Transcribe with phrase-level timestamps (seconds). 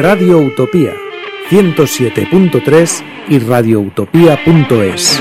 [0.00, 0.94] Radio Utopía
[1.50, 5.20] 107.3 y radioutopía.es.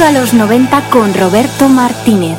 [0.00, 2.38] Bienvenido a los 90 con Roberto Martínez.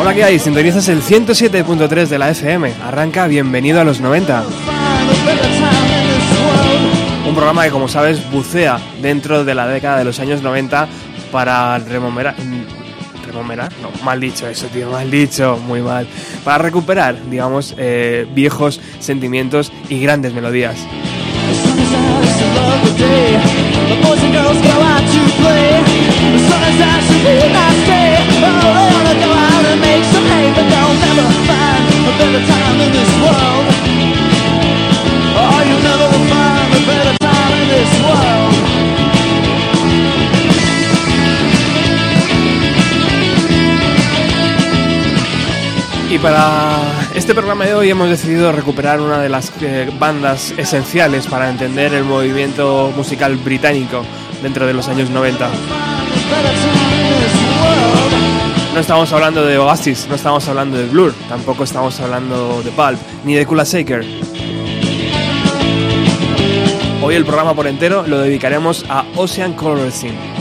[0.00, 0.38] Hola, ¿qué hay?
[0.40, 2.72] Sintonizas el 107.3 de la FM.
[2.82, 4.44] Arranca Bienvenido a los 90.
[7.32, 10.86] Un programa que, como sabes, bucea dentro de la década de los años 90
[11.30, 12.34] para rememorar.
[13.26, 13.72] ¿Rememorar?
[13.80, 16.06] No, mal dicho eso, tío, mal dicho, muy mal.
[16.44, 20.76] Para recuperar, digamos, eh, viejos sentimientos y grandes melodías.
[46.12, 51.26] Y para este programa de hoy hemos decidido recuperar una de las eh, bandas esenciales
[51.26, 54.04] para entender el movimiento musical británico
[54.42, 55.48] dentro de los años 90.
[58.74, 62.98] No estamos hablando de Oasis, no estamos hablando de Blur, tampoco estamos hablando de Pulp,
[63.24, 64.04] ni de Kula Shaker.
[67.02, 70.31] Hoy el programa por entero lo dedicaremos a Ocean Color Scene.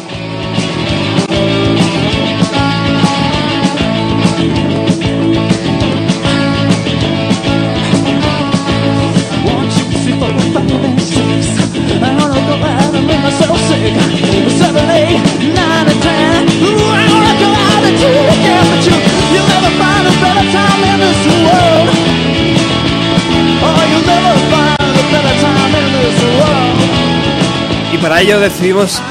[27.93, 29.01] Y para ello decidimos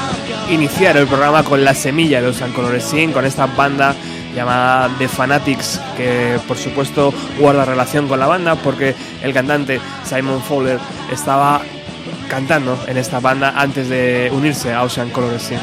[0.50, 2.42] iniciar el programa con la semilla de los
[2.82, 3.94] Sin, con esta banda
[4.34, 10.42] llamada The Fanatics, que por supuesto guarda relación con la banda porque el cantante Simon
[10.42, 10.78] Fowler
[11.10, 11.62] estaba
[12.28, 15.60] cantando en esta banda antes de unirse a Ocean Color Scene.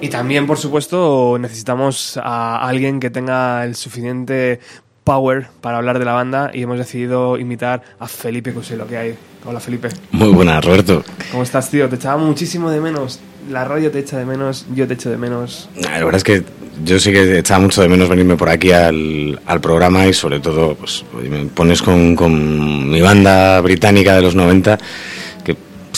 [0.00, 4.58] Y también, por supuesto, necesitamos a alguien que tenga el suficiente
[5.04, 9.14] power para hablar de la banda y hemos decidido invitar a Felipe Coselo, que hay.
[9.44, 9.88] Hola Felipe.
[10.12, 11.04] Muy buenas, Roberto.
[11.32, 11.88] ¿Cómo estás, tío?
[11.88, 13.18] Te echaba muchísimo de menos.
[13.50, 15.68] La radio te echa de menos, yo te echo de menos.
[15.74, 16.44] La verdad es que
[16.84, 20.38] yo sí que echaba mucho de menos venirme por aquí al, al programa y sobre
[20.38, 24.82] todo pues, me pones con, con, mi banda británica de los 90 que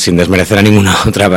[0.04, 1.30] sin desmerecer a ninguna otra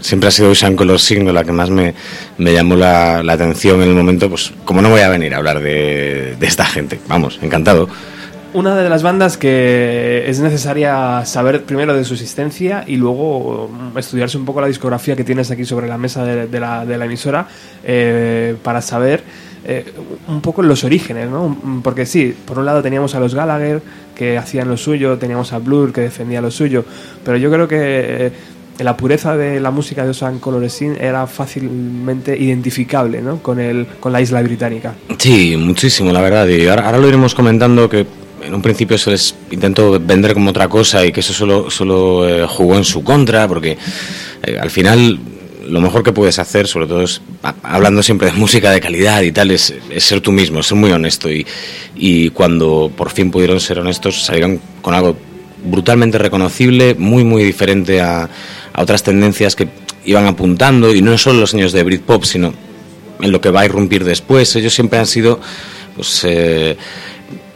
[0.00, 1.94] siempre ha sido Ocean Color Signo la que más me,
[2.38, 5.36] me llamó la, la, atención en el momento pues como no voy a venir a
[5.36, 7.88] hablar de, de esta gente vamos encantado.
[8.54, 14.38] Una de las bandas que es necesaria saber primero de su existencia y luego estudiarse
[14.38, 17.04] un poco la discografía que tienes aquí sobre la mesa de, de, la, de la,
[17.04, 17.48] emisora
[17.84, 19.24] eh, para saber
[19.68, 19.84] eh,
[20.28, 21.80] un poco los orígenes, ¿no?
[21.82, 23.82] Porque sí, por un lado teníamos a los Gallagher
[24.14, 26.84] que hacían lo suyo, teníamos a Blur que defendía lo suyo,
[27.24, 28.32] pero yo creo que eh,
[28.78, 33.42] la pureza de la música de Osan Coloresin era fácilmente identificable ¿no?
[33.42, 34.94] con, el, con la isla británica.
[35.18, 36.46] Sí, muchísimo, la verdad.
[36.46, 38.06] Y ahora, lo iremos comentando que
[38.44, 42.28] en un principio se les intentó vender como otra cosa y que eso solo, solo
[42.28, 43.76] eh, jugó en su contra, porque
[44.44, 45.18] eh, al final
[45.68, 47.20] lo mejor que puedes hacer, sobre todo es,
[47.62, 51.30] hablando siempre de música de calidad y tal, es, ser tú mismo, ser muy honesto.
[51.30, 51.46] Y,
[51.94, 55.16] y cuando por fin pudieron ser honestos, salieron con algo
[55.64, 58.28] brutalmente reconocible, muy, muy diferente a,
[58.72, 59.68] a otras tendencias que
[60.04, 62.54] iban apuntando, y no solo los años de Britpop, sino
[63.20, 64.54] en lo que va a irrumpir después.
[64.56, 65.40] Ellos siempre han sido,
[65.94, 66.76] pues, eh,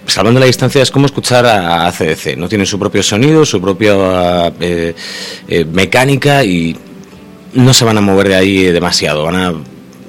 [0.06, 2.36] salvando la distancia, es como escuchar a, a CDC.
[2.36, 4.94] No tienen su propio sonido, su propia eh,
[5.48, 6.76] eh, mecánica y
[7.52, 9.24] no se van a mover de ahí demasiado.
[9.24, 9.54] Van a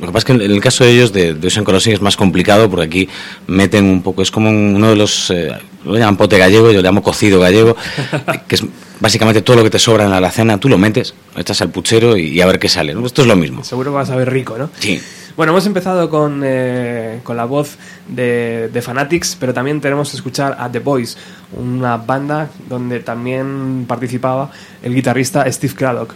[0.01, 2.01] lo que pasa es que en el caso de ellos, de, de Ocean Crossing, es
[2.01, 3.09] más complicado porque aquí
[3.45, 5.51] meten un poco, es como uno de los, eh,
[5.85, 7.75] lo llaman pote gallego, yo lo llamo cocido gallego,
[8.47, 8.65] que es
[8.99, 11.69] básicamente todo lo que te sobra en la alacena, tú lo metes, lo echas al
[11.69, 12.95] puchero y, a ver qué sale.
[13.05, 13.63] Esto es lo mismo.
[13.63, 14.71] Seguro vas a ver rico, ¿no?
[14.79, 14.99] Sí.
[15.37, 17.77] Bueno, hemos empezado con, eh, con la voz
[18.07, 21.15] de, de, Fanatics, pero también tenemos que escuchar a The Boys,
[21.53, 24.49] una banda donde también participaba
[24.81, 26.15] el guitarrista Steve Craddock.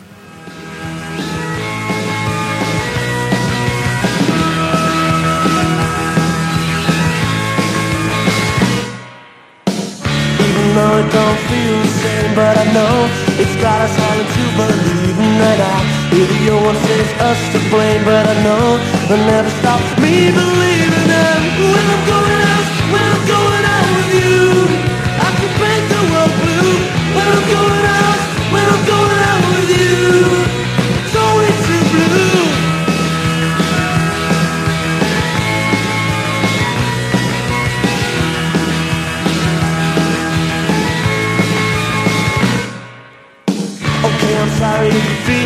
[10.85, 12.95] Know it don't feel the same, but I know
[13.41, 15.77] it's got us all into believing that I
[16.13, 18.65] hear the old one says us to blame, but I know
[19.07, 20.74] they'll never stop me believing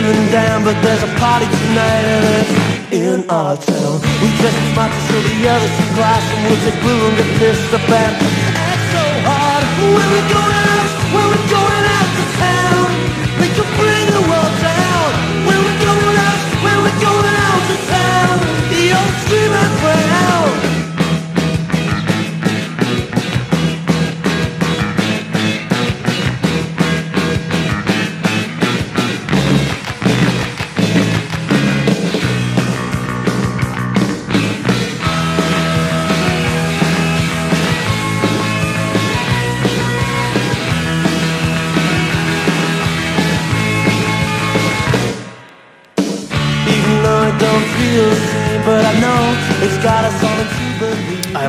[0.10, 2.54] feeling down, but there's a party tonight and it's
[2.92, 4.02] in our town.
[4.22, 7.30] We dress smart to show the others some class, and we'll take blue and get
[7.38, 8.16] pissed up and
[8.58, 9.64] act so hard.
[9.80, 10.59] When we're going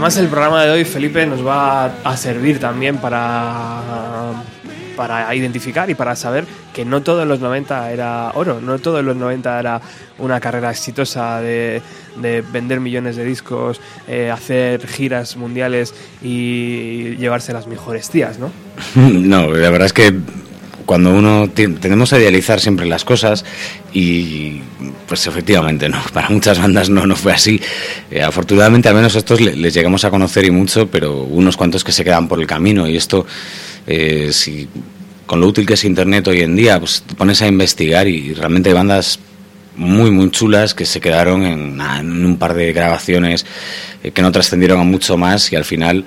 [0.01, 4.33] Además, el programa de hoy, Felipe, nos va a servir también para,
[4.97, 9.01] para identificar y para saber que no todo en los 90 era oro, no todo
[9.01, 9.83] en los 90 era
[10.17, 11.83] una carrera exitosa de,
[12.17, 18.51] de vender millones de discos, eh, hacer giras mundiales y llevarse las mejores tías, ¿no?
[18.95, 20.19] No, la verdad es que
[20.91, 23.45] cuando uno tendemos a idealizar siempre las cosas
[23.95, 24.59] y
[25.07, 27.61] pues efectivamente no para muchas bandas no no fue así.
[28.11, 31.85] Eh, afortunadamente al menos estos le- les llegamos a conocer y mucho pero unos cuantos
[31.85, 33.25] que se quedan por el camino y esto
[33.87, 34.67] eh, si
[35.27, 38.35] con lo útil que es internet hoy en día pues te pones a investigar y
[38.35, 39.21] realmente hay bandas
[39.81, 43.47] muy muy chulas que se quedaron en, en un par de grabaciones
[44.05, 46.05] eh, que no trascendieron a mucho más y al final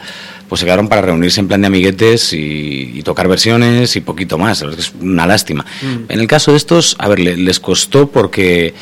[0.48, 4.38] pues se quedaron para reunirse en plan de amiguetes y, y tocar versiones y poquito
[4.38, 4.62] más.
[4.62, 5.66] Es una lástima.
[6.10, 8.74] En el caso de estos, a ver, le- les costó porque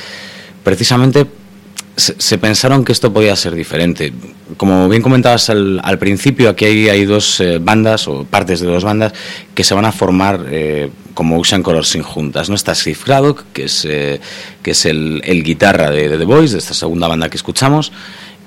[0.63, 1.25] precisamente
[1.95, 4.13] se, pensaron que esto podía ser diferente.
[4.57, 9.13] Como bien comentabas al, principio, aquí hay, dos eh, bandas o partes de dos bandas
[9.53, 12.50] que se van a formar eh, como Ocean Colors juntas.
[12.50, 12.55] ¿no?
[12.55, 14.19] Está Steve Craddock, que es, eh,
[14.62, 17.91] que es el, guitarra de, The Boys, de esta segunda banda que escuchamos.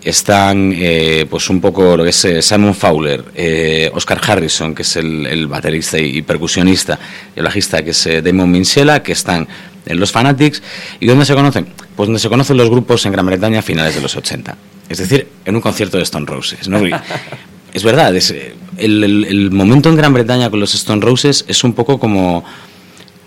[0.05, 4.83] Están eh, pues un poco lo que es eh, Simon Fowler, eh, Oscar Harrison, que
[4.83, 6.99] es el, el baterista y, y percusionista,
[7.35, 9.49] y el bajista, que es Damon Minchella, que están
[9.87, 10.63] en los Fanatics.
[11.01, 11.67] ¿Y dónde se conocen?
[11.97, 14.57] Pues donde se conocen los grupos en Gran Bretaña a finales de los 80.
[14.91, 16.69] Es decir, en un concierto de Stone Roses.
[16.69, 16.81] ¿no?
[17.73, 21.65] Es verdad, es, el, el- el momento en Gran Bretaña con los Stone Roses es
[21.65, 22.45] un poco como,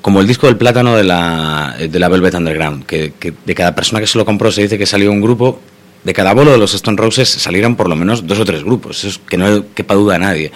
[0.01, 3.75] como el disco del plátano de la, de la Velvet Underground, que, que de cada
[3.75, 5.59] persona que se lo compró se dice que salió un grupo,
[6.07, 8.99] de cada bolo de los Stone Roses salieron por lo menos dos o tres grupos,
[8.99, 10.53] eso es que no quepa duda a nadie.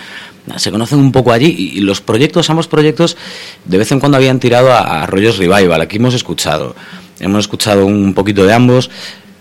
[0.55, 3.17] Se conocen un poco allí y, y los proyectos, ambos proyectos,
[3.65, 5.81] de vez en cuando habían tirado a, a rollos revival.
[5.81, 6.73] Aquí hemos escuchado,
[7.19, 8.89] hemos escuchado un poquito de ambos,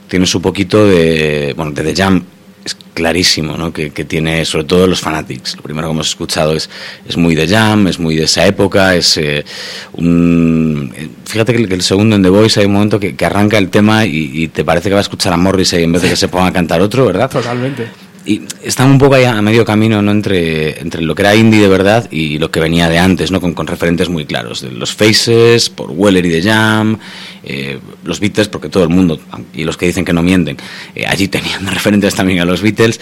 [0.08, 2.24] tiene su poquito de, bueno, de The Jam,
[2.64, 3.72] es clarísimo, ¿no?
[3.72, 5.56] Que, que tiene sobre todo los Fanatics.
[5.56, 6.68] Lo primero que hemos escuchado es,
[7.08, 9.44] es muy de Jam, es muy de esa época, es eh,
[9.92, 10.92] un...
[10.96, 13.70] eh, Fíjate que el, segundo en The Voice hay un momento que, que arranca el
[13.70, 16.16] tema y, y te parece que va a escuchar a Morrissey en vez de que
[16.16, 17.30] se ponga a cantar otro, ¿verdad?
[17.30, 18.09] Totalmente.
[18.26, 20.10] Y están un poco ahí a medio camino ¿no?
[20.10, 23.40] entre, entre lo que era indie de verdad y lo que venía de antes, ¿no?
[23.40, 24.60] con, con referentes muy claros.
[24.60, 26.98] De los Faces, por Weller y The Jam,
[27.42, 29.18] eh, los Beatles, porque todo el mundo,
[29.54, 30.58] y los que dicen que no mienten,
[30.94, 33.00] eh, allí tenían referentes también a los Beatles.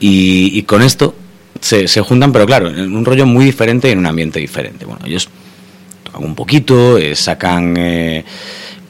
[0.00, 1.14] Y, con esto
[1.60, 4.86] se, se, juntan, pero claro, en un rollo muy diferente y en un ambiente diferente.
[4.86, 5.28] Bueno, ellos
[6.04, 7.74] tocan un poquito, eh, sacan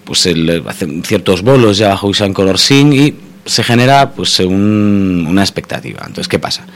[0.05, 3.15] pues el, hacen ciertos bolos ya bajo Isan Color Sing y
[3.45, 6.01] se genera pues un, una expectativa.
[6.01, 6.67] Entonces, ¿qué pasa?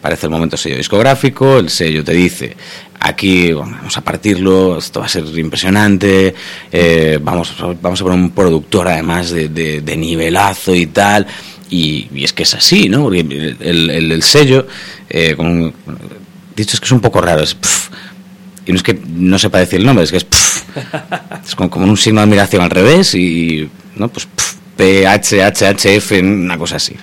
[0.00, 2.56] Parece el momento sello discográfico, el sello te dice,
[3.00, 6.34] aquí vamos a partirlo, esto va a ser impresionante,
[6.70, 11.26] eh, vamos, vamos a poner un productor además de, de, de nivelazo y tal,
[11.68, 13.02] y, es que es así, ¿no?
[13.02, 14.68] Porque el, el, el sello,
[15.10, 15.36] eh,
[16.54, 17.54] dicho es que es un poco raro, es...
[17.54, 17.88] Pff,
[18.66, 20.24] y no es que no sepa decir el nombre, es que es...
[20.24, 20.62] Pff,
[21.44, 23.68] es como, como un signo de admiración al revés y...
[23.96, 24.08] ¿no?
[24.08, 24.26] Pues...
[24.26, 26.94] Pff, PHHHF, una cosa así.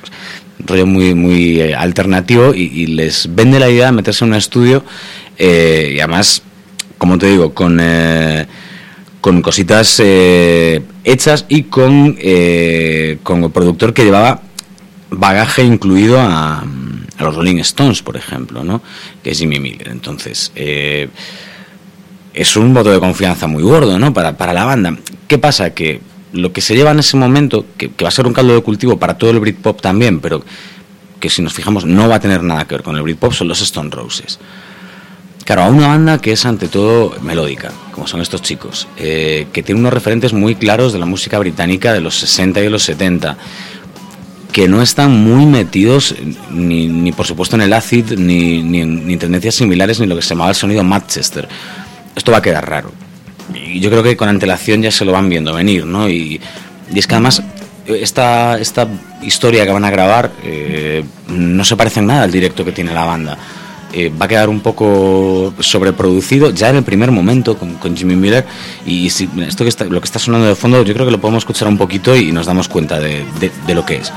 [0.59, 4.37] Un rollo muy, muy eh, alternativo y, les vende la idea de meterse en un
[4.37, 4.83] estudio
[5.37, 6.41] eh, y además,
[6.97, 8.47] como te digo, con, eh,
[9.19, 12.17] con cositas hechas y con,
[13.23, 14.41] con el productor que llevaba
[15.09, 18.81] bagaje incluido a, a, los Rolling Stones, por ejemplo, ¿no?
[19.21, 19.89] que es Jimmy Miller.
[19.89, 24.13] Entonces, es un voto de confianza muy gordo ¿no?
[24.13, 24.95] para, para la banda.
[25.27, 25.71] ¿Qué pasa?
[25.71, 25.99] Que
[26.35, 28.97] lo que se lleva en ese momento, que, va a ser un caldo de cultivo
[28.97, 30.43] para todo el Britpop también, pero
[31.19, 33.47] que si nos fijamos no va a tener nada que ver con el Britpop, son
[33.47, 34.39] los Stone Roses.
[35.45, 39.63] Claro, a una banda que es ante todo melódica, como son estos chicos, eh, que
[39.63, 42.83] tiene unos referentes muy claros de la música británica de los 60 y de los
[42.83, 43.37] 70,
[44.51, 46.15] que no están muy metidos
[46.49, 50.21] ni, por supuesto en el acid, ni, ni, ni en tendencias similares, ni lo que
[50.21, 51.47] se llamaba el sonido Manchester.
[52.15, 53.04] Esto va a quedar raro
[53.53, 56.09] y yo creo que con antelación ya se lo van viendo venir, ¿no?
[56.09, 56.39] Y,
[56.93, 57.41] y es que además
[57.87, 58.87] esta, esta
[59.21, 62.93] historia que van a grabar eh, no se parece en nada al directo que tiene
[62.93, 63.37] la banda.
[63.93, 68.15] Eh, va a quedar un poco sobreproducido ya en el primer momento con, con Jimmy
[68.15, 68.45] Miller
[68.85, 71.21] y si, esto que está, lo que está sonando de fondo yo creo que lo
[71.21, 74.11] podemos escuchar un poquito y nos damos cuenta de, de, de lo que es.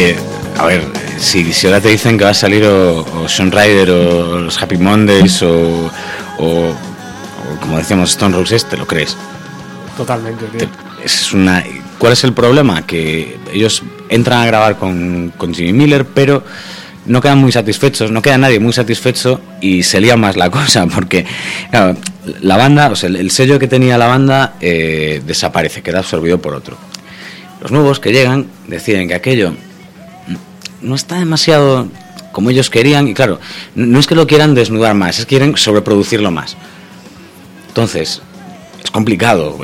[0.00, 0.16] Que,
[0.56, 0.82] a ver,
[1.18, 4.60] si, si ahora te dicen que va a salir o, o Sean Ryder o los
[4.62, 5.90] Happy Mondays o,
[6.38, 9.14] o, o como decíamos Stone Roses, te lo crees.
[9.98, 10.58] Totalmente, tío.
[10.60, 10.68] Te,
[11.04, 11.62] es una,
[11.98, 12.86] ¿Cuál es el problema?
[12.86, 16.44] Que ellos entran a grabar con, con Jimmy Miller, pero
[17.04, 20.86] no quedan muy satisfechos, no queda nadie muy satisfecho y se lía más la cosa,
[20.86, 21.26] porque
[21.70, 21.98] claro,
[22.40, 26.40] la banda, o sea, el, el sello que tenía la banda eh, desaparece, queda absorbido
[26.40, 26.78] por otro.
[27.60, 29.52] Los nuevos que llegan deciden que aquello
[30.82, 31.88] no está demasiado
[32.32, 33.40] como ellos querían y claro,
[33.74, 36.56] no es que lo quieran desnudar más, es que quieren sobreproducirlo más.
[37.68, 38.22] Entonces,
[38.82, 39.56] es complicado,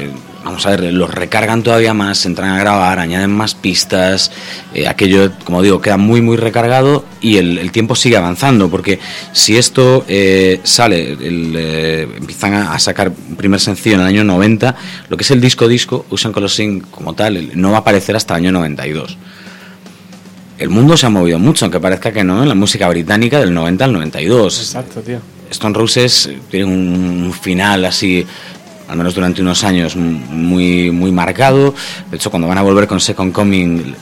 [0.44, 4.30] vamos a ver, los recargan todavía más, entran a grabar, añaden más pistas,
[4.74, 9.00] eh, aquello, como digo, queda muy, muy recargado y el, el tiempo sigue avanzando, porque
[9.32, 14.06] si esto eh, sale, el, eh, empiezan a, a, sacar un primer sencillo en el
[14.06, 14.76] año 90,
[15.08, 18.44] lo que es el disco-disco, Usan Colossing como tal, no va a aparecer hasta el
[18.44, 19.18] año 92
[20.58, 23.52] el mundo se ha movido mucho, aunque parezca que no, en la música británica del
[23.52, 24.58] 90 al 92.
[24.60, 25.18] Exacto, tío.
[25.50, 28.26] Stone Roses tiene un final así,
[28.88, 31.74] al menos durante unos años, muy, muy marcado.
[32.10, 33.94] De hecho, cuando van a volver con Second Coming,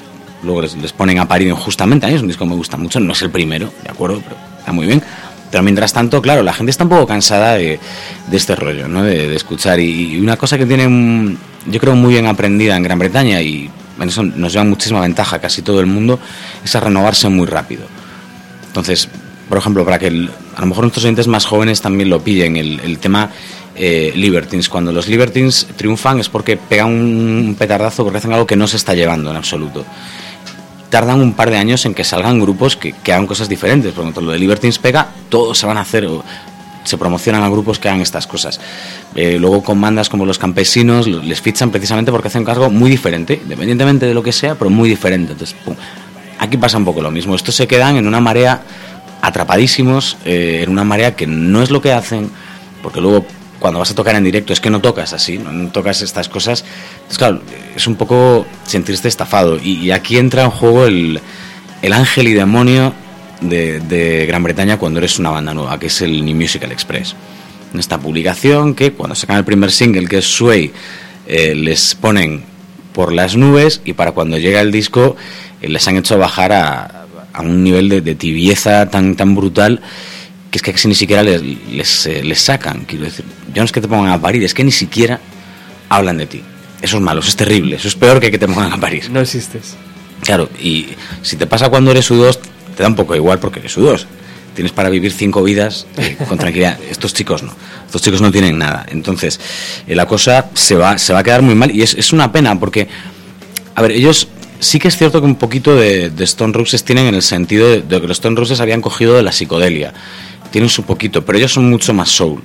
[0.42, 2.06] luego les, les ponen a parir injustamente.
[2.06, 4.22] A mí es un disco que me gusta mucho, no es el primero, ¿de acuerdo?
[4.22, 5.02] Pero está muy bien.
[5.50, 7.78] Pero mientras tanto, claro, la gente está un poco cansada de,
[8.28, 9.02] de este rollo, ¿no?
[9.02, 9.78] De, de escuchar.
[9.78, 13.70] Y, y, una cosa que tiene, yo creo, muy bien aprendida en Gran Bretaña y
[14.00, 16.18] en eso nos lleva muchísima ventaja casi todo el mundo,
[16.64, 17.86] es a renovarse muy rápido.
[18.66, 19.08] Entonces,
[19.48, 22.98] por ejemplo, para que a lo mejor nuestros oyentes más jóvenes también lo pillen, el,
[22.98, 23.30] tema
[23.76, 24.68] eh, Libertines.
[24.68, 28.76] Cuando los Libertines triunfan es porque pegan un petardazo, porque hacen algo que no se
[28.76, 29.84] está llevando en absoluto.
[30.90, 33.92] Tardan un par de años en que salgan grupos que, hagan cosas diferentes.
[33.92, 36.08] Por ejemplo, lo de Libertines pega, todos se van a hacer
[36.84, 38.60] se promocionan a grupos que hagan estas cosas.
[39.14, 42.90] Eh, luego con bandas como los campesinos les fichan precisamente porque hacen un cargo muy
[42.90, 45.32] diferente, independientemente de lo que sea, pero muy diferente.
[45.32, 45.56] Entonces,
[46.38, 47.34] aquí pasa un poco lo mismo.
[47.34, 48.62] Estos se quedan en una marea
[49.22, 52.30] atrapadísimos, eh, en una marea que no es lo que hacen,
[52.82, 53.24] porque luego
[53.58, 56.64] cuando vas a tocar en directo es que no tocas así, no, tocas estas cosas.
[56.96, 57.40] Entonces, claro,
[57.74, 59.56] es un poco sentirse estafado.
[59.56, 61.20] Y, y aquí entra en juego el,
[61.80, 62.92] el ángel y demonio
[63.48, 67.14] de, de Gran Bretaña cuando eres una banda nueva, que es el New Musical Express.
[67.72, 70.72] En esta publicación que cuando sacan el primer single, que es Sway,
[71.26, 72.44] eh, les ponen
[72.92, 75.16] por las nubes y para cuando llega el disco
[75.60, 79.80] eh, les han hecho bajar a, a un nivel de, de tibieza tan, tan brutal
[80.50, 82.84] que es que casi ni siquiera les, les, eh, les sacan.
[82.84, 85.18] Quiero decir, ya no es que te pongan a parir, es que ni siquiera
[85.88, 86.42] hablan de ti.
[86.80, 89.10] Eso es malo, eso es terrible, eso es peor que que te pongan a parir.
[89.10, 89.74] No existes.
[90.20, 90.86] Claro, y
[91.22, 92.38] si te pasa cuando eres U2,
[92.76, 94.06] te da un poco igual porque eres U2.
[94.54, 96.78] Tienes para vivir cinco vidas eh, con tranquilidad.
[96.90, 97.52] Estos chicos no.
[97.86, 98.86] Estos chicos no tienen nada.
[98.88, 99.40] Entonces,
[99.86, 102.30] eh, la cosa se va, se va a quedar muy mal y es, es una
[102.30, 102.88] pena porque,
[103.74, 104.28] a ver, ellos
[104.60, 107.82] sí que es cierto que un poquito de, Stone Roses tienen en el sentido de,
[107.82, 109.92] de que los Stone Roses habían cogido de la psicodelia.
[110.50, 112.40] Tienen su poquito, pero ellos son mucho más soul.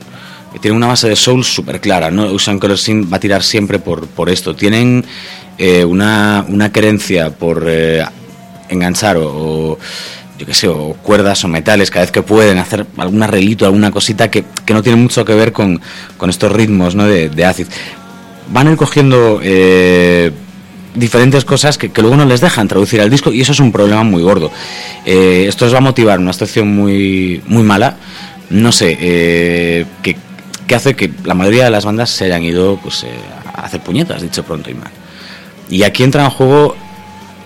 [0.62, 2.25] Tienen una base de soul súper clara, ¿no?
[2.31, 4.55] Usan Color Sin va a tirar siempre por, por esto.
[4.55, 5.05] Tienen
[5.59, 7.69] eh, una, una creencia por
[8.69, 9.77] enganchar o,
[10.39, 13.91] yo qué sé, o cuerdas o metales cada vez que pueden, hacer algún arreglito, alguna
[13.91, 15.81] cosita que, que no tiene mucho que ver con,
[16.17, 17.05] con estos ritmos ¿no?
[17.05, 17.67] de, acid.
[18.51, 20.31] Van a ir cogiendo eh,
[20.96, 23.72] diferentes cosas que, que luego no les dejan traducir al disco y eso es un
[23.74, 24.50] problema muy gordo.
[25.05, 27.98] Eh, esto les va a motivar una situación muy, muy mala,
[28.50, 30.15] no sé, eh, que,
[30.67, 33.10] que hace que la mayoría de las bandas se hayan ido pues, eh,
[33.46, 34.91] a hacer puñetas, dicho pronto y mal.
[35.69, 36.75] Y aquí entra en juego,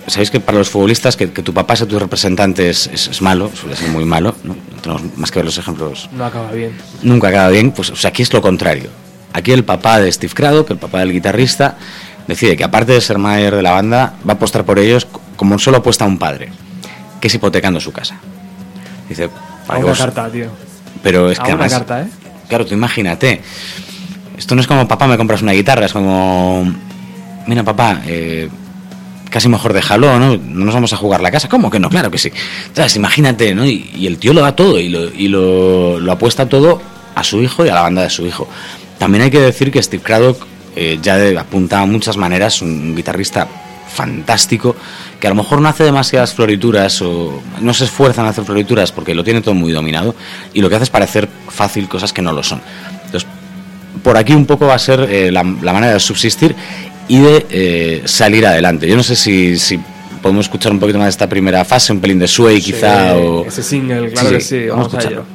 [0.08, 3.22] sabéis que para los futbolistas que, que tu papá sea tu representante es, es, es
[3.22, 4.54] malo, suele ser muy malo, ¿no?
[4.56, 6.72] No tenemos más que ver los ejemplos No acaba bien.
[7.02, 8.90] nunca acaba bien, pues o sea, aquí es lo contrario.
[9.34, 11.78] Aquí el papá de Steve Craddock, el papá del guitarrista,
[12.28, 15.58] decide que aparte de ser manager de la banda, va a apostar por ellos como
[15.58, 16.50] solo apuesta un padre,
[17.20, 18.18] que es hipotecando su casa.
[19.10, 20.48] Dice, A para que una vos- carta, tío.
[21.02, 22.08] pero es A que una además, carta, ¿eh?
[22.48, 23.42] claro, tú imagínate,
[24.38, 26.72] esto no es como papá me compras una guitarra, es como,
[27.48, 28.50] mira papá, eh,
[29.34, 30.38] casi mejor déjalo, ¿no?
[30.38, 31.50] No nos vamos a jugar la casa.
[31.50, 31.90] ¿Cómo que no?
[31.90, 32.32] Claro que sí.
[32.72, 32.96] ¿Sabes?
[32.98, 33.66] Imagínate, ¿no?
[33.66, 36.80] Y, el tío lo da todo y, lo, y lo, apuesta todo
[37.16, 38.48] a su hijo y a la banda de su hijo.
[39.00, 43.48] También hay que decir que Steve Craddock eh, ya apunta a muchas maneras, un, guitarrista
[43.92, 44.76] fantástico,
[45.20, 48.92] que a lo mejor no hace demasiadas florituras o no se esfuerza en hacer florituras
[48.92, 50.14] porque lo tiene todo muy dominado
[50.54, 52.62] y lo que hace es parecer fácil cosas que no lo son.
[53.06, 53.28] Entonces,
[54.04, 56.56] por aquí un poco va a ser eh, la manera de subsistir
[57.08, 58.88] y de eh, salir adelante.
[58.88, 59.80] Yo no sé si, si
[60.22, 63.46] podemos escuchar un poquito más de esta primera fase, un pelín de Sway quizá o...
[63.46, 65.26] Ese single, claro Sí, que sí, vamos a a ello.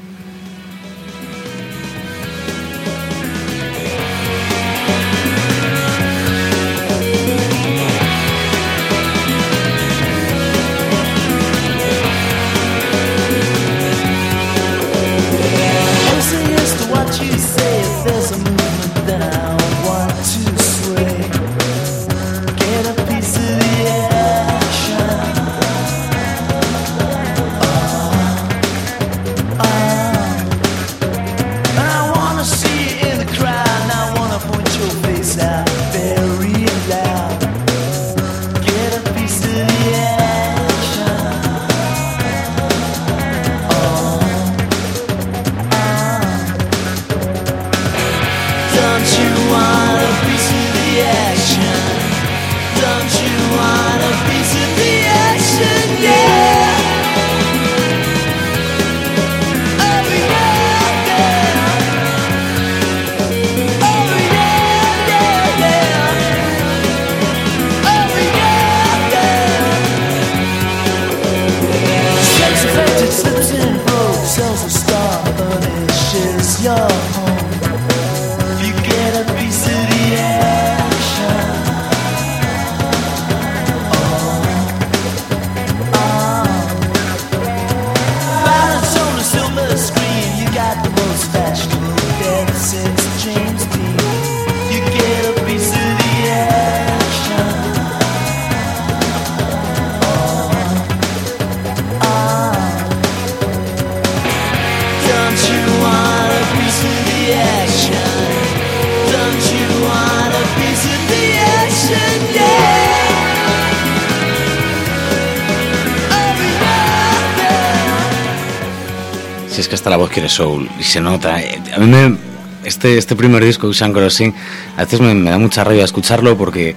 [120.99, 121.37] Se nota.
[121.75, 122.17] A mí me,
[122.65, 124.35] este, este primer disco, Usan Crossing,
[124.77, 126.75] a veces me, da mucha rabia escucharlo porque,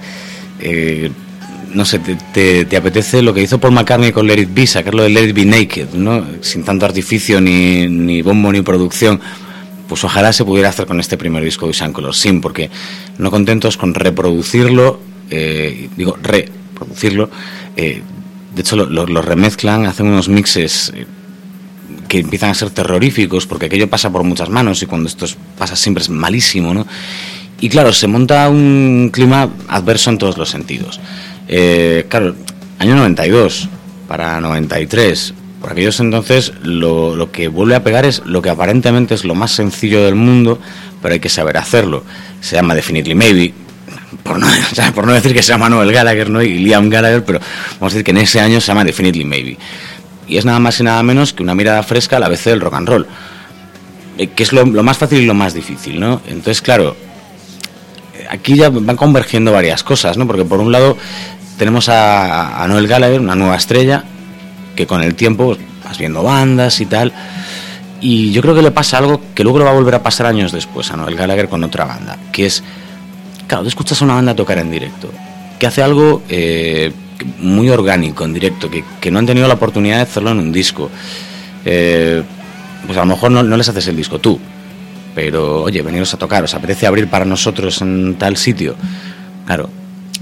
[0.60, 1.10] eh,
[1.74, 4.66] no sé, te, te- te apetece lo que hizo Paul McCartney con Let It Be,
[4.66, 6.24] sacarlo de Let It Be Naked, ¿no?
[6.40, 9.20] Sin tanto artificio, ni, ni bombo, ni producción.
[9.88, 12.70] Pues ojalá se pudiera hacer con este primer disco de Color Sin, porque
[13.18, 17.28] no contentos con reproducirlo, eh, digo, reproducirlo,
[17.76, 18.02] eh,
[18.54, 21.06] de hecho lo- lo remezclan, hacen unos mixes eh,
[22.12, 25.34] que empiezan a ser terroríficos, porque aquello pasa por muchas manos y cuando esto es-
[25.56, 26.86] pasa siempre es malísimo, ¿no?
[27.58, 31.00] Y claro, se monta un clima adverso en todos los sentidos.
[31.48, 32.34] Eh, claro,
[32.78, 33.66] año 92
[34.08, 35.32] para 93.
[35.58, 39.34] Por aquellos entonces lo, lo que vuelve a pegar es lo que aparentemente es lo
[39.34, 40.58] más sencillo del mundo,
[41.00, 42.04] pero hay que saber hacerlo.
[42.42, 43.54] Se llama Definitely Maybe,
[44.22, 46.42] por no, o sea, por no decir que se llama Noel Gallagher ¿no?
[46.42, 47.40] y Liam Gallagher, pero
[47.80, 49.56] vamos a decir que en ese año se llama Definitely Maybe.
[50.32, 52.58] Y es nada más y nada menos que una mirada fresca a la vez del
[52.58, 53.06] rock and roll,
[54.16, 56.22] eh, que es lo, lo más fácil y lo más difícil, ¿no?
[56.26, 56.96] Entonces, claro,
[58.14, 60.26] eh, aquí ya van convergiendo varias cosas, ¿no?
[60.26, 60.96] Porque por un lado
[61.58, 64.04] tenemos a, Noel Gallagher, una nueva estrella,
[64.74, 67.12] que con el tiempo vas viendo bandas y tal.
[68.00, 70.24] Y yo creo que le pasa algo que luego le va a volver a pasar
[70.24, 72.64] años después a Noel Gallagher con otra banda, que es,
[73.46, 75.12] claro, tú escuchas a una banda tocar en directo,
[75.58, 76.90] que hace algo eh,
[77.38, 80.52] muy orgánico en directo, que, que no han tenido la oportunidad de hacerlo en un
[80.52, 80.90] disco.
[81.64, 82.22] Eh,
[82.86, 84.38] pues a lo mejor no, no les haces el disco tú,
[85.14, 88.74] pero oye, veniros a tocar, os apetece abrir para nosotros en tal sitio.
[89.46, 89.70] Claro,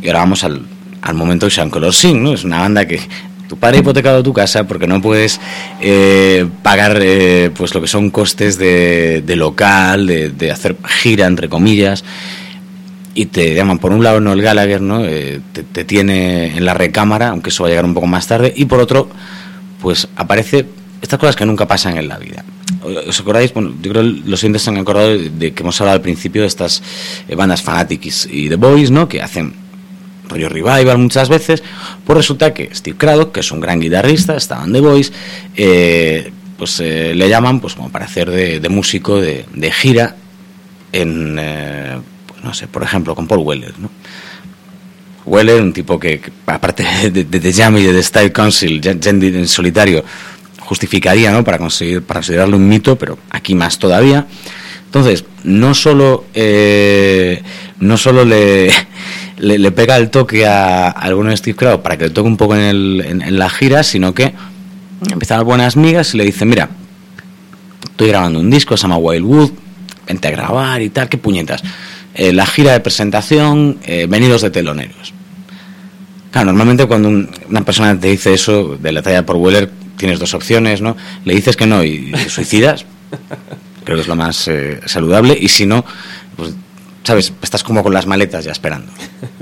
[0.03, 0.63] y ahora vamos al,
[1.03, 2.35] al momento de Sean Color Sing, ¿no?
[2.35, 3.01] Es una banda que
[3.49, 5.41] tu padre ha hipotecado tu casa porque no puedes
[5.81, 11.27] eh, pagar eh, pues lo que son costes de, de local, de, de hacer gira,
[11.27, 12.05] entre comillas,
[13.15, 15.05] y te llaman por un lado Noel Gallagher, ¿no?
[15.05, 18.27] Eh, te, te tiene en la recámara, aunque eso va a llegar un poco más
[18.27, 19.09] tarde, y por otro,
[19.81, 20.67] pues aparece
[21.03, 22.45] estas cosas que nunca pasan en la vida.
[23.07, 23.53] ¿Os acordáis?
[23.53, 26.43] Bueno, yo creo que los oyentes se han acordado de, que hemos hablado al principio
[26.43, 26.83] de estas
[27.29, 29.09] eh, bandas Fanatics y The Boys, ¿no?
[29.09, 29.53] Que hacen
[30.29, 31.63] rollo revival muchas veces.
[32.05, 35.13] Pues resulta que Steve Craddock, que es un gran guitarrista, estaba en The Boys,
[35.57, 40.17] eh, pues eh, le llaman pues como para hacer de, de músico de, de gira
[40.93, 41.99] en, eh,
[42.43, 43.91] no sé, por ejemplo, con Paul Weller, ¿no?
[45.27, 50.05] Weller, un tipo que, aparte de, The Jam y de The Style Council, en, solitario,
[50.61, 51.45] justificaría, ¿no?
[51.45, 54.27] Para conseguir, para considerarlo un mito, pero aquí más todavía.
[54.87, 57.43] Entonces, no solo, eh,
[57.79, 58.71] no solo le,
[59.39, 62.37] le, pega el toque a, a alguno de Steve Craddock para que le toque un
[62.37, 64.35] poco en la gira, sino que
[65.09, 66.69] empiezan las buenas migas y le dicen, mira,
[67.85, 69.51] estoy grabando un disco, se llama Wildwood,
[70.07, 71.63] vente a grabar y tal, qué puñetas.
[72.15, 75.13] Eh, la gira de presentación, eh, venidos de teloneros.
[76.31, 80.19] Claro, normalmente cuando un- una persona te dice eso de la talla por Weller, tienes
[80.19, 80.97] dos opciones, ¿no?
[81.25, 82.85] Le dices que no y te suicidas,
[83.85, 85.85] creo que es lo más eh, saludable, y si no,
[86.37, 86.55] pues,
[87.05, 87.33] ¿sabes?
[87.43, 88.91] Estás como con las maletas ya esperando,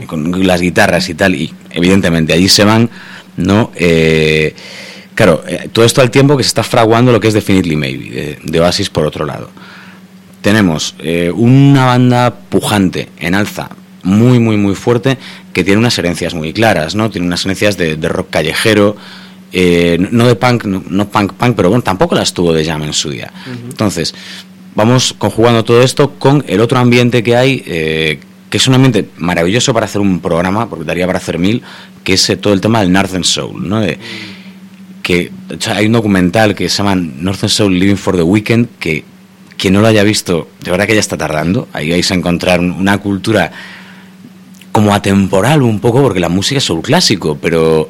[0.03, 2.89] y con las guitarras y tal, y evidentemente allí se van,
[3.37, 3.71] ¿no?
[3.77, 4.55] Eh,
[5.15, 8.39] claro, todo esto al tiempo que se está fraguando lo que es Definitely Maybe, de,
[8.43, 9.51] de Oasis por otro lado.
[10.43, 13.71] Tenemos eh, una banda pujante, en alza,
[14.05, 15.19] muy, muy, muy fuerte,
[15.53, 17.11] que tiene unas herencias muy claras, ¿no?
[17.11, 18.97] Tiene unas herencias de, de rock callejero,
[19.53, 22.83] eh, no de punk, no, no punk, punk, pero bueno, tampoco las tuvo de Jam
[22.85, 23.33] en su día.
[23.69, 24.15] Entonces,
[24.75, 29.09] vamos conjugando todo esto con el otro ambiente que hay, eh, que es un ambiente
[29.19, 31.63] maravilloso para hacer un programa, porque daría para hacer mil,
[32.05, 33.81] que es todo el tema del Northern Soul, ¿no?
[33.81, 33.99] De-
[35.03, 38.69] que de hecho, hay un documental que se llama Northern Soul Living for the Weekend
[38.79, 39.05] que
[39.59, 41.69] quien no lo haya visto, de verdad que ya está tardando.
[41.75, 43.51] Ahí vais a encontrar un- una cultura
[44.73, 47.89] como atemporal un poco, porque la música es soul clásico, pero,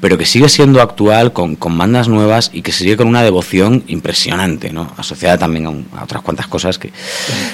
[0.00, 3.84] pero que sigue siendo actual con, con bandas nuevas y que sigue con una devoción
[3.88, 4.90] impresionante, ¿no?
[4.96, 6.90] Asociada también a, un- a otras cuantas cosas que...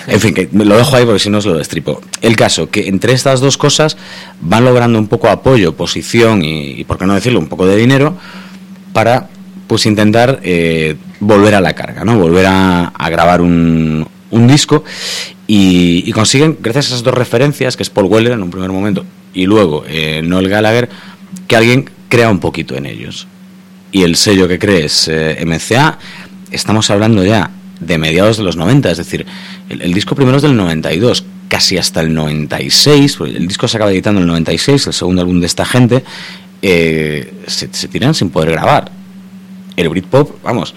[0.07, 2.01] En fin, que lo dejo ahí porque si no os lo destripo.
[2.21, 3.97] El caso, que entre estas dos cosas
[4.41, 8.17] van logrando un poco apoyo, posición y por qué no decirlo, un poco de dinero
[8.93, 9.29] para
[9.67, 12.19] pues intentar eh, volver a la carga, ¿no?
[12.19, 14.85] Volver a, grabar un, disco
[15.47, 19.05] y, consiguen, gracias a esas dos referencias, que es Paul Weller en un primer momento
[19.33, 20.89] y luego eh, Noel Gallagher,
[21.47, 23.27] que alguien crea un poquito en ellos.
[23.91, 25.99] Y el sello que cree es eh, MCA,
[26.51, 27.51] estamos hablando ya
[27.81, 29.27] de mediados de los 90, es decir,
[29.69, 33.93] el, disco primero es del 92, casi hasta el 96, porque el disco se acaba
[33.93, 36.05] editando en el 96, el segundo álbum de esta gente,
[36.61, 38.91] se, se tiran sin poder grabar.
[39.77, 40.75] El Britpop, vamos,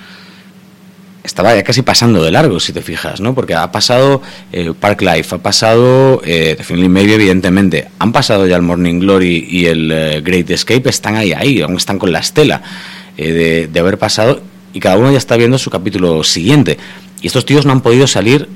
[1.24, 3.36] estaba ya casi pasando de largo, si te fijas, ¿no?
[3.36, 4.22] Porque ha pasado
[4.54, 9.46] eh, Park Life, ha pasado eh, Definitely Maybe, evidentemente, han pasado ya el Morning Glory
[9.50, 12.62] y el eh, Great Escape, están ahí, ahí, aún están con la estela
[13.18, 14.42] eh, de, de haber pasado
[14.74, 16.78] y cada uno ya está viendo su capítulo siguiente.
[17.22, 18.48] Y estos tíos no han podido salir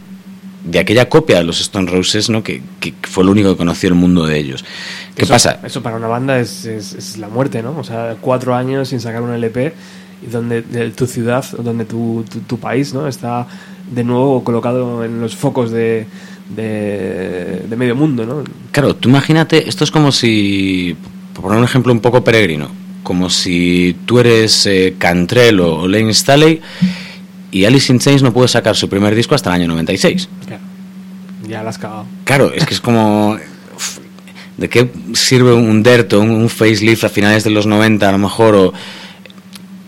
[0.63, 2.41] de aquella copia de los Stone Roses, ¿no?
[2.43, 4.63] Que, que fue lo único que conoció el mundo de ellos.
[5.15, 5.60] ¿Qué Eso- pasa?
[5.65, 7.77] Eso para una banda es, es- es la muerte, ¿no?
[7.77, 9.73] O sea, cuatro años sin sacar un LP
[10.21, 13.07] y donde de tu ciudad, donde tu, tu, tu país, ¿no?
[13.07, 13.47] Está
[13.91, 16.05] de nuevo colocado en los focos de,
[16.55, 18.43] de, de medio mundo, ¿no?
[18.71, 20.95] Claro, tú imagínate, esto es como si,
[21.34, 22.69] por poner un ejemplo un poco peregrino,
[23.03, 26.62] como si tú eres eh, Cantrell o, Lane Staley
[27.51, 30.29] y Alice in Chains no puede sacar su primer disco hasta el año 96.
[30.45, 30.63] Claro.
[31.47, 32.05] Ya la has cagado.
[32.23, 33.38] Claro, es que es como...
[34.57, 38.12] ¿De qué sirve un Dirt o un, un facelift a finales de los 90 a
[38.12, 38.55] lo mejor?
[38.55, 38.73] O,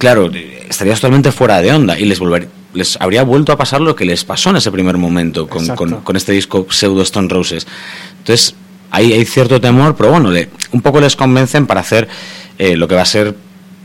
[0.03, 0.29] claro,
[0.69, 4.03] estarías totalmente fuera de onda y les volver, les habría vuelto a pasar lo que
[4.03, 7.65] les pasó en ese primer momento con, con- con este disco pseudo Stone Roses.
[8.19, 8.53] Entonces,
[8.91, 12.07] hay cierto temor, pero bueno, le- un poco les convencen para hacer
[12.59, 13.33] eh, lo que va a ser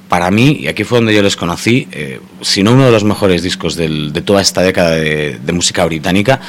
[0.08, 3.04] para mí, y aquí fue donde yo les conocí, eh, si no uno de los
[3.04, 6.40] mejores discos del- de toda esta década de, de música británica,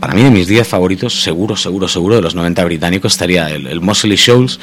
[0.00, 3.66] para mí de mis 10 favoritos, seguro, seguro, seguro, de los 90 británicos, estaría el,
[3.66, 4.60] el Mosley Shoals,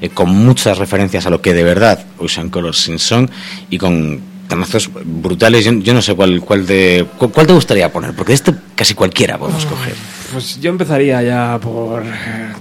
[0.00, 3.28] eh, con muchas referencias a lo que de verdad Ocean Color Sin Song,
[3.70, 5.64] y con temazos brutales.
[5.64, 8.54] Yo, yo no sé cuál, cuál, de, cu- cuál te gustaría poner, porque de este
[8.76, 9.94] casi cualquiera podemos coger.
[10.32, 12.02] Pues yo empezaría ya por.
[12.02, 12.52] eh,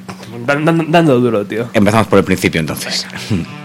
[0.46, 1.68] dan- dan- dando duro, tío.
[1.74, 3.06] Empezamos por el principio entonces.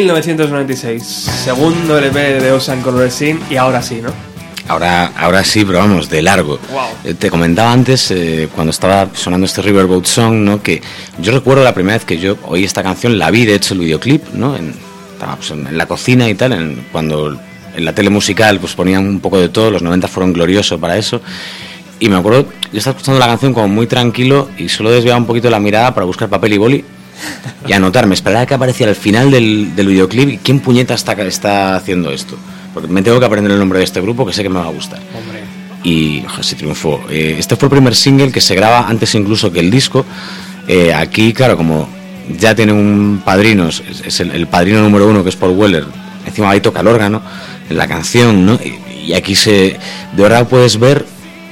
[0.00, 1.02] 1996.
[1.44, 3.38] Segundo LP de Ocean Color Scene.
[3.50, 4.10] Y ahora sí, ¿no?
[4.68, 6.58] Ahora, ahora sí, pero vamos, de largo.
[6.72, 6.80] Wow.
[7.04, 10.62] Eh, te comentaba antes, eh, cuando estaba sonando este Riverboat Song, ¿no?
[10.62, 10.80] que
[11.18, 13.80] yo recuerdo la primera vez que yo oí esta canción, la vi, de hecho, el
[13.80, 14.56] videoclip, ¿no?
[14.56, 14.72] en,
[15.12, 17.36] estaba, pues, en, en la cocina y tal, en- cuando
[17.76, 20.96] en la tele musical pues, ponían un poco de todo, los 90 fueron gloriosos para
[20.96, 21.20] eso.
[21.98, 25.26] Y me acuerdo, yo estaba escuchando la canción como muy tranquilo y solo desviaba un
[25.26, 26.84] poquito la mirada para buscar papel y boli
[27.66, 28.14] y anotarme.
[28.14, 32.36] Esperaba que apareciera al final del, del videoclip quién puñeta está, está haciendo esto.
[32.74, 34.66] Porque me tengo que aprender el nombre de este grupo que sé que me va
[34.66, 35.00] a gustar.
[35.14, 35.40] Hombre.
[35.82, 37.00] Y ojo, se triunfó.
[37.10, 40.04] Eh, este fue el primer single que se graba antes incluso que el disco.
[40.68, 41.88] Eh, aquí, claro, como
[42.38, 45.84] ya tiene un padrino, es, es el, el padrino número uno que es Paul Weller.
[46.26, 47.22] Encima ahí toca el órgano
[47.68, 48.54] en la canción, ¿no?
[48.54, 49.78] Y, y aquí se,
[50.12, 51.04] de verdad puedes ver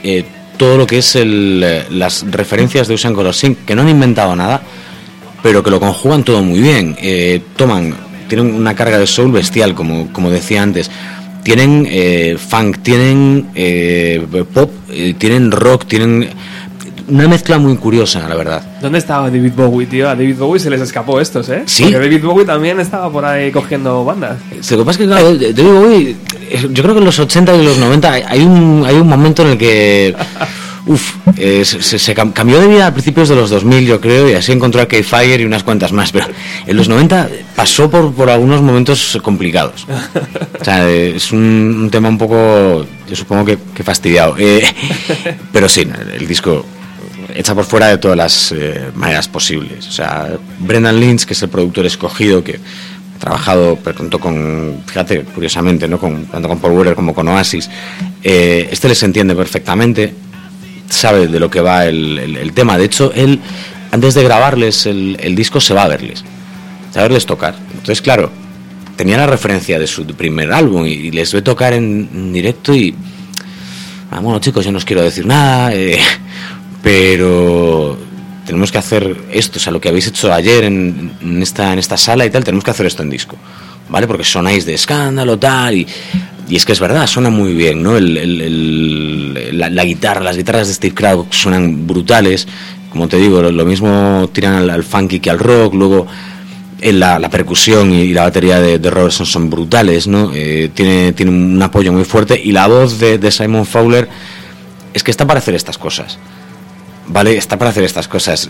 [0.02, 0.24] eh,
[0.56, 3.34] todo lo que es el, eh, las referencias de Ocean Color
[3.66, 4.62] que no han inventado nada,
[5.42, 6.96] pero que lo conjugan todo muy bien.
[7.00, 7.94] Eh, toman,
[8.28, 10.90] tienen una carga de soul bestial, como, como decía antes.
[11.42, 16.28] Tienen eh, funk, tienen eh, pop, eh, tienen rock, tienen
[17.08, 18.62] una mezcla muy curiosa, la verdad.
[18.82, 20.10] ¿Dónde estaba David Bowie, tío?
[20.10, 21.62] A David Bowie se les escapó estos, ¿eh?
[21.64, 21.84] Sí.
[21.84, 24.36] Porque David Bowie también estaba por ahí cogiendo bandas.
[24.70, 26.16] Lo que pasa es que, claro, David Bowie,
[26.50, 29.08] eh, yo creo que en los 80 y los 90 hay- hay un, hay un
[29.08, 30.14] momento en el que,
[30.88, 34.28] uf, se, se- se cam- cambió de vida a principios de los 2000, yo creo,
[34.28, 36.26] y así encontró a K-Fire y unas cuantas más, pero
[36.66, 39.86] en los 90 pasó por, por algunos momentos complicados.
[40.60, 44.34] O sea, es un, tema un poco, yo supongo que, que fastidiado.
[44.38, 44.62] Eh,
[45.52, 45.86] pero sí,
[46.18, 46.64] el disco
[47.34, 49.86] echa por fuera de todas las eh, maneras posibles.
[49.86, 52.58] O sea, Brendan Lynch, que es el productor escogido, que
[53.16, 55.98] ha trabajado pero tanto con, fíjate, curiosamente, ¿no?
[55.98, 57.68] tanto con Paul Weller como con Oasis,
[58.22, 60.14] eh, este les entiende perfectamente,
[60.88, 62.78] sabe de lo que va el, el- tema.
[62.78, 63.40] De hecho, él,
[63.90, 66.24] antes de grabarles el, el disco, se va a verles,
[66.94, 67.54] a verles tocar.
[67.72, 68.30] Entonces, claro,
[68.96, 72.94] tenía la referencia de su primer álbum y, les voy a tocar en, directo y...
[74.10, 75.98] Ah, bueno, chicos, yo no os quiero decir nada, eh,
[76.82, 77.98] pero
[78.46, 81.98] tenemos que hacer esto, o sea, lo que habéis hecho ayer en, esta, en esta
[81.98, 83.36] sala y tal, tenemos que hacer esto en disco,
[83.90, 84.06] ¿vale?
[84.06, 85.86] Porque sonáis de escándalo, tal, y,
[86.48, 87.98] y es que es verdad, suena muy bien, ¿no?
[87.98, 92.48] la, guitarra, las guitarras de Steve Crowd suenan brutales,
[92.90, 96.06] como te digo, lo, mismo tiran al, funky que al rock, luego
[96.80, 100.30] en la, percusión y la batería de, Robertson son brutales, ¿no?
[100.34, 104.08] Eh, tiene, un apoyo muy fuerte y la voz de, de Simon Fowler
[104.94, 106.18] es que está para hacer estas cosas
[107.08, 108.48] vale, está para hacer estas cosas.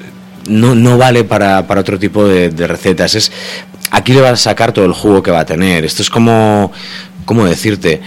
[0.49, 3.15] No, no vale para, para otro tipo de, recetas.
[3.15, 3.33] Es,
[3.91, 5.85] aquí le vas a sacar todo el jugo que va a tener.
[5.85, 6.73] Esto es como,
[7.29, 8.01] ¿cómo decirte?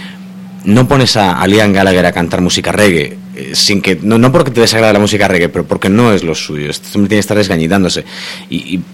[0.64, 4.50] No pones a, Liam Gallagher a cantar música reggae, eh, sin que, no, no porque
[4.50, 6.68] te desagrade la música reggae, pero porque no es lo suyo.
[6.68, 8.04] Esto tiene que estar desgañitándose.
[8.50, 8.84] Y, y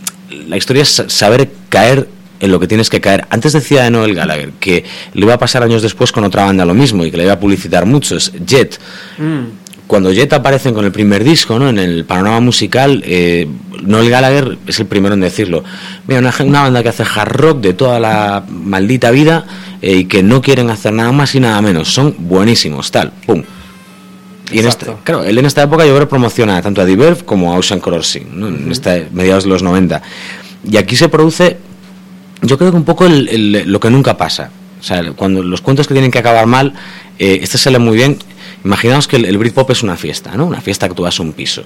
[0.47, 2.09] la historia es saber caer
[2.41, 3.27] en lo que tienes que caer.
[3.31, 6.67] Antes decía de Noel Gallagher que le iba a pasar años después con otra banda
[6.67, 8.79] lo mismo y que le iba a publicitar mucho, es Jet.
[9.17, 11.69] Mm cuando Jet aparecen con el primer disco, ¿no?
[11.69, 13.49] En el panorama musical, eh,
[13.83, 15.65] Noel Gallagher es el primero en decirlo.
[16.07, 19.47] Mira, una, banda que hace hard rock de toda la maldita vida
[19.83, 21.93] eh, y que no quieren hacer nada más y nada menos.
[21.93, 23.43] Son buenísimos, tal, pum.
[24.51, 27.25] Y en esta, claro, él en esta época yo creo que promociona tanto a Diverve
[27.25, 28.49] como a Ocean Color Sing, ¿no?
[28.49, 30.01] en esta, mediados de los 90.
[30.71, 31.59] Y aquí se produce,
[32.41, 34.51] yo creo que un poco lo que nunca pasa.
[34.81, 36.73] O sea, cuando los cuentos que tienen que acabar mal,
[37.19, 38.19] eh, este sale muy bien
[38.65, 40.47] Imaginaos que el, Britpop es una fiesta, ¿no?
[40.47, 41.65] Una fiesta que tú vas a un piso.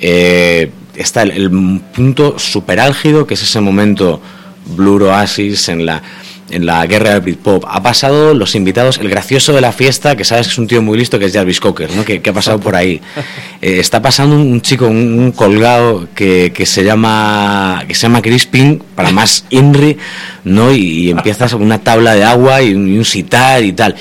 [0.00, 1.50] Eh, está el,
[1.94, 4.20] punto super álgido, que es ese momento
[4.66, 6.02] Blue Oasis en la,
[6.50, 7.64] en la guerra del Britpop.
[7.66, 10.82] Ha pasado los invitados, el gracioso de la fiesta, que sabes que es un tío
[10.82, 12.04] muy listo, que es Jarvis Cocker, ¿no?
[12.04, 13.00] Que, ha pasado por ahí.
[13.60, 19.10] Eh, está pasando un, chico, un, colgado que, se llama que se llama Crispin, para
[19.10, 19.96] más Inri,
[20.44, 20.72] ¿no?
[20.72, 23.94] Y, empiezas con una tabla de agua y un, y un sitar y tal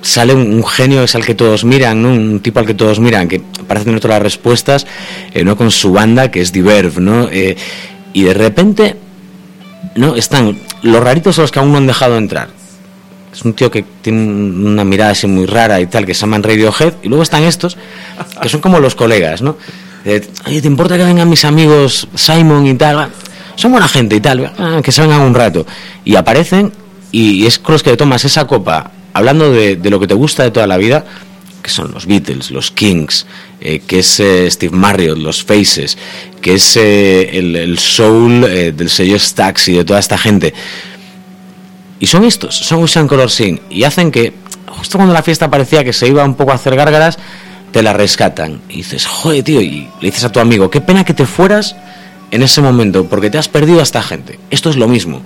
[0.00, 2.10] sale un, genio, es al que todos miran, ¿no?
[2.10, 4.86] un tipo al que todos miran, que parece tener todas las respuestas,
[5.34, 5.56] eh, ¿no?
[5.56, 7.28] con su banda, que es Diverve, ¿no?
[7.30, 7.56] Eh,
[8.12, 8.96] y de repente,
[9.96, 10.14] ¿no?
[10.16, 12.48] Están los raritos son los que aún no han dejado entrar.
[13.32, 16.42] Es un tío que tiene una mirada así muy rara y tal, que se llaman
[16.42, 17.76] Radiohead, y luego están estos,
[18.40, 19.56] que son como los colegas, ¿no?
[20.04, 23.10] Eh, Oye, ¿te importa que vengan mis amigos Simon y tal?
[23.56, 25.66] Son buena gente y tal, ah, que se vengan un rato.
[26.04, 26.72] Y aparecen,
[27.12, 30.50] y es con los que tomas esa copa hablando de, lo que te gusta de
[30.50, 31.04] toda la vida,
[31.68, 33.26] son los Beatles, los Kings,
[33.60, 35.96] eh, que es eh, Steve Marriott, los Faces,
[36.40, 40.54] que es eh, el, soul del sello Stax y de toda esta gente.
[42.00, 44.32] Y son estos, son Ocean Color Sing, y hacen que,
[44.66, 47.18] justo cuando la fiesta parecía que se iba un poco a hacer gárgaras,
[47.72, 48.60] te la rescatan.
[48.68, 51.76] Y dices, joder, tío, y le dices a tu amigo, qué pena que te fueras
[52.30, 54.38] en ese momento, porque te has perdido a esta gente.
[54.50, 55.22] Esto es lo mismo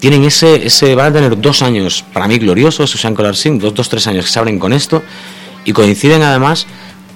[0.00, 3.74] tienen ese, ese, van a tener dos años para mí gloriosos, Susan Color Sing, dos,
[3.74, 5.02] dos, tres años que se abren con esto
[5.66, 6.66] y coinciden además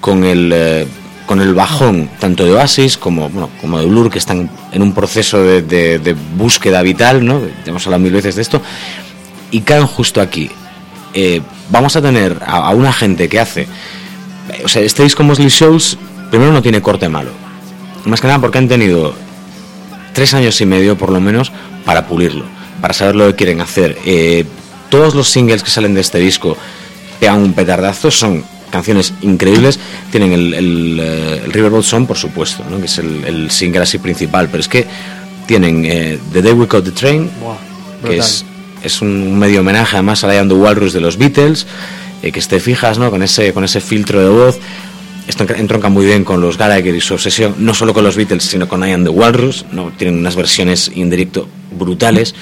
[0.01, 0.87] con el, eh,
[1.25, 4.93] con el bajón tanto de Oasis como, bueno, como de Blur, que están en un
[4.93, 7.41] proceso de, búsqueda vital, ¿no?
[7.65, 8.61] hemos hablado mil veces de esto,
[9.51, 10.51] y caen justo aquí.
[11.15, 13.67] Eh, vamos a tener a, una gente que hace,
[14.65, 15.97] o sea, este disco Mosley Shows,
[16.31, 17.31] primero no tiene corte malo,
[18.05, 19.15] más que nada porque han tenido
[20.13, 21.53] tres años y medio por lo menos
[21.85, 22.45] para pulirlo
[22.81, 23.99] para saber lo que quieren hacer.
[24.05, 24.45] Eh,
[24.89, 26.57] todos los singles que salen de este disco
[27.21, 29.79] pegan un petardazo, son canciones increíbles.
[30.11, 32.79] Tienen el, el, eh, Riverboat Song, por supuesto, ¿no?
[32.79, 34.87] que es el, single así principal, pero es que
[35.47, 37.31] tienen eh, The Day We Caught the Train,
[38.05, 38.45] que es,
[38.83, 41.67] es, un medio homenaje además a la the Walrus de los Beatles,
[42.23, 43.11] que te fijas ¿no?
[43.11, 44.59] con, ese, con ese filtro de voz
[45.31, 48.43] esto entronca muy bien con los Gallagher y su obsesión, no solo con los Beatles,
[48.43, 49.65] sino con I Am the Walrus.
[49.71, 49.93] ¿no?
[49.97, 52.35] Tienen unas versiones en directo brutales.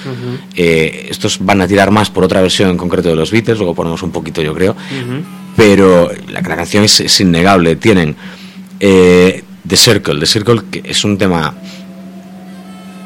[0.57, 3.74] Eh, estos van a tirar más por otra versión en concreto de los Beatles, luego
[3.74, 4.74] ponemos un poquito, yo creo.
[5.55, 7.77] Pero la, canción es, innegable.
[7.77, 8.16] Tienen
[8.81, 11.55] eh, The Circle, The Circle que es un tema.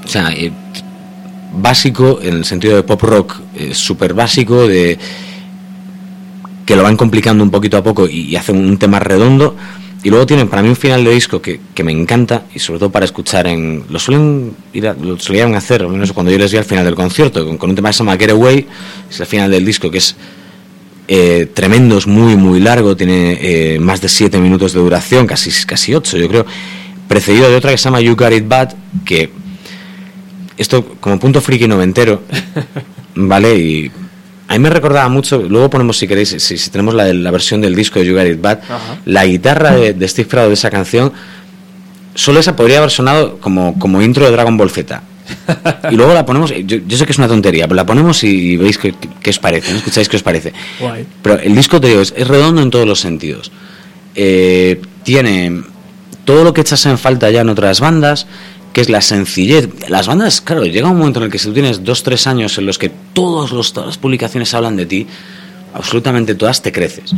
[0.04, 0.52] O sea, eh,
[1.54, 3.40] básico en el sentido de pop rock,
[3.72, 4.96] súper básico, de
[6.66, 9.56] que lo van complicando un poquito a poco y, hacen un tema redondo.
[10.04, 12.80] Y luego tienen para mí un final de disco que, que me encanta y sobre
[12.80, 13.84] todo para escuchar en...
[13.88, 16.96] Lo suelen ir lo solían hacer, al menos cuando yo les vi al final del
[16.96, 18.66] concierto, con, un tema que se llama Get Away,
[19.08, 20.16] es el final del disco que es
[21.06, 25.50] eh, tremendo, es muy, muy largo, tiene eh, más de siete minutos de duración, casi,
[25.66, 26.46] casi ocho yo creo,
[27.06, 28.74] precedido de otra que se llama You Got It Bad,
[29.04, 29.30] que
[30.56, 32.22] esto como punto friki noventero,
[33.14, 33.56] ¿vale?
[33.56, 33.90] Y
[34.52, 37.74] a mí me recordaba mucho, luego ponemos si queréis, si, tenemos la, la, versión del
[37.74, 38.58] disco de You Got It Bad,
[39.06, 41.10] la guitarra de, Steve Frado de esa canción,
[42.14, 45.02] solo esa podría haber sonado como, como intro de Dragon Ball Z.
[45.90, 48.28] y luego la ponemos, yo, yo sé que es una tontería, pero la ponemos y,
[48.28, 48.92] y veis qué,
[49.26, 49.78] os parece, ¿no?
[49.78, 50.52] escucháis qué os parece.
[50.78, 51.06] Guay.
[51.22, 53.50] Pero el disco, te digo, es, es redondo en todos los sentidos.
[54.14, 55.62] Eh, tiene
[56.26, 58.26] todo lo que echas en falta ya en otras bandas,
[58.72, 59.68] que es la sencillez.
[59.88, 62.56] Las bandas, claro, llega un momento en el que si tú tienes dos, tres años
[62.58, 65.06] en los que todos los, todas las publicaciones hablan de ti,
[65.74, 67.14] absolutamente todas te creces.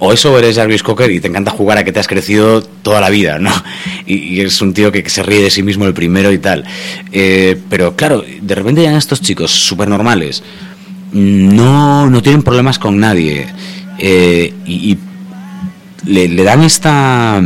[0.00, 3.00] O eso eres Jarvis Cocker y te encanta jugar a que te has crecido toda
[3.00, 3.50] la vida, ¿no?
[4.06, 6.38] Y, y eres un tío que, que se ríe de sí mismo el primero y
[6.38, 6.64] tal.
[7.12, 10.42] Eh, pero claro, de repente llegan estos chicos súper normales,
[11.12, 13.46] no, no tienen problemas con nadie
[13.98, 14.98] eh, y,
[16.04, 17.42] le, dan esta,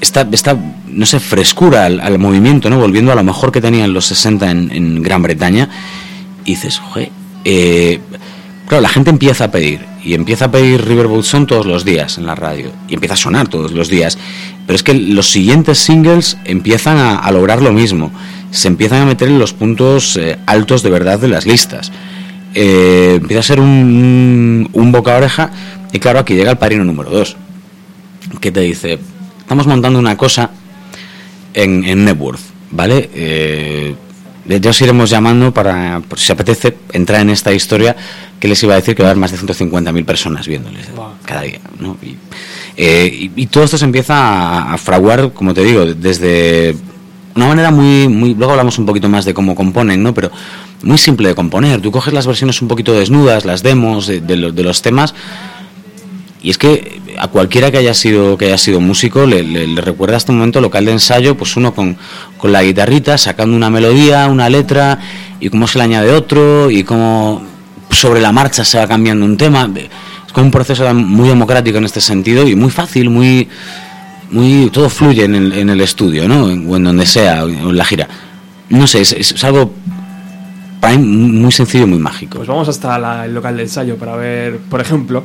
[0.00, 0.58] esta,
[0.94, 2.78] no sé, frescura al, movimiento, ¿no?
[2.78, 5.68] Volviendo a lo mejor que tenía en los 60 en, Gran Bretaña.
[6.44, 7.10] Y dices, joder,
[7.44, 8.00] eh,
[8.66, 9.80] claro, la gente empieza a pedir.
[10.04, 12.70] Y empieza a pedir Riverboat Song todos los días en la radio.
[12.88, 14.18] Y empieza a sonar todos los días.
[14.66, 18.12] Pero es que los siguientes singles empiezan a, lograr lo mismo.
[18.50, 21.90] Se empiezan a meter en los puntos eh, altos de verdad de las listas.
[22.54, 25.50] Eh, empieza a ser un, un boca a oreja.
[25.92, 27.36] Y claro, aquí llega el padrino número 2
[28.40, 28.98] que te dice,
[29.38, 30.50] estamos montando una cosa
[31.54, 32.40] en, en Networth,
[32.70, 33.08] ¿vale?
[33.14, 33.94] Eh,
[34.46, 37.96] ya os iremos llamando para, por si apetece, entrar en esta historia
[38.38, 41.06] que les iba a decir que va a haber más de 150.000 personas viéndoles Wow.
[41.24, 41.96] cada día, ¿no?
[42.02, 42.16] Y,
[42.76, 46.74] eh, y- y todo esto se empieza a, a fraguar, como te digo, desde
[47.36, 48.34] una manera muy, muy...
[48.34, 50.12] Luego hablamos un poquito más de cómo componen, ¿no?
[50.12, 50.30] Pero
[50.82, 51.80] muy simple de componer.
[51.80, 55.14] Tú coges las versiones un poquito desnudas, las demos de, de los- de los temas,
[56.44, 59.42] y es que a cualquiera que haya sido que haya sido músico le,
[59.80, 61.96] recuerda este momento local de ensayo, pues uno con,
[62.38, 64.98] con la guitarrita sacando una melodía, una letra
[65.40, 67.42] y cómo se le añade otro y cómo
[67.90, 69.70] sobre la marcha se va cambiando un tema.
[70.26, 73.48] Es como un proceso muy democrático en este sentido y muy fácil, muy
[74.30, 76.44] muy todo fluye en el, en el estudio, ¿no?
[76.44, 78.08] O en donde sea, o en la gira.
[78.68, 79.72] No sé, es, es algo
[80.80, 82.36] para mí muy sencillo y muy mágico.
[82.38, 85.24] Pues vamos hasta la- el local de ensayo para ver, por ejemplo,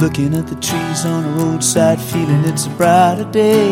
[0.00, 3.68] Looking at the trees on the roadside, feeling it's a brighter day.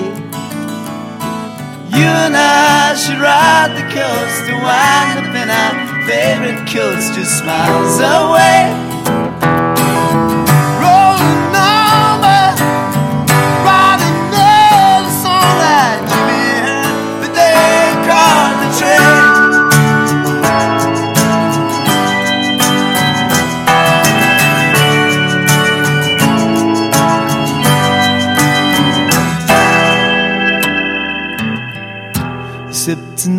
[1.91, 5.75] You and I should ride the coast to wind up in our
[6.07, 8.92] favorite coast just miles away.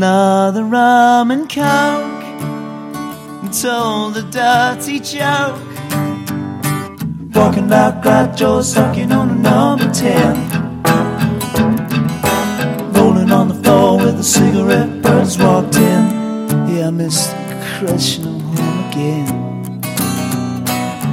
[0.04, 2.24] Another rum and coke
[3.42, 5.56] and told a dirty joke.
[7.34, 10.52] Walking like that Joe sucking on a number 10.
[12.92, 16.02] Rolling on the floor with a cigarette, birds walked in.
[16.68, 19.28] Yeah, I missed the crush and I'm home again.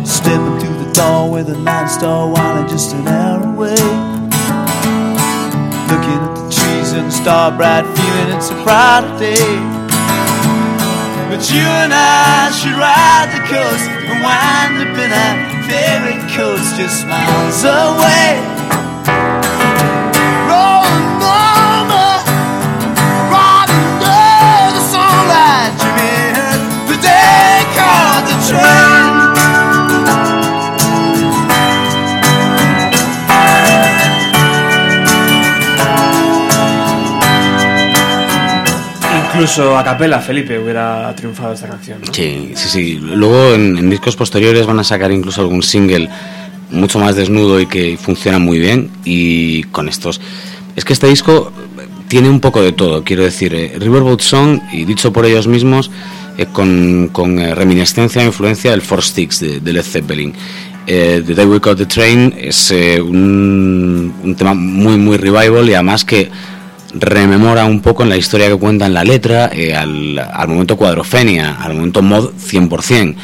[0.05, 3.78] Stepping through the door with a nine star while I'm just an hour away.
[5.91, 6.30] Looking
[7.05, 9.57] the star bright, feeling it's a brighter day.
[11.30, 15.36] But you and I should ride the coast and wind up in our
[15.70, 18.59] favorite coast just miles away.
[39.41, 41.99] Incluso a capela Felipe hubiera triunfado esta canción.
[42.07, 42.12] ¿no?
[42.12, 43.01] Sí, sí, sí.
[43.01, 46.11] Luego en, en discos posteriores van a sacar incluso algún single
[46.70, 48.91] mucho más desnudo y que funciona muy bien.
[49.05, 50.20] Y con estos.
[50.76, 51.53] Es que este disco
[52.09, 53.55] tiene un poco de todo, quiero decir.
[53.55, 55.91] eh, Riverboat Song, y dicho por ellos mismos,
[56.36, 60.34] eh, con, con eh, reminiscencia e influencia del Four Sticks de, de Led Zeppelin.
[60.86, 65.66] Eh, the Day We Caught the Train es eh, un, un tema muy, muy revival
[65.68, 66.28] y además que
[66.95, 70.76] rememora un poco en la historia que cuenta en la letra eh, al, al momento
[70.76, 73.14] cuadrofenia, al momento mod 100%.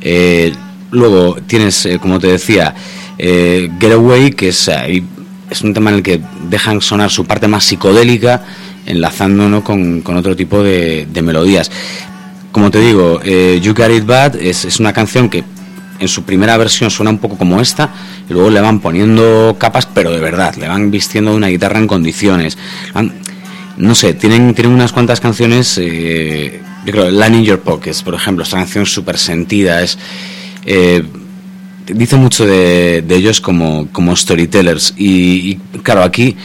[0.00, 0.52] Eh,
[0.90, 2.74] luego tienes, eh, como te decía,
[3.18, 4.70] eh, Getaway, que es,
[5.50, 8.42] es un tema en el que dejan sonar su parte más psicodélica,
[8.86, 9.64] enlazando ¿no?
[9.64, 11.70] con, con otro tipo de, de melodías.
[12.52, 15.42] como te digo, You Got It Bad es, es una canción que
[15.98, 17.90] en su primera versión suena un poco como esta,
[18.28, 21.86] y luego le van poniendo capas, pero de verdad, le van vistiendo una guitarra en
[21.86, 22.58] condiciones.
[23.76, 28.14] No sé, tienen, tienen unas cuantas canciones, eh, yo creo, Land in Your Pockets, por
[28.14, 29.80] ejemplo, esta canción súper sentida,
[30.64, 31.02] eh,
[31.86, 36.36] dice mucho de, de ellos como, como storytellers y, y, claro, aquí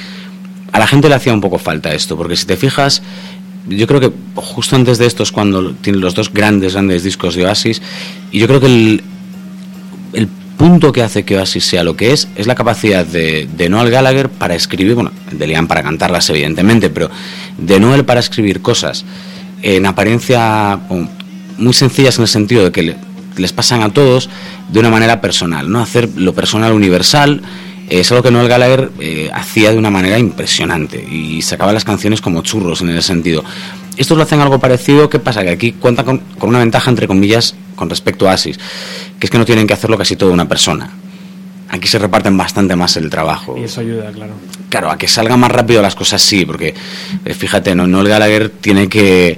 [0.72, 3.02] a la gente le hacía un poco falta esto, porque si te fijas,
[3.68, 7.36] yo creo que justo antes de esto es cuando tienen los dos grandes, grandes discos
[7.36, 7.82] de Oasis
[8.32, 9.04] y yo creo que el
[10.60, 14.28] punto que hace que Oasis sea lo que es es la capacidad de, Noel Gallagher
[14.30, 17.10] para escribir, bueno, de Liam para cantarlas evidentemente, pero
[17.58, 19.06] de Noel para escribir cosas
[19.62, 20.78] en apariencia
[21.58, 22.96] muy sencillas en el sentido de que le-
[23.38, 24.30] les pasan a todos
[24.68, 25.80] de una manera personal, ¿no?
[25.82, 27.42] Hacer lo personal universal
[27.90, 31.86] eh, es algo que Noel Gallagher eh, hacía de una manera impresionante y sacaba las
[31.86, 33.46] canciones como churros en ese sentido.
[34.00, 35.44] Estos lo hacen algo parecido, ¿qué pasa?
[35.44, 38.58] Que aquí cuentan con, con una ventaja, entre comillas, con respecto a Asis,
[39.20, 40.90] que es que no tienen que hacerlo casi todo una persona.
[41.68, 43.58] Aquí se reparten bastante más el trabajo.
[43.58, 44.36] Y eso ayuda, claro.
[44.70, 46.74] Claro, a que salgan más rápido las cosas sí, porque
[47.26, 49.38] eh, fíjate, no, Noel Gallagher tiene que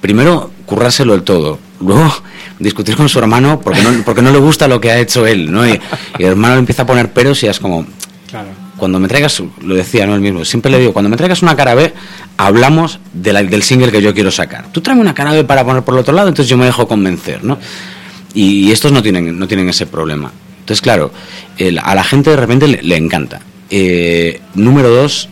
[0.00, 2.12] primero currárselo del todo, luego
[2.58, 5.52] discutir con su hermano porque no, porque no le gusta lo que ha hecho él,
[5.52, 5.64] ¿no?
[5.64, 5.80] Y,
[6.18, 7.86] y el hermano le empieza a poner peros y es como,
[8.28, 8.65] Claro.
[8.76, 10.14] Cuando me traigas, lo decía, ¿no?
[10.14, 11.92] El mismo, siempre le digo, cuando me traigas una cara B,
[12.36, 14.70] hablamos de la- del single que yo quiero sacar.
[14.72, 16.86] Tú tráeme una cara B para poner por el otro lado, entonces yo me dejo
[16.86, 17.58] convencer, ¿no?
[18.34, 20.30] Y, estos no tienen, no tienen ese problema.
[20.60, 21.10] Entonces, claro,
[21.56, 23.40] el- a la gente de repente le, encanta.
[23.70, 25.28] Eh, número dos,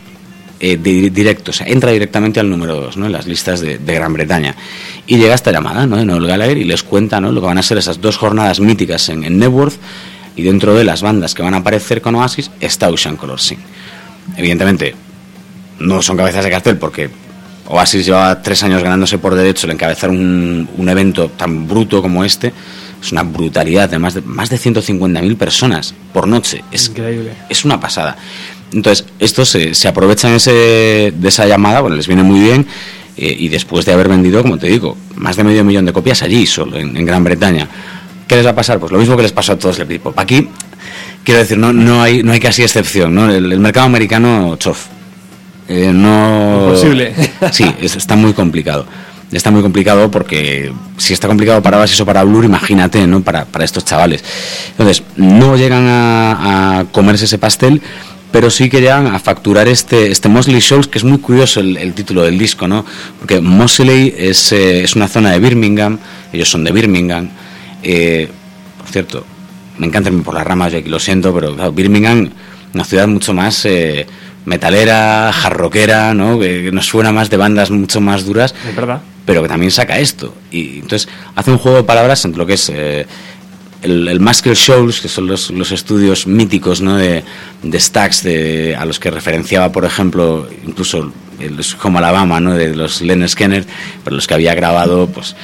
[0.60, 3.04] eh, di- directo, o sea, entra directamente al número dos, ¿no?
[3.06, 4.54] En las listas de, de Gran Bretaña.
[5.06, 5.96] Y llega esta llamada, ¿no?
[5.96, 7.30] De Noel Gallagher y les cuenta, ¿no?
[7.30, 9.74] Lo que van a ser esas dos jornadas míticas en, en Networth
[10.36, 13.58] y dentro de las bandas que van a aparecer con Oasis está Ocean Color Sing.
[14.36, 14.94] Evidentemente,
[15.78, 17.10] no son cabezas de cartel porque
[17.66, 22.24] Oasis lleva tres años ganándose por derecho el encabezar un, un evento tan bruto como
[22.24, 22.52] este.
[23.02, 26.64] Es una brutalidad de más de, más de 150.000 personas por noche.
[26.70, 27.32] Es, Increíble.
[27.48, 28.16] es una pasada.
[28.72, 32.66] Entonces, estos se, se aprovechan ese, de esa llamada, bueno, les viene muy bien,
[33.16, 36.22] eh, y después de haber vendido, como te digo, más de medio millón de copias
[36.22, 37.68] allí solo, en, en Gran Bretaña.
[38.26, 38.78] ¿Qué les va a pasar?
[38.78, 40.18] Pues lo mismo que les pasó a todos el Britpop.
[40.18, 40.48] Aquí,
[41.24, 43.30] quiero decir, no, no, hay, no hay casi excepción, ¿no?
[43.30, 44.86] El, el mercado americano, chof.
[45.68, 46.66] Eh, no...
[46.68, 47.14] Imposible.
[47.52, 48.86] Sí, es- está muy complicado.
[49.32, 53.20] Está muy complicado porque si está complicado para Oasis o para Blur, imagínate, ¿no?
[53.22, 54.22] Para, para estos chavales.
[54.70, 57.82] Entonces, no llegan a, a comerse ese pastel,
[58.30, 61.76] pero sí que llegan a facturar este, este Mosley Shoals, que es muy curioso el,
[61.76, 62.84] el título del disco, ¿no?
[63.18, 65.98] Porque Mosley es, eh, es una zona de Birmingham,
[66.32, 67.28] ellos son de Birmingham.
[67.84, 68.28] Eh,
[68.78, 69.24] por cierto,
[69.78, 72.30] me encanta irme por las ramas y aquí lo siento, pero claro, Birmingham,
[72.72, 74.06] una ciudad mucho más eh,
[74.46, 76.38] metalera, jarroquera, ¿no?
[76.38, 79.00] Que, que nos suena más de bandas mucho más duras, Es verdad.
[79.26, 80.34] pero que también saca esto.
[80.50, 83.06] Y entonces hace un juego de palabras entre lo que es eh,
[83.82, 86.96] el, el Muscle Shoals, que son los, los estudios míticos ¿no?
[86.96, 87.22] de,
[87.62, 92.54] de Stax, de, a los que referenciaba, por ejemplo, incluso el, como Alabama, ¿no?
[92.54, 93.66] de los Leonard Skinner,
[94.02, 95.36] pero los que había grabado, pues.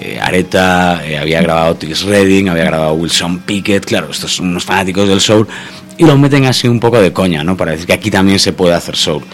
[0.00, 4.64] Eh, Areta, eh, había grabado Otis Redding, había grabado Wilson Pickett, claro, estos son unos
[4.64, 5.48] fanáticos del soul,
[5.96, 7.56] y lo meten así un poco de coña, ¿no?
[7.56, 9.24] Para decir que aquí también se puede hacer soul.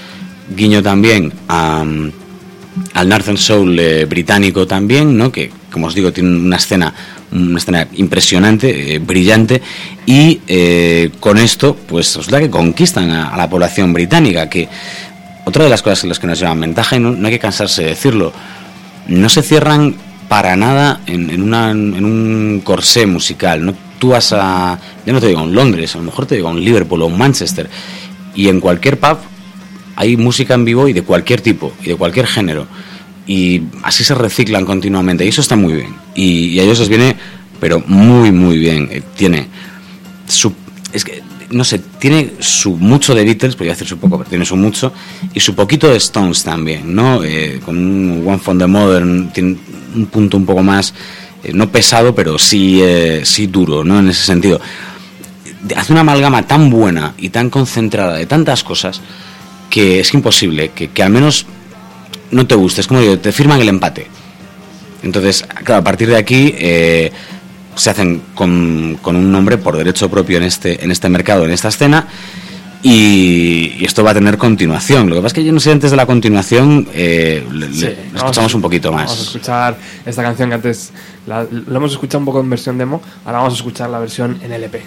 [0.56, 1.84] Guiño también a,
[2.94, 5.30] al Northern Soul eh, británico también, ¿no?
[5.30, 6.94] que como os digo tiene una escena,
[7.32, 9.60] una escena impresionante, eh, brillante,
[10.06, 14.68] y con esto pues resulta que conquistan a, la población británica, que
[15.44, 17.82] otra de las cosas en las que nos llevan ventaja, y no hay que cansarse
[17.82, 18.32] de decirlo,
[19.08, 19.94] no se cierran
[20.28, 23.64] para nada en, un corsé musical.
[23.64, 23.74] ¿no?
[23.98, 26.64] Tú vas a, yo no te digo en Londres, a lo mejor te digo en
[26.64, 27.68] Liverpool o en Manchester,
[28.34, 29.18] y en cualquier pub
[29.96, 32.66] hay música en vivo y de cualquier tipo y de cualquier género
[33.26, 36.88] y así se reciclan continuamente y eso está muy bien y, y a ellos les
[36.88, 37.16] viene
[37.60, 39.46] pero muy muy bien Eh, tiene
[40.28, 40.52] su
[40.92, 41.22] es que
[41.54, 44.92] no sé tiene su mucho de Beatles podría decir su poco pero tiene su mucho
[45.32, 49.56] y su poquito de Stones también no Eh, con un One from the Modern tiene
[49.94, 50.92] un punto un poco más
[51.42, 54.60] eh, no pesado pero sí eh, sí duro no en ese sentido
[55.76, 59.00] hace una amalgama tan buena y tan concentrada de tantas cosas
[59.70, 61.46] que es imposible que, que al menos
[62.30, 62.80] no te guste.
[62.80, 64.06] Es como digo, te firman el empate.
[65.02, 66.54] Entonces, claro, a partir de aquí
[67.76, 71.50] se hacen con, con un nombre por derecho propio en este, en este mercado, en
[71.52, 72.06] esta escena.
[72.82, 75.08] Y, y esto va a tener continuación.
[75.08, 77.74] Lo que pasa es que yo no sé antes de la continuación, eh, le- le-
[77.74, 79.06] Sí, le vamos escuchamos a- un poquito más.
[79.06, 80.92] Vamos a escuchar esta canción que antes
[81.26, 84.38] la, lo hemos escuchado un poco en versión demo, ahora vamos a escuchar la versión
[84.42, 84.82] en LP.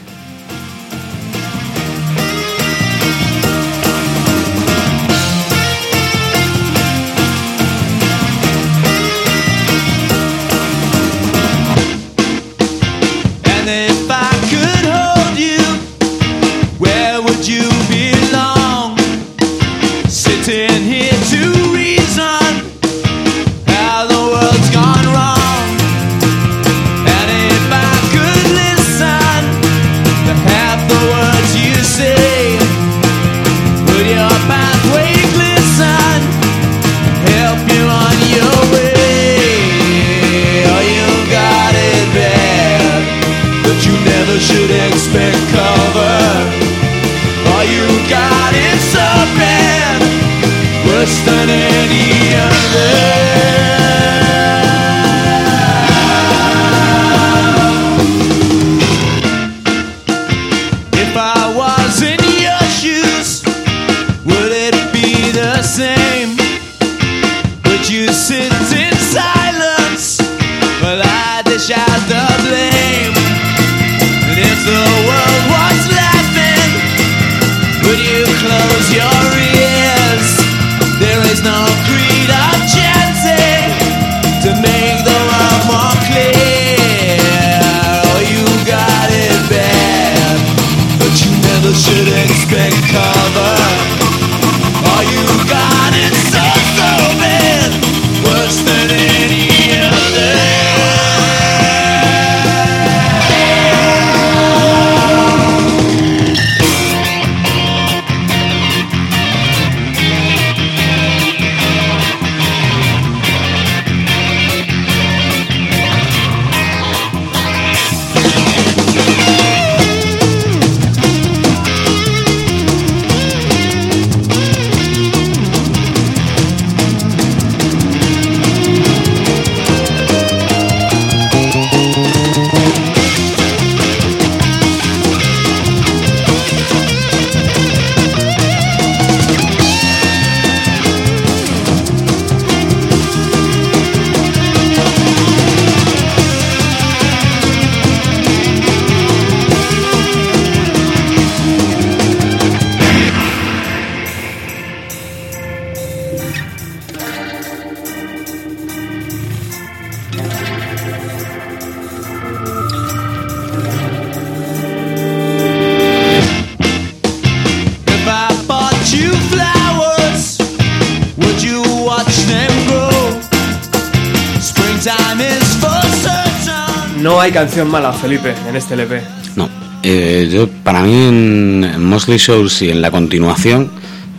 [177.38, 179.00] Canción mala, Felipe, en este LP.
[179.36, 179.48] No.
[179.84, 183.70] Eh, yo, para mí, en, en Mosley Shows y en la continuación,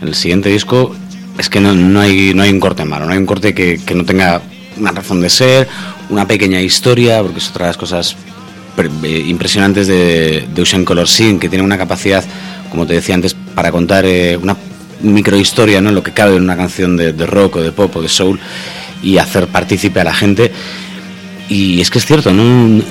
[0.01, 0.95] el siguiente disco,
[1.37, 3.77] es que no, no hay, no hay un corte malo, no hay un corte que,
[3.85, 4.41] que no tenga
[4.77, 5.67] una razón de ser,
[6.09, 8.15] una pequeña historia, porque es otra de las cosas
[9.03, 12.23] eh, impresionantes de, de Ocean Color Scene, que tiene una capacidad,
[12.69, 14.55] como te decía antes, para contar eh, una
[15.01, 15.91] microhistoria, ¿no?
[15.91, 18.39] lo que cabe en una canción de, de rock o de pop o de soul
[19.03, 20.53] y hacer partícipe a la gente.
[21.49, 22.43] Y es que es cierto, no,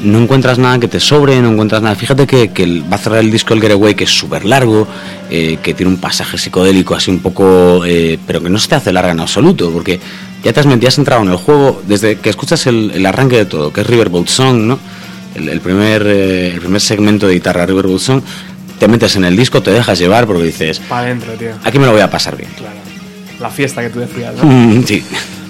[0.03, 1.95] no encuentras nada que te sobre, no encuentras nada.
[1.95, 4.87] Fíjate que, que va a cerrar el disco el Getaway, que es súper largo,
[5.31, 7.85] eh, que tiene un pasaje psicodélico así un poco.
[7.87, 10.01] eh, pero que no se te hace larga en absoluto, porque
[10.43, 13.07] ya te has, met- ya has entrado en el juego desde que escuchas el, el
[13.07, 14.79] arranque de todo, que es Riverboat Song, ¿no?
[15.37, 18.23] El, el primer, eh, el primer segmento de guitarra Riverboat Song,
[18.81, 21.51] te metes en el disco, te dejas llevar porque dices, Para adentro, tío.
[21.63, 22.51] aquí me lo voy a pasar bien.
[22.57, 22.75] Claro.
[23.39, 24.45] La fiesta que tú decías, ¿no?
[24.45, 25.05] Mm, sí.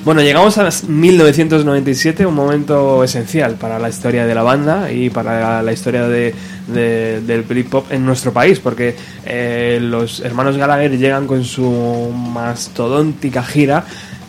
[0.09, 5.63] Bueno, llegamos a 1997, un momento esencial para la historia de la banda y para
[5.63, 6.35] la historia de,
[6.67, 8.97] de- del Britpop en nuestro país, porque
[9.27, 13.85] eh, los hermanos Gallagher llegan con su mastodóntica gira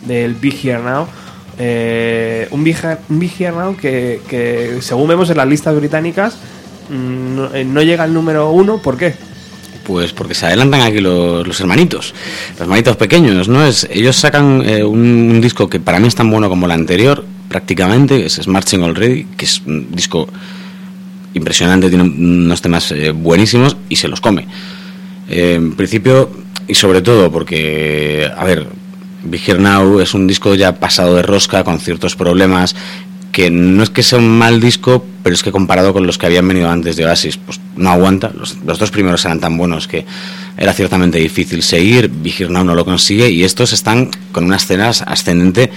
[0.06, 1.06] del Big Here Now.
[1.58, 2.76] eh, un, Big,
[3.08, 3.18] un
[3.56, 6.36] Now que, según vemos en las listas británicas,
[6.90, 8.82] mm, eh, no llega al número uno.
[8.82, 9.14] ¿Por qué?
[9.90, 12.14] Pues porque se adelantan aquí los, los hermanitos,
[12.52, 13.66] los hermanitos pequeños, ¿no?
[13.66, 17.24] Es, ellos sacan eh, un, disco que para mí es tan bueno como el anterior,
[17.48, 20.28] prácticamente, es Marching Already, que es un disco
[21.34, 24.46] impresionante, tiene unos temas eh, buenísimos y se los come.
[25.28, 26.30] Eh, en principio,
[26.68, 28.68] y sobre todo porque, a ver,
[29.24, 32.76] Big Here Now es un disco ya pasado de rosca, con ciertos problemas,
[33.32, 36.26] que no es que sea un mal disco, pero es que comparado con los que
[36.26, 38.32] habían venido antes de Oasis, pues no aguanta.
[38.34, 40.04] Los, dos primeros eran tan buenos que
[40.56, 42.10] era ciertamente difícil seguir.
[42.24, 45.70] Here Now no lo consigue y estos están con una escena ascendente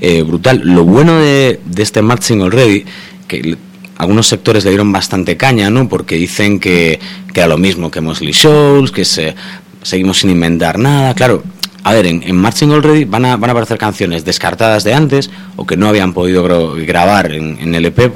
[0.00, 0.62] eh, brutal.
[0.64, 2.84] Lo bueno de, este Marching Already,
[3.28, 3.56] que
[3.98, 5.88] algunos sectores le dieron bastante caña, ¿no?
[5.88, 6.98] Porque dicen que,
[7.32, 9.34] que era lo mismo que Mosley Shows, que se,
[9.82, 11.14] seguimos sin inventar nada.
[11.14, 11.44] Claro,
[11.86, 15.30] a ver, en, en Marching Already van a, van a aparecer canciones descartadas de antes
[15.54, 16.42] o que no habían podido
[16.74, 18.10] grabar en, en LP,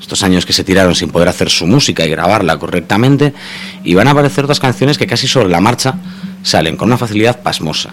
[0.00, 3.34] estos años que se tiraron sin poder hacer su música y grabarla correctamente,
[3.82, 5.96] y van a aparecer otras canciones que casi sobre la marcha
[6.44, 7.92] salen con una facilidad pasmosa,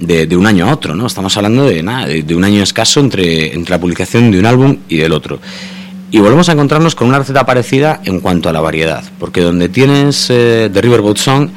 [0.00, 1.06] de, de un año a otro, ¿no?
[1.06, 4.46] Estamos hablando de nada, de, de un año escaso entre, entre la publicación de un
[4.46, 5.38] álbum y del otro.
[6.10, 9.68] Y volvemos a encontrarnos con una receta parecida en cuanto a la variedad, porque donde
[9.68, 11.50] tienes eh, The Riverboat Song,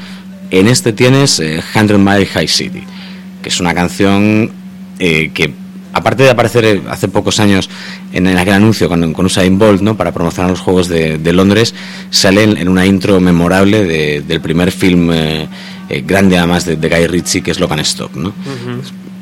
[0.52, 2.84] en este tienes eh, 100 Mile High City,
[3.50, 4.50] es una canción
[5.00, 5.54] eh, que,
[5.94, 7.70] aparte de aparecer eh, hace pocos años
[8.14, 9.96] en, en aquel anuncio con, con Usain Bolt, ¿no?
[9.98, 11.76] para promocionar los Juegos de, de Londres,
[12.10, 15.48] sale en, en una intro memorable de- del primer film eh,
[15.90, 18.16] eh, grande además de, de Guy Ritchie, que es Locan Stock.
[18.16, 18.34] ¿no?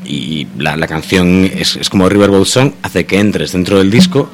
[0.06, 4.30] Y la, la canción es, es como Riverboat Song, hace que entres dentro del disco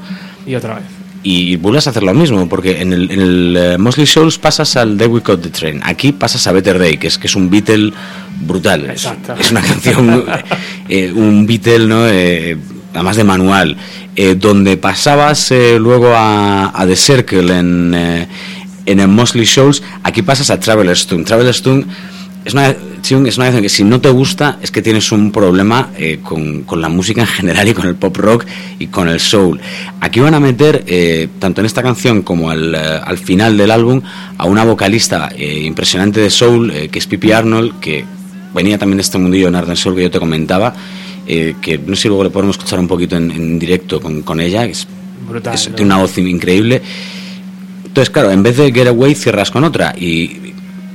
[0.46, 0.84] Y otra vez.
[1.24, 4.76] Y vuelves a hacer lo mismo, porque en el, en el eh, Mosley Shows pasas
[4.76, 7.36] al Day We Caught the Train, aquí pasas a Better Day, que es que es
[7.36, 7.94] un Beatle
[8.42, 9.08] brutal, es,
[9.40, 10.26] es una canción,
[10.90, 12.08] eh, un Beatle, ¿no?
[12.08, 12.58] Eh,
[12.94, 13.78] además de manual,
[14.16, 18.28] eh, donde pasabas eh, luego a, a The Circle en, eh,
[18.86, 21.24] en el Mosley Shows, aquí pasas a Traveler's Tune.
[21.24, 21.86] Traveler's Tune
[22.46, 25.32] es una, canción- es una canción que si no te gusta es que tienes un
[25.32, 28.46] problema eh, con, con la música en general y con el pop rock
[28.80, 29.60] y con el soul.
[30.02, 33.72] Aquí van a meter, eh, tanto en esta canción como al, eh, al final del
[33.72, 34.02] álbum,
[34.38, 38.04] a una vocalista eh, impresionante de soul, que es Pippi Arnold, que
[38.54, 40.76] venía también de este mundillo en Arden Soul que yo te comentaba,
[41.26, 44.40] que no sé si luego le podemos escuchar un poquito en, en directo con, con
[44.42, 44.86] ella, que es,
[45.28, 45.76] Brutal, es- ¿no?
[45.76, 46.82] tiene una voz increíble.
[47.86, 50.53] Entonces, claro, en vez de Get Away cierras con otra y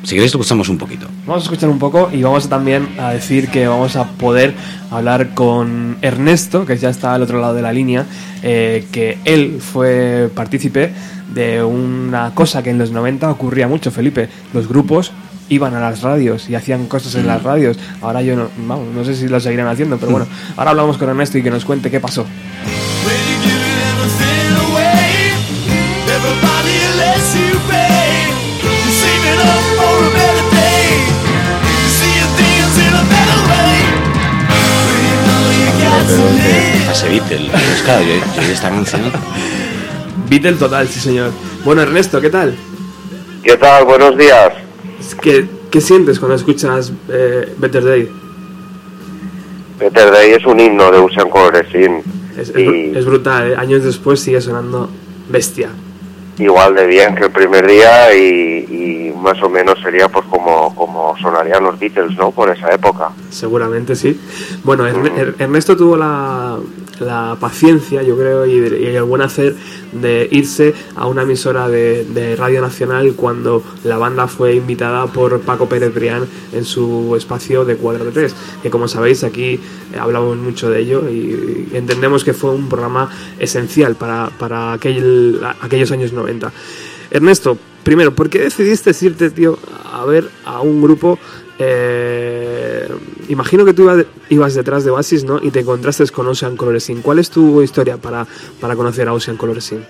[0.09, 1.07] si queréis lo escuchamos un poquito.
[1.27, 4.55] Vamos a escuchar un poco y vamos también a decir que vamos a poder
[4.91, 8.07] hablar con Ernesto, que ya está al otro lado de la línea,
[8.43, 10.93] eh, que él fue partícipe
[11.35, 14.31] de una cosa que en los 90 ocurría mucho, Felipe.
[14.55, 15.13] Los grupos
[15.51, 17.79] iban a las radios y hacían cosas en las radios.
[18.01, 21.11] Ahora yo no, vamos, no sé si lo seguirán haciendo, pero bueno, ahora hablamos con
[21.11, 22.25] Ernesto y que nos cuente qué pasó.
[36.09, 36.87] To live.
[36.87, 37.51] Pase Beatle.
[37.51, 39.03] Pues claro, yo, yo esta canción.
[40.29, 41.31] Beatle total, sí señor.
[41.65, 42.55] Bueno, Ernesto, ¿qué tal?
[43.43, 43.85] ¿Qué tal?
[43.85, 44.53] Buenos días.
[45.23, 48.09] ¿Qué, qué sientes cuando escuchas eh, Better Day?
[49.79, 52.03] Better Day es un himno de Usan Congressin.
[52.37, 53.57] Es, es, y es brutal, ¿eh?
[53.57, 54.91] años después sigue sonando
[55.29, 55.71] bestia.
[56.39, 60.75] igual de bien que el primer día y, y más o menos sería pues como,
[60.75, 62.31] como sonarían los Beatles, ¿no?
[62.31, 63.11] Por esa época.
[63.31, 64.19] Seguramente sí.
[64.65, 66.59] Bueno, Er- Ernesto tuvo la,
[67.01, 69.55] la paciencia, yo creo, y, y, el buen hacer
[69.93, 75.41] de irse a una emisora de, de, Radio Nacional cuando la banda fue invitada por
[75.41, 79.61] Paco Pérez Brián en su espacio de Cuadro de Tres, que como sabéis aquí
[79.99, 85.91] hablamos mucho de ello y entendemos que fue un programa esencial para, para aquel, aquellos
[85.93, 86.53] años 90.
[87.11, 87.57] Ernesto,
[87.89, 89.57] primero, ¿por qué decidiste irte, tío,
[89.91, 91.19] a ver a un grupo
[91.59, 92.87] eh,
[93.31, 95.39] imagino que tú iba, ibas detrás de Oasis, ¿no?
[95.41, 97.01] Y te encontraste con Ocean Coloresin.
[97.01, 98.27] ¿Cuál es tu historia para,
[98.61, 99.87] para conocer a Ocean Coloresin?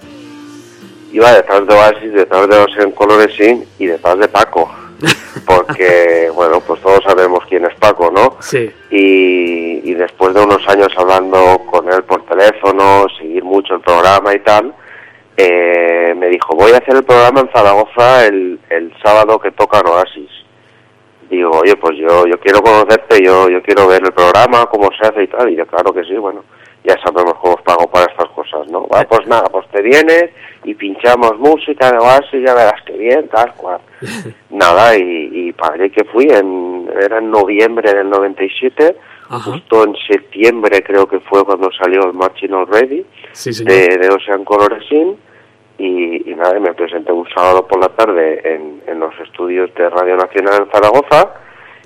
[1.12, 4.70] Iba detrás de Oasis, detrás de Ocean Coloresin y detrás de Paco.
[5.44, 8.36] Porque, bueno, pues todos sabemos quién es Paco, ¿no?
[8.38, 8.70] Sí.
[8.92, 14.32] Y, y después de unos años hablando con él por teléfono, seguir mucho el programa
[14.36, 14.72] y tal,
[15.38, 19.80] eh, me dijo, voy a hacer el programa en Zaragoza el, el sábado que toca
[19.80, 20.28] Oasis
[21.30, 25.06] digo, oye, pues yo yo quiero conocerte, yo yo quiero ver el programa, cómo se
[25.06, 25.50] hace y tal.
[25.50, 26.44] Y yo, claro que sí, bueno,
[26.84, 28.86] ya sabemos cómo os pago para estas cosas, ¿no?
[28.86, 30.30] Va, pues nada, pues te vienes
[30.64, 31.98] y pinchamos música de
[32.32, 33.80] y ya verás que bien, tal cual.
[34.50, 38.96] nada, y, y allí que fui, en, era en noviembre del 97,
[39.30, 39.50] Ajá.
[39.52, 44.42] justo en septiembre creo que fue cuando salió el Marching Already Sí, de, de Ocean
[44.44, 45.18] Coloresin
[45.78, 49.88] y, y nada, me presenté un sábado por la tarde en, en los estudios de
[49.88, 51.34] Radio Nacional en Zaragoza.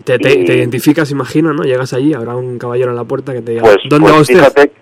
[0.04, 1.62] Te, te, y- te identificas, imagino, ¿no?
[1.62, 4.20] Llegas allí, habrá un caballero en la puerta que te diga, Pues, ¿dónde pues va
[4.22, 4.34] usted?
[4.34, 4.72] fíjate,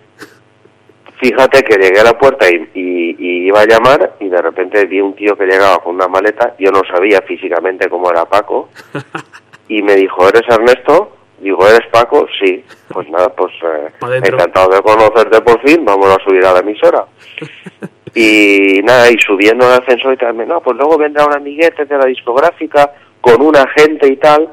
[1.21, 5.01] fíjate que llegué a la puerta y, y- iba a llamar y de repente vi
[5.01, 8.69] un tío que llegaba con una maleta, yo no sabía físicamente cómo era Paco
[9.69, 11.17] y me dijo, ¿eres Ernesto?
[11.41, 12.27] Digo, ¿eres Paco?
[12.41, 12.63] Sí.
[12.93, 13.91] Pues nada, pues eh,
[14.25, 17.05] encantado de conocerte por fin, vamos a subir a la emisora.
[18.15, 21.97] Y nada, y subiendo el ascensor y tal, no, pues luego vendrá un amiguete de
[21.99, 24.49] la discográfica con un agente y tal.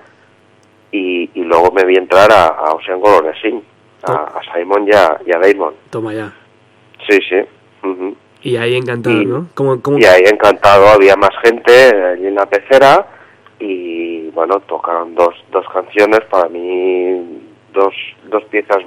[0.91, 3.61] Y, y luego me vi entrar a, a Ocean Coloresin,
[4.03, 5.73] a, a Simon y a, y a Damon.
[5.89, 6.31] Toma ya.
[7.09, 7.35] Sí, sí.
[8.43, 9.47] Y ahí encantado, Y- ¿no?
[9.53, 9.97] ¿Cómo, cómo...
[9.97, 13.05] Y ahí encantado, había más gente allí en la pecera
[13.59, 17.41] y bueno, tocaron dos, dos canciones, para mí
[17.73, 17.93] dos,
[18.29, 18.77] dos piezas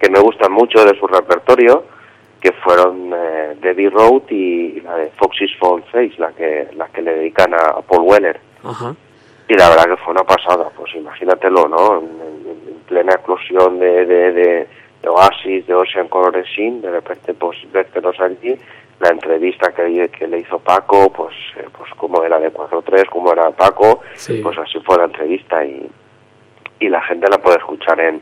[0.00, 1.84] que me gustan mucho de su repertorio,
[2.46, 7.02] que fueron eh, Debbie Road y, la de Foxy's Fall Face, la que, la que
[7.02, 8.38] le dedican a Paul Weller.
[8.62, 8.94] Ajá.
[9.48, 11.98] Y la verdad que fue una pasada, pues imagínatelo, ¿no?
[11.98, 14.66] En, en- en plena explosión de, de, de,
[15.02, 18.54] de Oasis, de Ocean Coloresin, de repente pues vértelos allí,
[19.00, 23.32] la entrevista que, que le hizo Paco, pues eh, pues como era de 4-3, como
[23.32, 24.40] era Paco, Sí.
[24.42, 25.90] pues así fue la entrevista y,
[26.78, 28.20] y la gente la puede escuchar en,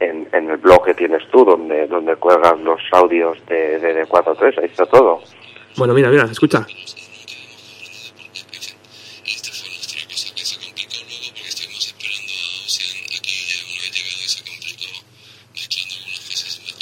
[0.00, 4.06] en, en el blog que tienes tú, donde donde cuelgas los audios de, de, de
[4.06, 5.20] 4-3, ahí está todo.
[5.76, 6.66] Bueno, mira, mira, escucha.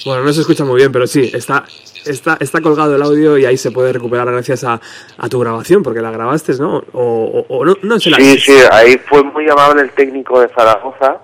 [0.05, 1.65] Bueno, no se escucha muy bien, pero sí, está,
[2.05, 4.79] está, está colgado el audio y ahí se puede recuperar gracias a,
[5.17, 6.85] a tu grabación, porque la grabaste, ¿no?
[6.93, 10.41] O, o- o no, no se la Sí, sí, ahí fue muy amable el técnico
[10.41, 11.21] de Zaragoza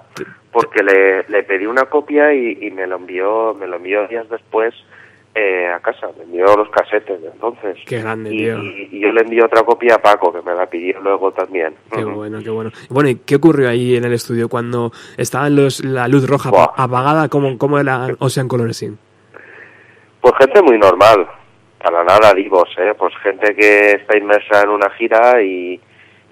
[0.53, 4.28] porque le, le pedí una copia y, y me lo envió me lo envió días
[4.28, 4.74] después
[5.34, 7.76] eh, a casa, me envió los casetes de entonces.
[7.86, 8.59] Qué grande, y, tío.
[8.59, 11.72] y- y yo le envié otra copia a Paco que me la pidió luego también.
[11.94, 12.72] Qué bueno, qué bueno.
[12.88, 17.28] Bueno, ¿y qué ocurrió ahí en el estudio cuando estaba los, la luz roja apagada?
[17.28, 18.98] ¿Cómo, cómo era Ocean Coloresin?
[20.20, 21.26] Pues gente muy normal,
[21.80, 22.92] para nada divos, ¿eh?
[22.98, 25.80] Pues gente que está inmersa en una gira y,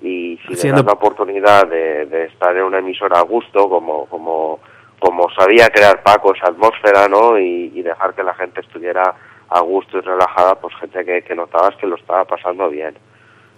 [0.02, 3.68] y si Haciendo- le das la oportunidad de, de estar en una emisora a gusto,
[3.68, 4.60] como, como,
[4.98, 7.38] como sabía crear Paco esa atmósfera, ¿no?
[7.38, 9.14] Y, y dejar que la gente estuviera
[9.50, 12.94] a gusto y relajada, pues gente que, que notabas que lo estaba pasando bien.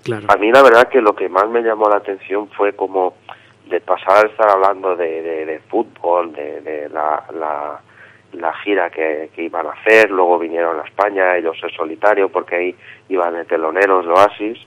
[0.05, 0.26] Claro.
[0.28, 3.14] A mí la verdad que lo que más me llamó la atención fue como
[3.68, 7.80] de pasar a estar hablando de, de, de fútbol, de, de la, la,
[8.32, 12.57] la gira que, que iban a hacer, luego vinieron a España, ellos en solitario, porque
[12.57, 12.76] ahí
[13.09, 14.59] iban de teloneros de Oasis.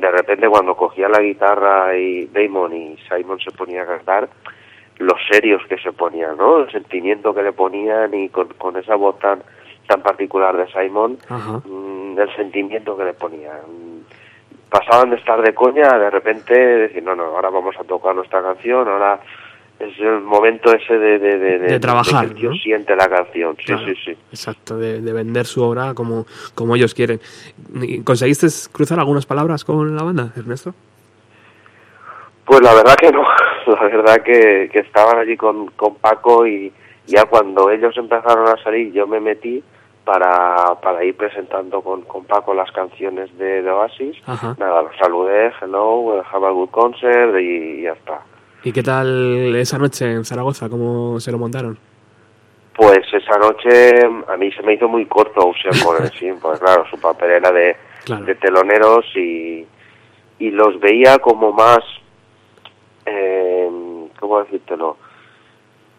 [0.00, 4.28] De repente cuando cogía la guitarra y Damon y Simon se ponía a cantar,
[4.98, 6.60] los serios que se ponían, ¿no?
[6.60, 9.42] El sentimiento que le ponían y con, con esa voz tan,
[9.86, 11.60] tan particular de Simon, Ajá.
[11.64, 13.60] mm, el sentimiento que le ponían.
[14.68, 18.42] Pasaban de estar de coña de repente decir, no, no, ahora vamos a tocar nuestra
[18.42, 19.20] canción, ahora
[19.80, 22.54] es el momento ese de, de, de, De trabajar, que ¿no?
[22.54, 23.56] siente la canción.
[23.58, 24.16] Sí, Claro, sí, sí.
[24.30, 27.20] Exacto, de, de vender su obra como, como ellos quieren.
[27.80, 30.74] ¿Y ¿Conseguiste cruzar algunas palabras con la banda, Ernesto?
[32.44, 33.22] Pues la verdad que no,
[33.66, 36.72] la verdad que, que estaban allí con, con Paco y
[37.06, 39.62] ya cuando ellos empezaron a salir yo me metí
[40.08, 44.16] para, para ir presentando con, con Paco las canciones de, Oasis.
[44.26, 44.56] Ajá.
[44.58, 48.22] Nada, los saludé, hello, have a good concert y, ya está.
[48.64, 50.68] ¿Y qué tal esa noche en Zaragoza?
[50.68, 51.78] ¿Cómo se lo montaron?
[52.76, 57.00] Pues esa noche a mí se me hizo muy corto Ocean Corazon, pues claro, su
[57.00, 58.24] papel era de, Claro.
[58.24, 59.66] de teloneros y,
[60.38, 61.80] y los veía como más,
[63.06, 63.68] eh,
[64.18, 64.96] ¿cómo decírtelo?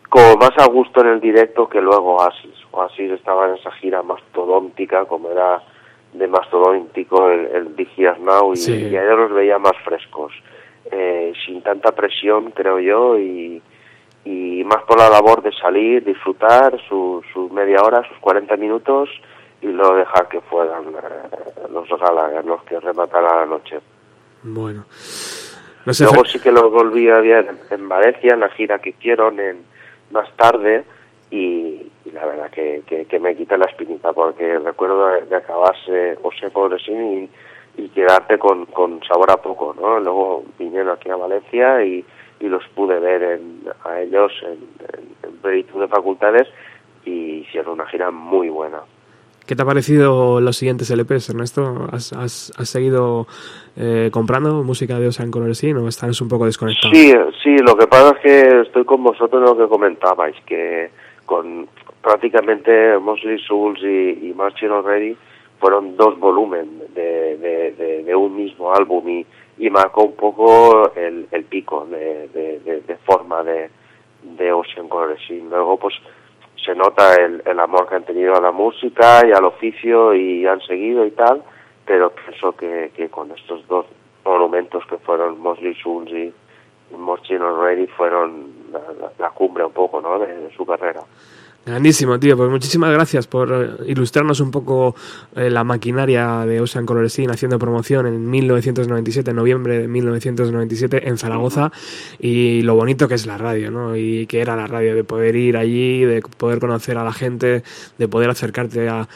[0.10, 2.56] Como más a gusto en el directo que luego Oasis.
[2.72, 5.62] Oasis estaba en esa gira mastodóntica, como era
[6.14, 7.90] de mastodóntico el, el Big
[8.20, 8.74] Now, y, Sí.
[8.74, 10.32] y a ellos los veía más frescos,
[10.92, 13.62] eh, sin tanta presión, creo yo, y,
[14.26, 19.10] y más por la labor de salir, disfrutar su, su media hora, sus 40 minutos,
[19.62, 23.80] y luego dejar que fueran eh, los Gallagher los que remataran la noche.
[24.44, 24.86] Bueno.
[25.86, 28.80] No sé, Luego sí que los volví a ver en, en Valencia, en la gira
[28.80, 29.64] que hicieron en,
[30.12, 30.84] más tarde,
[31.32, 35.36] y, y la verdad que, que, que me quita la espinita, porque recuerdo de, de
[35.36, 37.30] acabarse José Pobresín y,
[37.80, 40.00] y quedarte con, con sabor a poco, ¿no?
[40.00, 42.04] Luego vinieron aquí a Valencia y,
[42.40, 44.60] y los pude ver en, a ellos en,
[45.44, 46.48] en, de facultades
[47.06, 48.80] y hicieron una gira muy buena.
[49.48, 51.88] ¿Qué te ha parecido los siguientes LPs, Ernesto?
[51.92, 53.26] ¿Has, has, has seguido
[53.76, 56.94] eh, comprando música de Ocean Coloresín o estás un poco desconectado?
[56.94, 60.92] Sí, sí, lo que pasa es que estoy con vosotros en lo que comentabais, que
[61.26, 61.68] con
[62.04, 65.18] prácticamente Mosley Souls y, y Marching Already
[65.60, 69.26] fueron dos volúmenes de, de, un mismo álbum y,
[69.58, 73.70] y marcó un poco el, el pico de, forma de,
[74.24, 75.50] de Ocean Coloresín.
[75.50, 75.96] Luego, pues,
[76.66, 80.46] se nota el, el amor que han tenido a la música y al oficio y
[80.46, 81.44] han seguido y tal,
[81.86, 83.86] pero pienso que, que con estos dos
[84.26, 86.34] monumentos que fueron Mosley Souls y,
[86.92, 88.52] y Marching Already fueron
[89.18, 91.02] la, cumbre un poco, ¿no?, de su carrera.
[91.70, 92.36] Grandísimo, tío.
[92.36, 94.96] Pues muchísimas gracias por eh, ilustrarnos un poco
[95.36, 101.20] eh, la maquinaria de Ocean Coloresín haciendo promoción en 1997, en noviembre de 1997 en
[101.20, 101.72] Zaragoza
[102.18, 103.96] y lo bonito que es la radio, ¿no?
[103.96, 107.62] Y que era la radio, de poder ir allí, de poder conocer a la gente,
[108.00, 109.08] de poder acercarte a,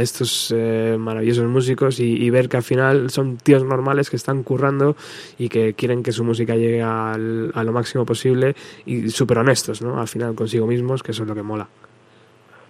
[0.00, 4.42] estos eh, maravillosos músicos y, y ver que al final son tíos normales que están
[4.42, 4.96] currando
[5.38, 8.54] y que quieren que su música llegue al- a lo máximo posible
[8.86, 10.00] y súper honestos, ¿no?
[10.00, 11.68] Al final consigo mismos, que eso es lo que mola.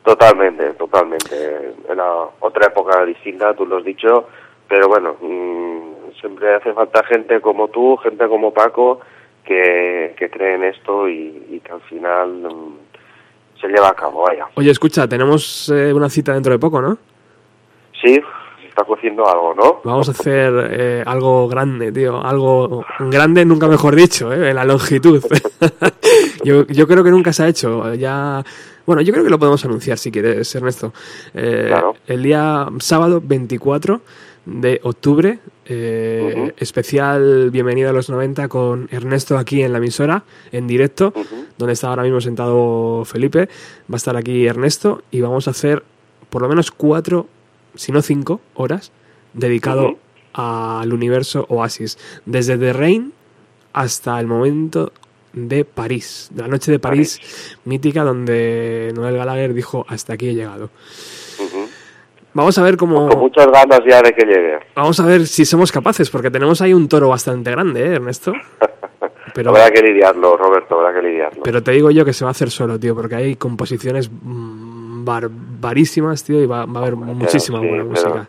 [0.04, 1.74] Totalmente, totalmente.
[1.88, 2.06] Era
[2.40, 4.28] otra época distinta, tú lo has dicho,
[4.68, 9.00] pero bueno, mm, siempre hace falta gente como tú, gente como Paco,
[9.44, 12.78] que, que cree en esto y, y que al final mm,
[13.60, 14.46] se lleva a cabo, vaya.
[14.54, 16.96] Oye, escucha, tenemos eh, una cita dentro de poco, ¿no?
[18.00, 18.20] Sí,
[18.60, 19.80] se está cociendo algo, ¿no?
[19.84, 22.24] Vamos a hacer eh, algo grande, tío.
[22.24, 24.50] Algo grande, nunca mejor dicho, ¿eh?
[24.50, 25.22] en la longitud.
[26.44, 27.92] yo, yo creo que nunca se ha hecho.
[27.94, 28.42] Ya.
[28.86, 30.92] Bueno, yo creo que lo podemos anunciar si quieres, Ernesto.
[31.34, 31.94] Eh, Claro.
[32.06, 34.00] El día sábado 24
[34.46, 40.66] de octubre, eh, especial Bienvenida a los 90 con Ernesto aquí en la emisora, en
[40.66, 41.12] directo,
[41.58, 43.48] donde está ahora mismo sentado Felipe.
[43.90, 45.84] Va a estar aquí Ernesto y vamos a hacer
[46.30, 47.28] por lo menos cuatro,
[47.74, 48.92] si no cinco horas,
[49.34, 49.98] dedicado
[50.32, 51.98] al universo Oasis.
[52.24, 53.12] Desde The Rain
[53.72, 54.92] hasta el momento
[55.32, 60.34] de París, de la noche de París, mítica, donde Noel Gallagher dijo hasta aquí he
[60.34, 60.70] llegado.
[62.32, 63.08] Vamos a ver cómo.
[63.08, 64.58] Con muchas ganas ya de que llegue.
[64.76, 68.32] Vamos a ver si somos capaces, porque tenemos ahí un toro bastante grande, ¿eh, Ernesto?
[69.34, 71.44] Pero, habrá que lidiarlo, Roberto, habrá que lidiarlo.
[71.44, 75.04] pero te digo yo que se va a hacer solo, tío, porque hay composiciones mm,
[75.04, 78.28] barbarísimas, tío, y va, va a haber muchísima sí, buena música.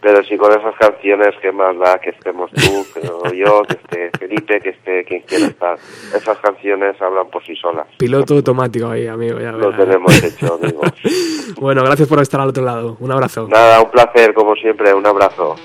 [0.00, 4.10] Pero si con esas canciones, que más da que estemos tú, que yo, que esté
[4.18, 5.76] Felipe, que esté quien quiera estar?
[6.14, 7.86] Esas canciones hablan por sí solas.
[7.98, 9.40] Piloto automático ahí, amigo.
[9.40, 10.92] Ya Lo tenemos hecho, amigos.
[11.58, 12.96] Bueno, gracias por estar al otro lado.
[13.00, 13.48] Un abrazo.
[13.48, 14.94] Nada, un placer, como siempre.
[14.94, 15.56] Un abrazo.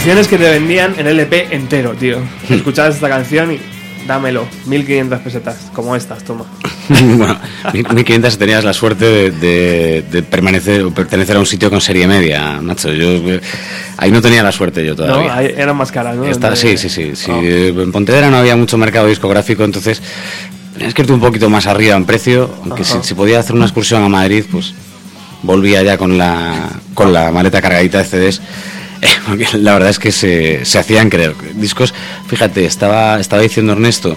[0.00, 2.16] Canciones que te vendían en LP entero, tío.
[2.48, 3.60] Escuchabas esta canción y
[4.08, 6.46] dámelo, 1500 pesetas, como estas, toma.
[6.88, 7.38] bueno,
[7.74, 12.06] 1500 tenías la suerte de, de- de permanecer o pertenecer a un sitio con serie
[12.06, 12.90] media, macho.
[12.94, 13.42] Yo eh,
[13.98, 15.36] ahí no tenía la suerte yo No, todavía.
[15.36, 16.22] Ahí eran más caras, ¿no?
[16.22, 17.14] De- sí, sí, sí.
[17.14, 17.30] sí.
[17.30, 17.42] Oh.
[17.42, 20.00] Eh, En Pontevedra no había mucho mercado discográfico, entonces
[20.72, 23.66] tenías que irte un poquito más arriba en precio, aunque si, si podía hacer una
[23.66, 24.72] excursión a Madrid, pues
[25.42, 28.40] volvía ya con la, con la maleta cargadita de CDs.
[29.02, 31.34] Eh, Porque la verdad es que se, se hacían creer.
[31.54, 31.94] Discos,
[32.26, 34.16] fíjate, estaba, estaba diciendo Ernesto,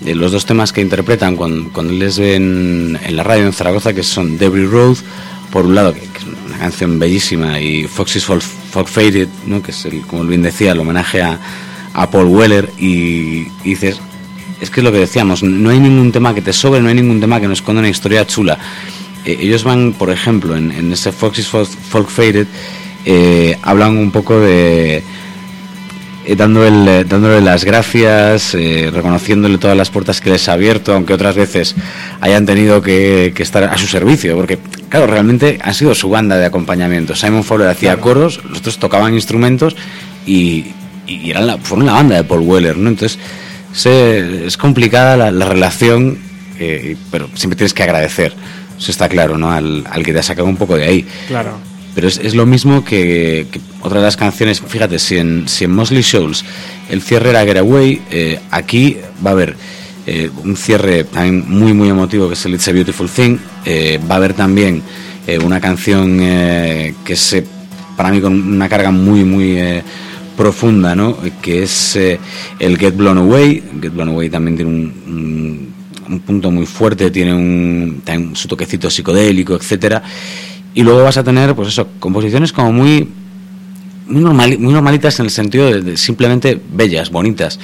[0.00, 3.92] de los dos temas que interpretan cuando, cuando les ven en la radio en Zaragoza,
[3.92, 4.96] que son Debris Road,
[5.50, 9.62] por un lado, que, que es una canción bellísima, y Foxy's Folk, Faded, ¿no?
[9.62, 11.38] que es, el, como bien decía, el homenaje a,
[11.92, 14.00] a Paul Weller, y, y dices,
[14.60, 16.94] es que es lo que decíamos, no hay ningún tema que te sobre, no hay
[16.94, 18.58] ningún tema que nos esconda una historia chula.
[19.24, 22.46] Eh, ellos van, por ejemplo, en, en ese Foxy's Folk Faded,
[23.04, 25.02] eh, hablan un poco de
[26.26, 30.52] eh, dando el- eh, dándole las gracias, eh, reconociéndole todas las puertas que les ha
[30.52, 31.74] abierto, aunque otras veces
[32.20, 34.58] hayan tenido que, que estar a su servicio, porque
[34.90, 37.16] claro, realmente ha sido su banda de acompañamiento.
[37.16, 39.76] Simon Fowler hacía coros, los otros tocaban instrumentos
[40.26, 40.66] y,
[41.06, 42.90] y eran la, fueron la banda de Paul Weller, ¿no?
[42.90, 43.18] Entonces
[43.72, 46.18] se- es complicada la, la relación,
[46.58, 48.34] eh, pero siempre tienes que agradecer,
[48.78, 49.50] eso está claro, ¿no?
[49.50, 51.06] Al, al que te ha sacado un poco de ahí.
[51.28, 51.58] Claro.
[51.94, 54.60] Pero es, es lo mismo que, que otra de las canciones.
[54.60, 56.44] Fíjate, si en, si en Mosley Shoals
[56.88, 59.56] el cierre era Getaway, eh, aquí va a haber
[60.06, 63.38] eh, un cierre también muy, muy emotivo que es el It's a Beautiful Thing.
[63.64, 64.82] Eh, va a haber también
[65.26, 67.44] eh, una canción que es eh,
[67.96, 69.58] para mí con una carga muy, muy
[70.36, 71.18] profunda, ¿no?
[71.42, 73.62] Que es el Get Blown Away.
[73.82, 75.70] Get Blown Away también tiene un, un-
[76.10, 80.02] un punto muy fuerte, tiene un, también su toquecito psicodélico, etcétera.
[80.74, 83.08] Y luego vas a tener, pues eso, composiciones como muy
[84.06, 87.58] muy, normali- muy normalitas en el sentido de, simplemente bellas, bonitas,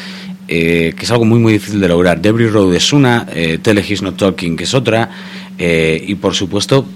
[0.49, 2.21] eh, que es algo muy muy difícil de lograr.
[2.21, 5.11] Debris Road es una, eh, Tell He's Not Talking que es otra,
[5.59, 6.87] eh, y por supuesto,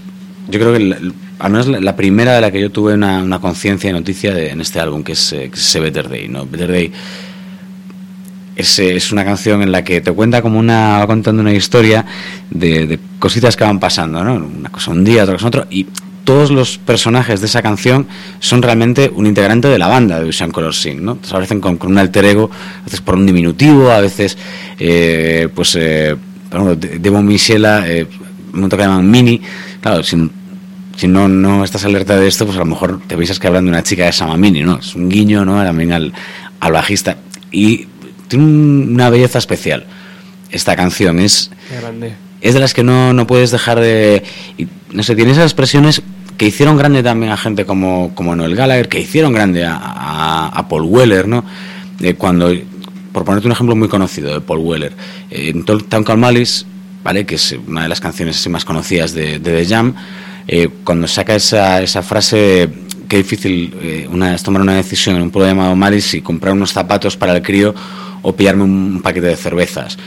[0.48, 3.90] yo creo que al menos la, primera de la que yo tuve una, una conciencia
[3.90, 6.46] y noticia de- en este álbum, que es, eh, que es Better Day, ¿no?
[6.46, 6.92] Better Day
[8.60, 11.52] es, eh, es una canción en la que te cuenta como una, va contando una
[11.52, 12.04] historia
[12.50, 14.34] de, de cositas que van pasando, ¿no?
[14.36, 15.86] Una cosa un día, otra cosa otro, y
[16.24, 18.06] todos los personajes de esa canción
[18.38, 21.12] son realmente un integrante de la banda de Ocean Color Sing, ¿no?
[21.12, 24.36] Entonces, aparecen con, con un alter ego, a veces por un diminutivo, a veces,
[24.78, 26.14] eh, pues, eh,
[26.50, 28.06] por ejemplo, De- Devon Michela, eh,
[28.48, 29.40] un momento que llaman Mini,
[29.80, 30.16] claro, si
[31.08, 33.70] no, no estás alerta de esto, pues a lo mejor te piensas que hablan de
[33.70, 34.78] una chica que se llama Mini, ¿no?
[34.78, 35.62] Es un guiño, ¿no?
[35.64, 36.12] También al,
[36.60, 37.16] al bajista.
[37.50, 37.86] Y
[38.30, 39.84] tiene un- una belleza especial
[40.50, 41.18] esta canción.
[41.18, 41.50] Es,
[41.80, 42.14] grande.
[42.40, 44.22] es de las que no, no puedes dejar de...
[44.56, 46.00] y, no sé, tiene esas expresiones
[46.38, 50.48] que hicieron grande también a gente como, como Noel Gallagher, que hicieron grande a, a-
[50.48, 51.44] a Paul Weller, ¿no?
[52.00, 52.50] Eh, cuando,
[53.12, 54.92] por ponerte un ejemplo muy conocido de Paul Weller,
[55.30, 56.64] eh, en Town Call Malice,
[57.04, 57.26] ¿vale?
[57.26, 59.94] que es una de las canciones así más conocidas de, de The Jam,
[60.48, 62.68] eh, cuando saca esa, esa frase
[63.06, 66.72] qué difícil una, es tomar una decisión en un pueblo llamado Malice y comprar unos
[66.72, 67.74] zapatos para el crío
[68.22, 69.98] o pillarme un paquete de cervezas.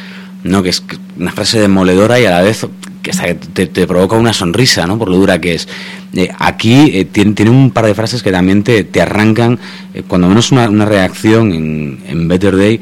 [0.43, 0.61] ¿no?
[0.61, 0.83] que es
[1.17, 2.67] una frase demoledora y a la vez
[3.01, 3.11] que
[3.53, 4.97] te, te provoca una sonrisa, ¿no?
[4.97, 5.67] por lo dura que es.
[6.13, 9.59] Eh, aquí eh, tiene, un par de frases que también te, te arrancan,
[9.93, 12.79] eh, cuando menos una, una reacción en, Better Day,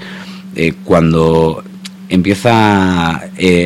[0.83, 1.63] cuando
[2.09, 3.21] empieza a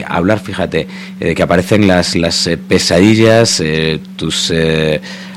[0.07, 0.88] hablar, fíjate,
[1.36, 3.61] que aparecen las, las pesadillas,
[4.16, 4.53] tus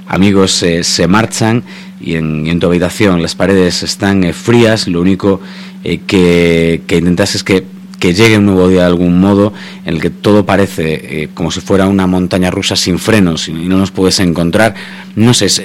[0.07, 1.65] amigos se marchan
[2.01, 5.41] y en, y en tu habitación las paredes están frías, lo único
[5.89, 7.65] eh, que, que intentas es que,
[7.99, 9.55] que llegue un nuevo día de algún modo
[9.87, 13.53] en el que todo parece eh, como si fuera una montaña rusa sin frenos y
[13.53, 14.75] no nos puedes encontrar.
[15.17, 15.63] No sé, es,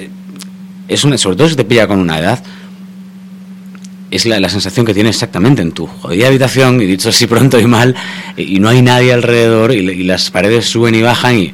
[0.88, 2.42] es una, sobre todo si te pilla con una edad,
[4.10, 7.60] es la, la sensación que tienes exactamente en tu jodida habitación, y dicho así pronto
[7.60, 7.94] y mal,
[8.34, 11.52] y, y no hay nadie alrededor, y, las paredes suben y bajan, y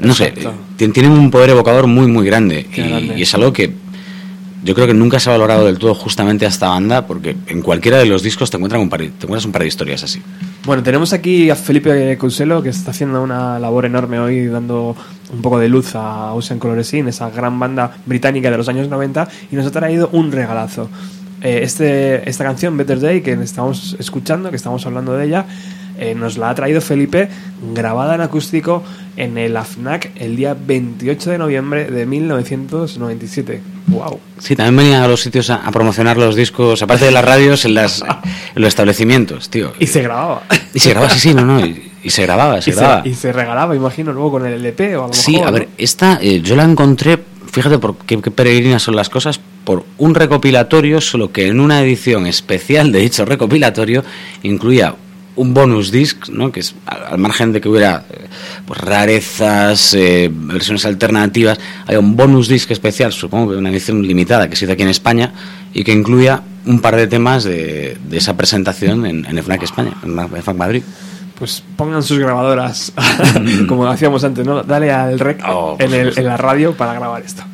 [0.00, 0.54] no sé, Exacto.
[0.76, 3.14] tienen un poder evocador muy, muy grande, y, grande.
[3.16, 3.72] y es algo que
[4.64, 7.62] yo creo que nunca se ha valorado del todo justamente a esta banda, porque en
[7.62, 10.02] cualquiera de los discos te, encuentran un par, de- te encuentras un par de historias
[10.02, 10.20] así.
[10.64, 14.96] Bueno, tenemos aquí a Felipe Couselo que está haciendo una labor enorme hoy dando
[15.32, 19.28] un poco de luz a Ocean Coloresin, esa gran banda británica de los años 90
[19.52, 20.88] y nos ha traído un regalazo.
[21.40, 25.46] Eh, este, esta canción, Better Day, que estamos escuchando, que estamos hablando de ella,
[25.98, 27.28] eh, nos la ha traído Felipe
[27.74, 28.82] grabada en acústico
[29.16, 33.60] en el AFNAC el día 28 de noviembre de 1997.
[33.88, 34.20] ¡Wow!
[34.38, 37.64] Sí, también venían a los sitios a, a promocionar los discos, aparte de las radios,
[37.64, 38.02] en, las,
[38.54, 39.72] en los establecimientos, tío.
[39.78, 40.42] Y se grababa.
[40.74, 43.02] Y se grababa, sí, sí, no, no, y, y se grababa, se Y grababa.
[43.02, 45.50] se, y se regalaba, imagino, luego con el LP o a lo Sí, mejor, a
[45.50, 45.58] ¿no?
[45.58, 47.18] ver, esta eh, yo la encontré,
[47.50, 51.82] fíjate por qué, qué peregrinas son las cosas, por un recopilatorio, solo que en una
[51.82, 54.04] edición especial de dicho recopilatorio
[54.42, 54.94] incluía
[55.38, 56.52] un bonus disc, ¿no?
[56.52, 58.26] que es al al margen de que hubiera eh,
[58.66, 64.48] pues, rarezas, eh, versiones alternativas, hay un bonus disc especial, supongo que una edición limitada
[64.50, 65.32] que se hizo aquí en España
[65.72, 69.92] y que incluía un par de temas de, de esa presentación en, en FNAC España,
[70.04, 70.82] en FNAC Madrid.
[71.38, 72.92] Pues pongan sus grabadoras,
[73.68, 74.62] como hacíamos antes, ¿no?
[74.64, 77.44] Dale al rec Oh, por en, el- en la radio para grabar esto.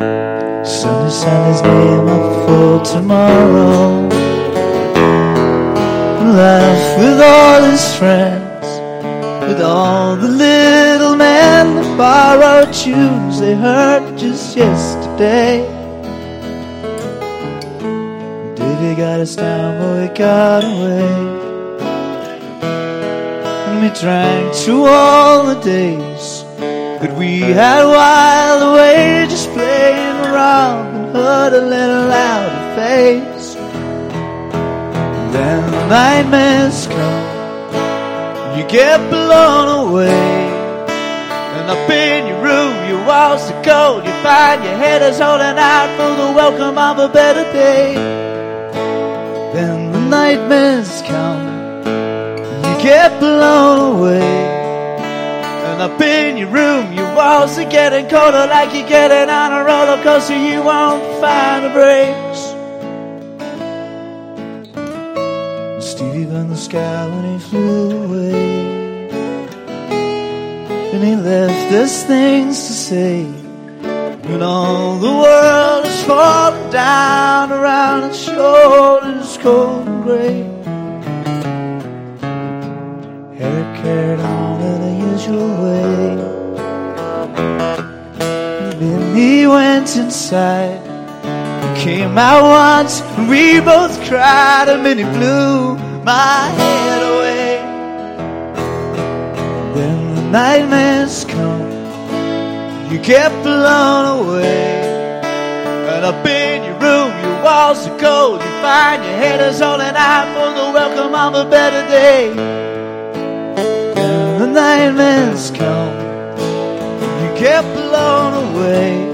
[0.00, 4.08] Sunny, Sunny's name up for tomorrow.
[6.24, 8.66] Laugh with all his friends,
[9.46, 15.66] with all the little men that borrowed tunes they heard just yesterday.
[18.54, 21.08] Davy got us down, but we got away.
[23.66, 26.39] And we drank to all the days
[27.00, 31.70] that we had while away just playing around and huddling
[32.12, 33.54] loud and face.
[35.32, 40.50] Then the nightmares come, you get blown away.
[41.56, 45.56] And up in your room, your walls are cold, you find your head is holding
[45.56, 47.94] out for the welcome of a better day.
[49.54, 51.46] Then the nightmares come,
[52.66, 54.49] you get blown away.
[55.80, 59.64] And up in your room, your walls are getting colder like you're getting on a
[59.64, 60.36] roller coaster.
[60.36, 62.40] You won't find the brakes.
[65.82, 69.08] Stevie burned the sky when he flew away.
[70.92, 73.24] And he left us things to say.
[73.24, 80.42] When all the world is falling down around its shoulders, cold and gray.
[83.40, 84.49] Eric carried on
[85.30, 86.16] in the way.
[88.78, 90.88] Then he went inside.
[91.76, 97.56] Came out once, we both cried, and then he blew my head away.
[99.74, 101.70] Then the nightmares come,
[102.90, 105.22] you get blown away.
[105.92, 109.78] And up in your room, your walls are cold, you find your head is all
[109.78, 112.79] holding out for the welcome of a better day.
[114.52, 115.96] Nightmares come,
[117.20, 119.10] you get blown away.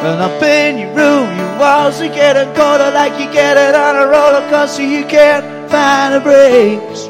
[0.00, 3.96] And up in your room, your walls are getting colder like you get it on
[3.96, 4.84] a roller coaster.
[4.84, 7.08] You can't find the brakes.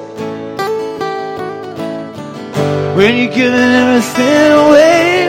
[2.96, 5.28] When you're giving everything away,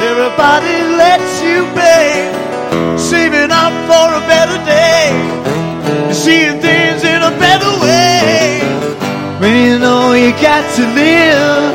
[0.00, 2.96] everybody lets you pay.
[2.96, 5.12] Saving up for a better day,
[6.14, 8.79] seeing things in a better way.
[9.40, 11.72] When you know you got to live,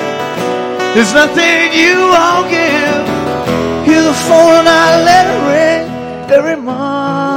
[0.94, 3.06] there's nothing you won't give.
[3.88, 7.35] Hear the phone, I let it ring every Monday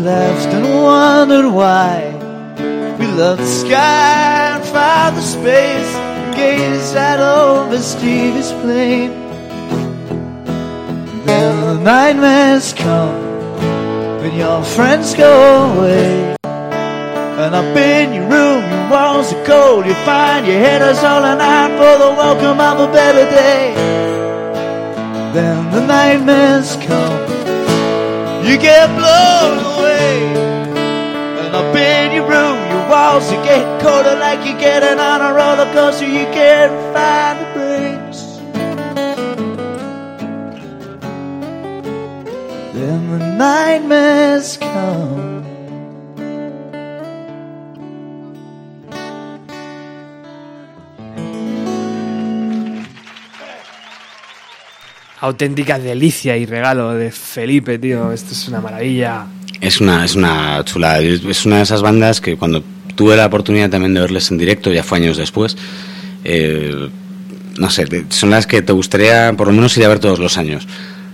[0.00, 2.16] We and wondered why.
[2.98, 9.10] We loved the sky and farther space and gazed out over Stevie's plane.
[11.26, 13.14] Then the nightmares come
[14.22, 16.34] when your friends go away.
[16.44, 19.84] And up in your room, your walls are cold.
[19.84, 23.74] You find your head is holding out for the welcome of a better day.
[25.34, 27.39] Then the nightmares come,
[28.50, 30.26] you get blown away.
[31.40, 35.32] And up in your room, your walls are getting colder like you're getting on a
[35.32, 36.04] roller coaster.
[36.04, 38.20] You can't find the brakes.
[42.74, 45.29] Then the nightmares come.
[55.20, 58.10] Auténtica delicia y regalo de Felipe, tío.
[58.10, 59.26] Esto es una maravilla.
[59.60, 62.62] Es una, es una chula, es una de esas bandas que cuando
[62.94, 65.56] tuve la oportunidad también de verles en directo, ya fue años después,
[66.24, 66.88] eh,
[67.58, 70.38] no sé, son las que te gustaría por lo menos ir a ver todos los
[70.38, 70.66] años.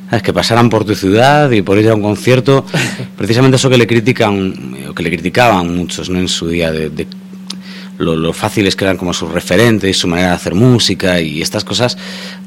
[0.09, 0.23] ¿Sabes?
[0.23, 2.65] Que pasaran por tu ciudad y por ir a un concierto,
[3.17, 6.21] precisamente eso que le critican, o que le criticaban muchos ¿no?
[6.21, 7.09] en su día, de, de
[7.99, 11.65] lo, lo fáciles que eran como sus referentes, su manera de hacer música y estas
[11.65, 11.99] cosas,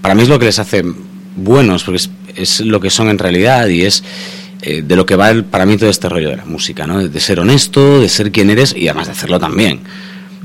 [0.01, 0.83] para mí es lo que les hace
[1.39, 4.03] buenos, porque es, es lo que son en realidad y es
[4.61, 7.07] eh, de lo que va el, para mí todo este rollo de la música, ¿no?
[7.07, 9.79] De ser honesto, de ser quien eres y además de hacerlo también.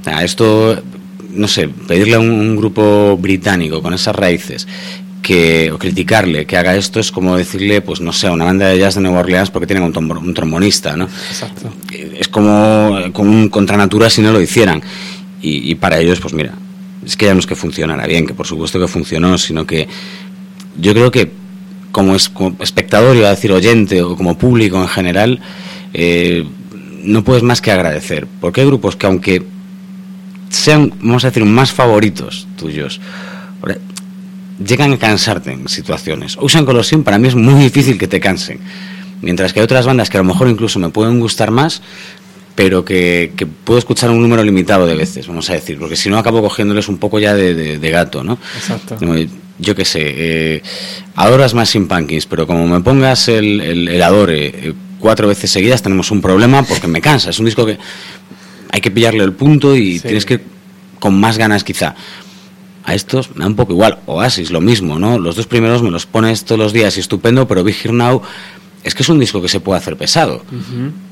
[0.00, 0.82] O sea, esto,
[1.30, 4.66] no sé, pedirle a un, un grupo británico con esas raíces
[5.24, 8.68] que, o criticarle que haga esto es como decirle, pues no sé, a una banda
[8.68, 11.06] de jazz de Nueva Orleans porque tienen un, trombonista, ¿no?
[11.06, 11.72] Exacto.
[11.90, 14.82] Es como, como un contra natura si no lo hicieran.
[15.40, 16.52] Y, y para ellos, pues mira,
[17.04, 19.88] es que ya no es que funcionara bien, que por supuesto que funcionó, sino que
[20.78, 21.30] yo creo que
[21.92, 25.40] como, es, como espectador, iba a decir oyente o como público en general,
[25.92, 26.44] eh,
[27.04, 28.26] no puedes más que agradecer.
[28.40, 29.42] Porque hay grupos que aunque
[30.50, 33.00] sean, vamos a decir, más favoritos tuyos,
[34.64, 36.36] llegan a cansarte en situaciones.
[36.40, 38.58] Usan Colosseum para mí es muy difícil que te cansen.
[39.20, 41.82] Mientras que hay otras bandas que a lo mejor incluso me pueden gustar más,
[42.54, 46.08] pero que, que puedo escuchar un número limitado de veces, vamos a decir, porque si
[46.08, 48.38] no acabo cogiéndoles un poco ya de, de- de gato, ¿no?
[48.56, 48.96] Exacto.
[49.58, 50.62] Yo qué sé, eh,
[51.14, 55.28] ahora es más sin Pumpkins, pero como me pongas el, el, el Adore eh, cuatro
[55.28, 57.30] veces seguidas tenemos un problema porque me cansa.
[57.30, 57.78] Es un disco que
[58.72, 60.00] hay que pillarle el punto y Sí.
[60.08, 60.42] tienes que ir
[60.98, 61.94] con más ganas quizá.
[62.86, 63.98] A estos me da un poco igual.
[64.06, 65.18] Oasis, lo mismo, ¿no?
[65.18, 68.20] Los dos primeros me los pones todos los días y estupendo, pero Big Here Now
[68.84, 70.42] es que es un disco que se puede hacer pesado.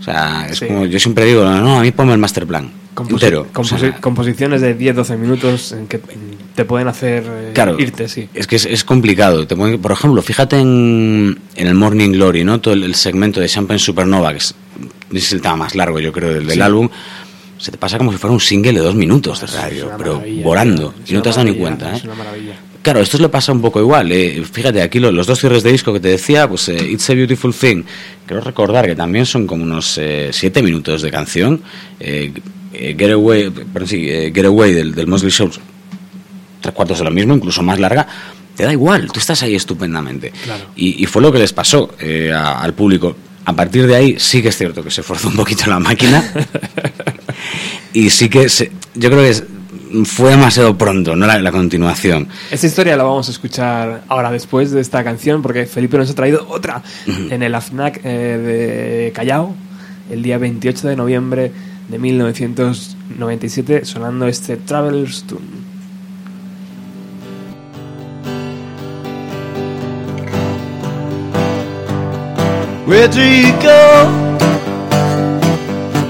[0.01, 0.67] O sea, es Sí.
[0.67, 3.47] como yo siempre digo, no, no, a mí ponme el master plan Composi- entero.
[3.51, 5.99] O composi- sea, composiciones de 10-12 minutos en que
[6.55, 7.77] te pueden hacer eh, Claro.
[7.81, 8.29] irte, sí.
[8.35, 9.47] Es que es, es complicado.
[9.47, 12.61] Te ponen- por ejemplo, fíjate en, en el Morning Glory, ¿no?
[12.61, 14.55] Todo el, el segmento de Champagne Supernova, que es,
[15.13, 16.61] es el tema más largo, yo creo, del, del Sí.
[16.61, 16.89] álbum.
[17.57, 20.93] Se te pasa como si fuera un single de dos minutos de radio, pero volando.
[21.07, 21.97] Y no te has dado ni cuenta, ¿eh?
[21.97, 22.55] Es una maravilla.
[22.83, 24.11] Claro, esto le pasa un poco igual.
[24.11, 24.43] eh.
[24.51, 27.15] Fíjate, aquí lo- los dos cierres de disco que te decía, pues eh, It's a
[27.15, 27.85] Beautiful Thing,
[28.27, 31.63] quiero recordar que también son como unos eh, siete minutos de canción.
[32.01, 32.33] Eh,
[32.73, 34.01] eh, Get Away, perdón, sí,
[34.35, 35.49] Get Away del, del Mosley Show,
[36.61, 38.07] tres cuartos de lo mismo, incluso más larga.
[38.57, 40.33] Te da igual, tú estás ahí estupendamente.
[40.45, 40.65] Claro.
[40.77, 43.15] Y, y fue lo que les pasó eh, a- al público.
[43.45, 46.33] A partir de ahí sí que es cierto que se forzó un poquito la máquina.
[47.93, 49.45] y sí que se- yo creo que es-
[50.05, 51.27] fue demasiado pronto, ¿no?
[51.27, 52.29] La, la continuación.
[52.51, 56.15] Esta historia la vamos a escuchar ahora después de esta canción porque Felipe nos ha
[56.15, 59.55] traído otra en el AFNAC eh, de Callao
[60.11, 61.53] el día 28 de noviembre
[61.89, 65.73] de 1997 sonando este Traveler's Tune.
[72.87, 74.33] Where do you go?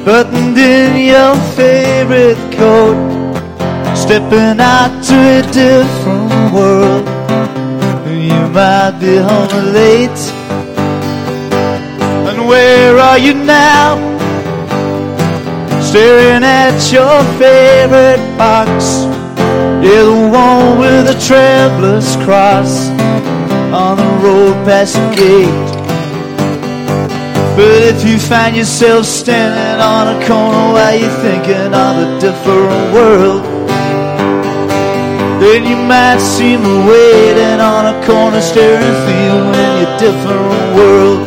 [0.05, 2.97] Buttoned in your favorite coat,
[4.13, 7.09] stepping out to a different world.
[8.13, 10.23] You might be home late.
[12.29, 13.97] And where are you now?
[15.81, 19.01] Staring at your favorite box.
[19.81, 22.91] Yeah, the one with the traveler's cross
[23.73, 25.71] on the road past the gate.
[27.57, 32.93] But if you find yourself standing on a corner while you're thinking of a different
[32.93, 33.52] world,
[35.43, 41.27] then you might see me waiting on a corner staring you in your different world.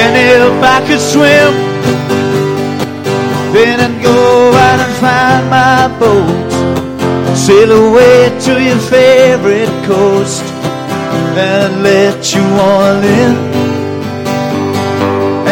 [0.00, 1.52] And if I could swim,
[3.52, 4.18] then I'd go
[4.66, 8.16] out and find my boat, sail away
[8.46, 10.44] to your favorite coast,
[11.36, 13.34] and let you all in.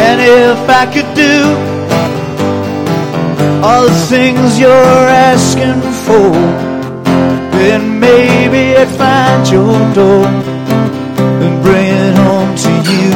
[0.05, 1.70] And if I could do
[3.63, 6.31] all the things you're asking for,
[7.57, 10.25] then maybe I'd find your door
[11.43, 13.11] and bring it home to you.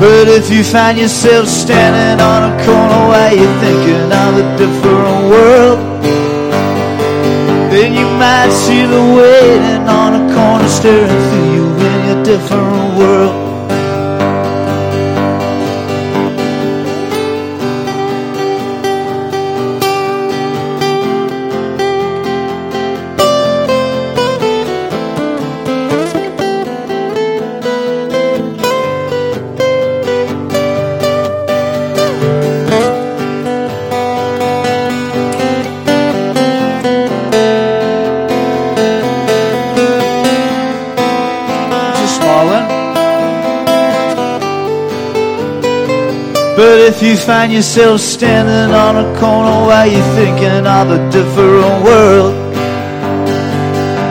[0.00, 5.20] But if you find yourself standing on a corner while you're thinking of a different
[5.30, 5.78] world,
[7.70, 12.98] then you might see the waiting on a corner staring through you in your different
[12.98, 13.53] world.
[47.26, 52.34] Find yourself standing on a corner while you're thinking of a different world,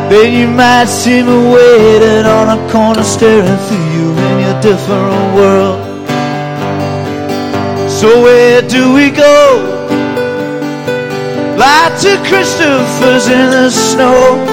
[0.10, 5.36] then you might see me waiting on a corner staring through you in your different
[5.36, 5.80] world.
[7.88, 9.38] So where do we go?
[11.56, 14.44] Light to Christopher's in the snow.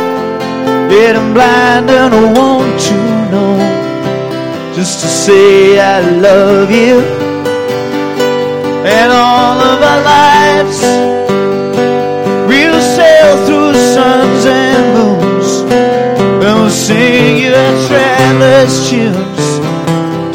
[0.91, 2.97] Yet I'm blind and I want to
[3.32, 7.19] know just to say I love you.
[8.99, 10.79] And all of our lives
[12.49, 17.51] we'll sail through suns and moons, and we'll sing you
[17.87, 19.47] travelers' tunes,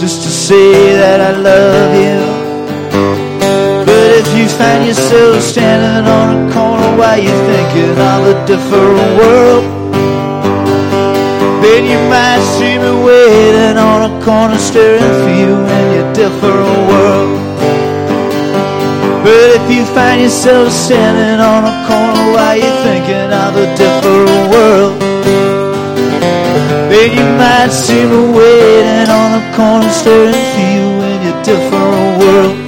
[0.02, 2.22] just to say that I love you.
[3.86, 9.12] But if you find yourself standing on a corner while you're thinking of a different
[9.20, 9.66] world,
[11.64, 16.90] then you might see me waiting on a corner staring for you in your different
[16.90, 17.45] world.
[19.26, 24.52] But if you find yourself standing on a corner while you're thinking of a different
[24.54, 25.02] world,
[26.92, 32.20] then you might see me waiting on a corner staring for you in your different
[32.20, 32.65] world.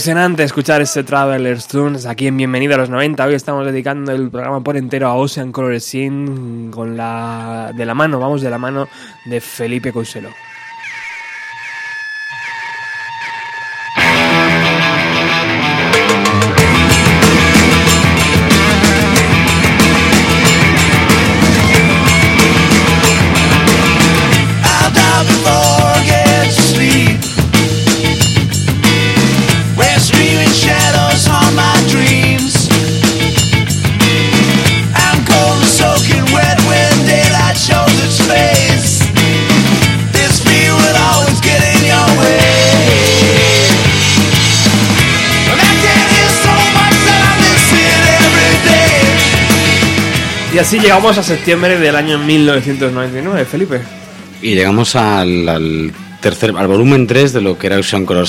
[0.00, 3.22] Impresionante escuchar este Traveler's Tunes aquí en Bienvenido a los 90.
[3.22, 7.92] Hoy estamos dedicando el programa por entero a Ocean Color Scene con la de la
[7.92, 8.88] mano, vamos de la mano
[9.26, 10.30] de Felipe Couselo.
[50.60, 53.80] Así llegamos a septiembre del año 1999, Felipe.
[54.42, 58.28] Y llegamos al, tercer, al volumen 3 de lo que era Ocean Color.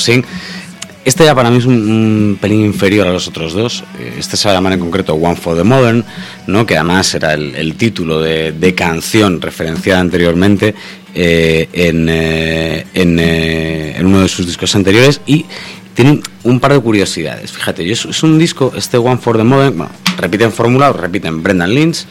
[1.04, 3.84] Este ya para mí es un, pelín inferior a los otros dos.
[4.00, 6.06] Eh, Este se va a llamar en concreto One for the Modern,
[6.48, 6.66] ¿no?
[6.66, 10.70] que además era el, título de, canción referenciada anteriormente
[11.14, 15.46] en, eh, en, eh, en uno de sus discos anteriores y
[15.94, 17.52] tiene un par de curiosidades.
[17.52, 22.06] Fíjate, es, un disco, este One for the Modern, bueno, repiten fórmula, repiten Brendan Lynch,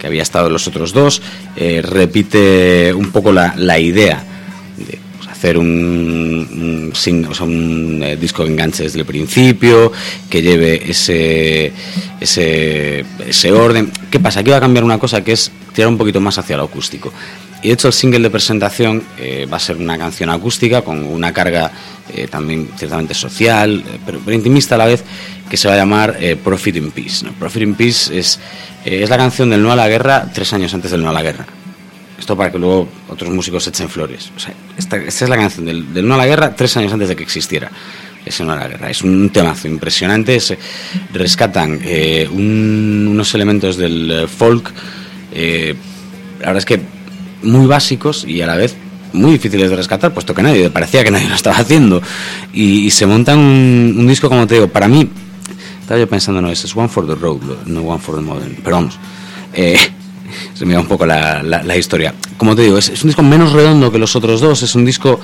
[0.00, 1.22] que había estado en los otros dos,
[1.56, 4.22] eh, repite un poco la, la idea
[4.76, 9.92] de pues, hacer un, sing- o sea, un, eh, disco que enganche desde el principio,
[10.28, 11.72] que lleve ese,
[12.20, 13.90] ese, ese orden.
[14.10, 14.40] ¿Qué pasa?
[14.40, 17.12] Aquí va a cambiar una cosa que es tirar un poquito más hacia lo acústico.
[17.62, 21.02] Y de hecho el single de presentación eh, va a ser una canción acústica con
[21.04, 21.70] una carga
[22.14, 25.02] eh, también ciertamente social, eh, pero, pero intimista a la vez,
[25.50, 27.24] que se va a llamar eh, Profit in Peace.
[27.24, 27.32] ¿no?
[27.32, 28.38] Profit in Peace es,
[28.84, 31.12] eh, es la canción del No a la Guerra tres años antes del No a
[31.12, 31.46] la Guerra.
[32.18, 34.30] Esto para que luego otros músicos echen flores.
[34.36, 36.92] O sea, esta, esta es la canción del, del No a la Guerra tres años
[36.92, 37.70] antes de que existiera
[38.24, 38.90] ese No a la Guerra.
[38.90, 40.40] Es un temazo impresionante.
[40.40, 40.58] Se
[41.12, 44.72] rescatan eh, un- unos elementos del eh, folk.
[45.32, 45.74] eh,
[46.40, 46.95] la verdad es que
[47.42, 48.74] muy básicos y a la vez
[49.12, 52.02] muy difíciles de rescatar, puesto que nadie, parecía que nadie lo estaba haciendo.
[52.52, 55.08] Y, y se montan un, un disco, como te digo, para mí,
[55.80, 58.76] estaba yo pensando, no, es One for the Road, no One for the Modern, pero
[58.76, 58.98] vamos,
[59.54, 59.76] eh,
[60.54, 62.12] se me da un poco la, la- la historia.
[62.36, 64.84] Como te digo, es, es un disco menos redondo que los otros dos, es un
[64.84, 65.18] disco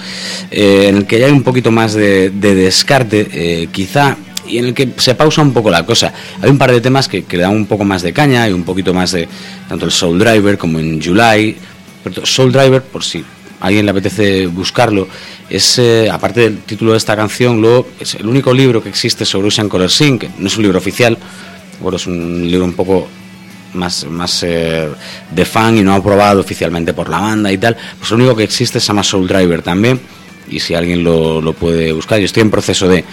[0.50, 4.16] eh, en el que ya hay un poquito más de, de descarte, eh, quizá,
[4.48, 6.12] y en el que se pausa un poco la cosa.
[6.40, 8.52] Hay un par de temas que, que le dan un poco más de caña y
[8.52, 9.28] un poquito más de,
[9.68, 11.56] tanto el Soul Driver como en July,
[12.24, 13.24] Soul Driver, por si
[13.60, 15.08] alguien le apetece buscarlo,
[15.48, 19.24] es, eh, aparte del título de esta canción, luego es el único libro que existe
[19.24, 21.16] sobre Ocean Color Sing, que no es un libro oficial,
[21.80, 23.08] bueno, es un libro un poco
[23.74, 24.88] más, más eh,
[25.30, 28.44] de fan y no aprobado oficialmente por la banda y tal, pues lo único que
[28.44, 30.00] existe se llama Soul Driver también,
[30.48, 33.04] y si alguien lo, lo puede buscar, yo estoy en proceso de,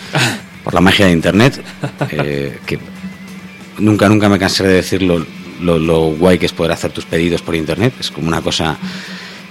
[0.64, 1.61] por la magia de Internet,
[2.11, 2.80] eh, que
[3.80, 5.02] nunca, nunca me cansaré de decir
[5.61, 8.77] lo, lo, guay que es poder hacer tus pedidos por Internet, es como una cosa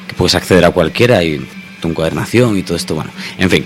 [0.07, 1.41] que puedes acceder a cualquiera y
[1.81, 3.65] tu encuadernación y todo esto, bueno, en fin,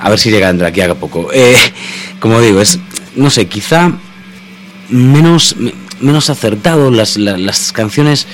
[0.00, 1.30] a ver si llega de aquí a poco.
[1.32, 1.56] Eh,
[2.20, 2.78] como digo, es,
[3.16, 3.92] no sé, quizá
[4.90, 8.26] menos, me- menos acertado, las, la- las canciones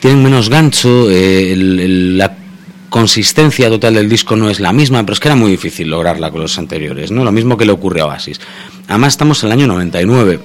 [0.00, 2.36] tienen menos gancho, eh, la
[2.88, 6.30] consistencia total del disco no es la misma, pero es que era muy difícil lograrla
[6.30, 7.22] con los anteriores, ¿no?
[7.24, 8.40] Lo mismo que le ocurre a Oasis.
[8.88, 10.40] Además estamos en el año 99.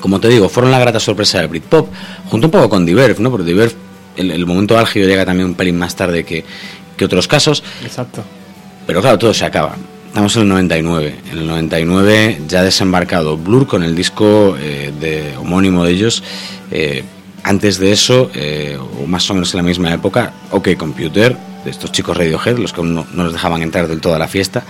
[0.00, 1.88] Como te digo, fueron la grata sorpresa del Britpop,
[2.26, 3.30] junto un poco con Diverve, ¿no?
[3.30, 3.74] Porque Diverve,
[4.16, 6.44] el, el momento álgido llega también un pelín más tarde que,
[6.96, 8.24] que otros casos, Exacto.
[8.86, 9.76] pero claro, todo se acaba.
[10.08, 11.14] Estamos en el 99.
[11.30, 16.24] En el 99 ya ha desembarcado Blur con el disco eh, de homónimo de ellos.
[16.72, 17.04] Eh,
[17.44, 21.70] antes de eso, eh, o más o menos en la misma época, OK Computer, de
[21.70, 24.64] estos chicos Radiohead, los que no, no los dejaban entrar del todo a la fiesta,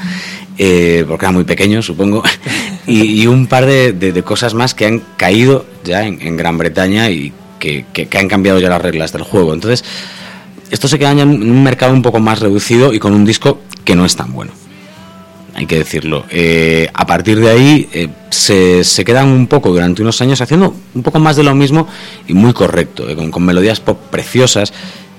[0.58, 2.22] eh, porque eran muy pequeños, supongo,
[2.86, 6.36] y, y un par de, de- de cosas más que han caído ya en, en
[6.36, 9.54] Gran Bretaña y que, que- que han cambiado ya las reglas del juego.
[9.54, 9.84] Entonces,
[10.70, 13.60] esto se queda ya en un mercado un poco más reducido y con un disco
[13.84, 14.52] que no es tan bueno
[15.52, 16.24] hay que decirlo.
[16.30, 20.74] Eh, a partir de ahí eh, se, se quedan un poco durante unos años haciendo
[20.94, 21.86] un poco más de lo mismo
[22.28, 24.72] y muy correcto, con, con melodías pop preciosas.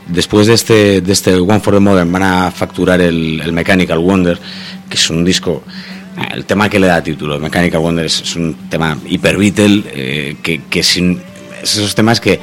[0.08, 4.40] Después de este, de este One for the Modern van a facturar el, Mechanical Wonder,
[4.90, 5.64] que es un disco,
[6.18, 10.38] eh, el tema que le da título, Mechanical Wonder es, un tema hiper Beatle, eh,
[10.42, 11.22] que, que sin,
[11.62, 12.40] es esos temas que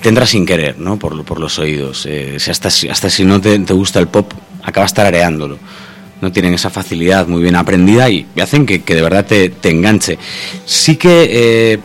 [0.00, 0.98] te entra sin querer, ¿no?
[0.98, 2.06] Por, por los oídos.
[2.06, 4.32] Eh, hasta, hasta si no te, te gusta el pop,
[4.62, 5.58] acabas tarareándolo.
[6.20, 9.70] No tienen esa facilidad muy bien aprendida y hacen que, que de verdad te, te
[9.70, 10.18] enganche.
[10.64, 11.80] Sí que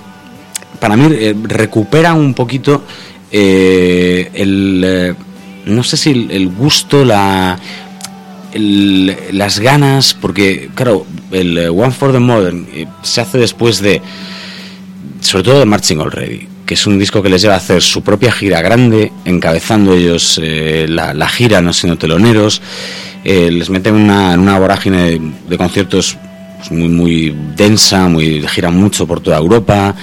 [0.80, 2.84] para mí eh, recupera un poquito
[3.32, 4.82] eh, el.
[4.86, 5.14] eh,
[5.66, 7.60] no sé si el, gusto, la.
[8.54, 13.80] el- las ganas, porque, claro, el eh, One for the Modern eh, se hace después
[13.82, 14.02] de
[15.22, 18.02] sobre todo de Marching Already, que es un disco que les lleva a hacer su
[18.02, 22.62] propia gira grande, encabezando ellos la, la gira, no siendo teloneros,
[23.26, 26.16] les meten una, en una vorágine de, de conciertos
[26.58, 29.94] pues, muy, muy densa, muy giran mucho por toda Europa,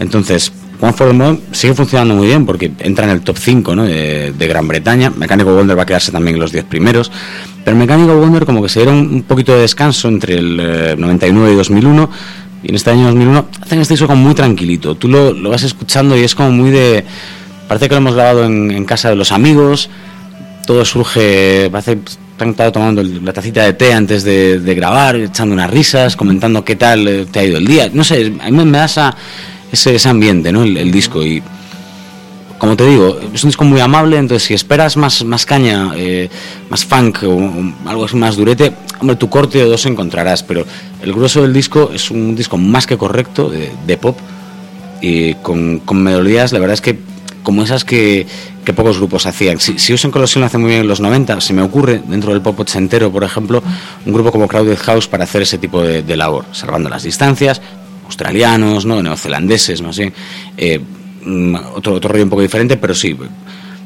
[0.00, 0.52] entonces
[0.82, 3.84] One for the Moon sigue funcionando muy bien porque entra en el top 5 ¿no?
[3.84, 7.12] de, Gran Bretaña, Mecánico Wonder va a quedarse también en los 10 primeros,
[7.64, 11.52] pero Mecánico Wonder como que se dieron un poquito de descanso entre el eh, 99
[11.52, 12.10] y 2001
[12.64, 14.96] y en este año 2001 hacen este disco como muy tranquilito.
[14.96, 17.04] Tú lo, lo vas escuchando y es como muy de...
[17.68, 19.88] Parece que lo hemos grabado en, casa de los amigos.
[20.66, 21.68] Todo surge...
[21.70, 21.98] Parece
[22.38, 26.64] han estado tomando la tacita de té antes de, de grabar, echando unas risas, comentando
[26.64, 27.88] qué tal eh, te ha ido el día.
[27.92, 29.16] No sé, a mí me da esa-
[29.72, 30.62] ese, ambiente, ¿no?
[30.62, 31.22] El, disco.
[31.24, 31.42] Y
[32.58, 36.28] como te digo, es un disco muy amable, entonces si esperas más, más caña, eh,
[36.68, 37.50] más funk o,
[37.86, 40.64] algo así más durete, hombre, tu corte o dos encontrarás, pero
[41.02, 44.16] el grueso del disco es un disco más que correcto de, pop
[45.00, 47.00] y con, melodías, la verdad es que
[47.42, 48.28] como esas que,
[48.64, 49.58] que pocos grupos hacían.
[49.58, 52.32] Si, si Usen Colosseum lo hace muy bien en los 90, se me ocurre, dentro
[52.32, 53.60] del pop ochentero, por ejemplo,
[54.06, 57.60] un grupo como Crowded House para hacer ese tipo de, de labor, salvando las distancias,
[58.12, 59.02] australianos, ¿no?
[59.02, 60.12] neozelandeses, no sé,
[60.56, 60.80] eh,
[61.24, 63.16] mm, otro, otro rollo un poco diferente, pero sí,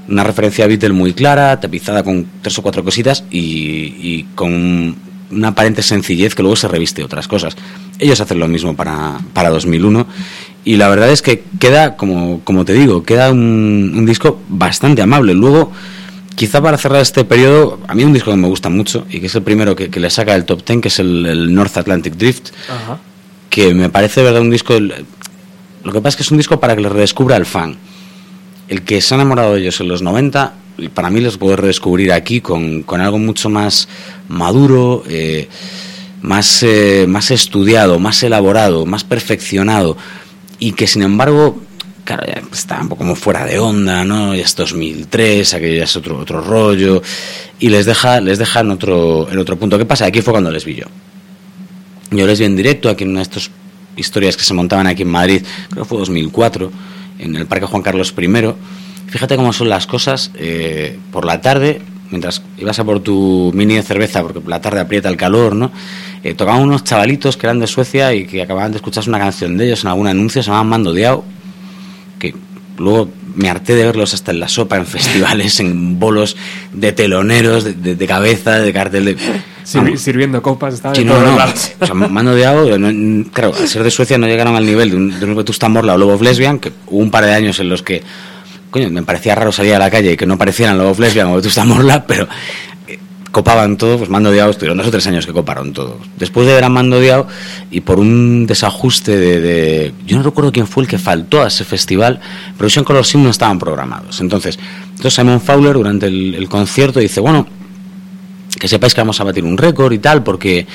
[0.09, 4.95] una referencia a Beatle muy clara, tapizada con tres o cuatro cositas y, y con
[5.31, 7.57] una aparente sencillez que luego se reviste otras cosas.
[7.99, 10.07] Ellos hacen lo mismo para, para 2001
[10.65, 15.03] y la verdad es que queda, como, como te digo, queda un, un disco bastante
[15.03, 15.35] amable.
[15.35, 15.73] Luego,
[16.35, 19.27] quizá para cerrar este periodo, a mí un disco que me gusta mucho y que
[19.27, 21.77] es el primero que, que le saca del top 10, que es el, el North
[21.77, 22.99] Atlantic Drift, Ajá.
[23.57, 24.79] Que me parece verdad un disco...
[24.79, 27.75] Lo que pasa es que es un disco para que le redescubra el fan.
[28.69, 31.57] El que se ha enamorado de ellos en los 90, y para mí los puedo
[31.57, 33.89] redescubrir aquí con, con algo mucho más
[34.29, 35.49] maduro, eh,
[36.21, 39.97] más, eh, más estudiado, más elaborado, más perfeccionado,
[40.59, 41.59] y que sin embargo,
[42.05, 44.35] claro, ya está un poco como fuera de onda, ¿no?
[44.35, 47.03] Ya es 2003, aquello ya es otro, otro rollo,
[47.59, 49.79] y les deja, les deja en, otro, en otro punto.
[49.79, 50.05] ¿Qué pasa?
[50.05, 50.85] Aquí fue cuando les vi yo.
[52.11, 53.51] Yo les vi en directo aquí en una de estas
[53.97, 56.71] historias que se montaban aquí en Madrid, creo que fue 2004,
[57.19, 58.55] en el Parque Juan Carlos I.
[59.09, 61.81] Fíjate cómo son las cosas, eh, por la tarde,
[62.11, 65.55] mientras ibas a por tu mini de cerveza, porque por la tarde aprieta el calor,
[65.57, 65.71] ¿no?
[66.23, 69.57] Eh, tocaban unos chavalitos que eran de Suecia y que acababan de escucharse una canción
[69.57, 71.25] de ellos en algún anuncio, se llamaban Mando Diao,
[72.19, 72.35] que
[72.79, 76.37] luego me harté de verlos hasta en la sopa, en festivales, en bolos
[76.73, 79.17] de teloneros, de, de- de cabeza, de cartel de...
[79.65, 81.37] Sirvi- sirviendo copas, estaba Sí, en no, no.
[81.81, 84.91] O sea, Mando de Ao, no- claro, al ser de Suecia no llegaron al nivel
[84.91, 87.33] de un, de un Vetusta Morla o Lobo of Lesbian, que hubo un par de
[87.35, 88.03] años en los que,
[88.71, 91.27] coño, me parecía raro salir a la calle y que no parecieran Lobo of Lesbian
[91.29, 92.29] o Vetusta Morla, pero
[93.37, 95.99] copaban todo, pues Mando de Ao estuvieron dos o tres años que coparon todo.
[96.17, 97.27] Después de ver a Mando de Ao
[97.71, 101.49] y por un desajuste de, de- Yo no recuerdo quién fue el que faltó a
[101.49, 102.19] ese festival,
[102.57, 104.23] pero Vision Color Sim no estaban programados.
[104.23, 104.59] Entonces,
[104.89, 107.47] entonces Simon Fowler durante el, concierto dice, bueno,
[108.59, 110.67] que sepáis que vamos a batir un récord y tal, porque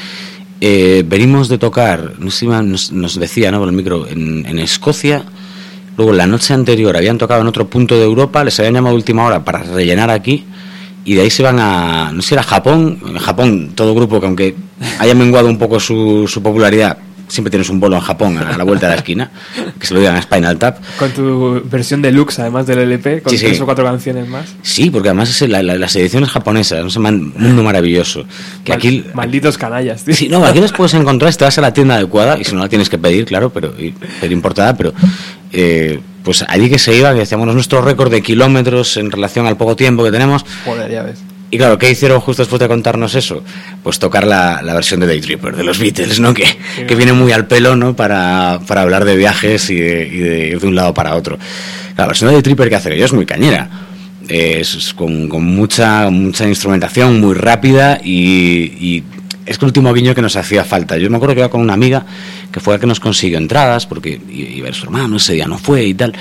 [0.62, 3.58] eh, venimos de tocar, nos, nos decía ¿no?
[3.58, 5.26] por el micro, en, en Escocia,
[5.98, 8.98] luego la noche anterior habían tocado en otro punto de Europa, les habían llamado a
[8.98, 10.46] última hora para rellenar aquí,
[11.06, 14.26] y de ahí se van a, no sé era Japón, en Japón todo grupo que
[14.26, 14.56] aunque
[15.00, 16.98] haya menguado un poco su, su popularidad,
[17.28, 19.32] siempre tienes un bolo en Japón a la vuelta de la esquina,
[19.80, 20.80] que se lo digan a Spinal Tap.
[21.00, 23.46] Con tu versión deluxe, además del LP, con Sí, sí.
[23.46, 24.54] tres o cuatro canciones más.
[24.64, 28.26] Sí, porque además es la- la- las ediciones japonesas, man- mundo maravilloso.
[28.66, 30.14] Que Mal- aquí, Malditos canallas, tío.
[30.14, 32.54] Sí, no, aquí las puedes encontrar si te vas a la tienda adecuada y si
[32.54, 34.92] no la tienes que pedir, claro, pero pedir importada, pero
[35.54, 39.48] eh, pues allí que se iba, que decíamos "Es nuestro récord de kilómetros en relación
[39.48, 40.46] al poco tiempo que tenemos.
[40.66, 41.20] Joder, ya ves.
[41.54, 43.44] Y claro, ¿qué hicieron justo después de contarnos eso?
[43.84, 46.34] Pues tocar la, la versión de Day Tripper de los Beatles, ¿no?
[46.34, 46.46] Que,
[46.88, 47.94] que viene muy al pelo, ¿no?
[47.94, 51.38] Para, para hablar de viajes y de, y de ir de un lado para otro.
[51.98, 53.70] La versión de Day Tripper que hace ellos es muy cañera.
[54.30, 59.04] Es, es con, con mucha, mucha instrumentación, muy rápida y, y
[59.46, 60.98] es que el último guiño que nos hacía falta.
[60.98, 62.06] Yo me acuerdo que iba con una amiga
[62.52, 65.48] que fue la que nos consiguió entradas porque iba a ver su hermano, ese día
[65.48, 66.14] no fue y tal.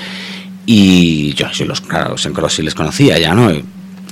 [0.65, 3.51] Y yo, yo los, claro, los Encros sí les conocía ya, ¿no?
[3.51, 3.63] Y,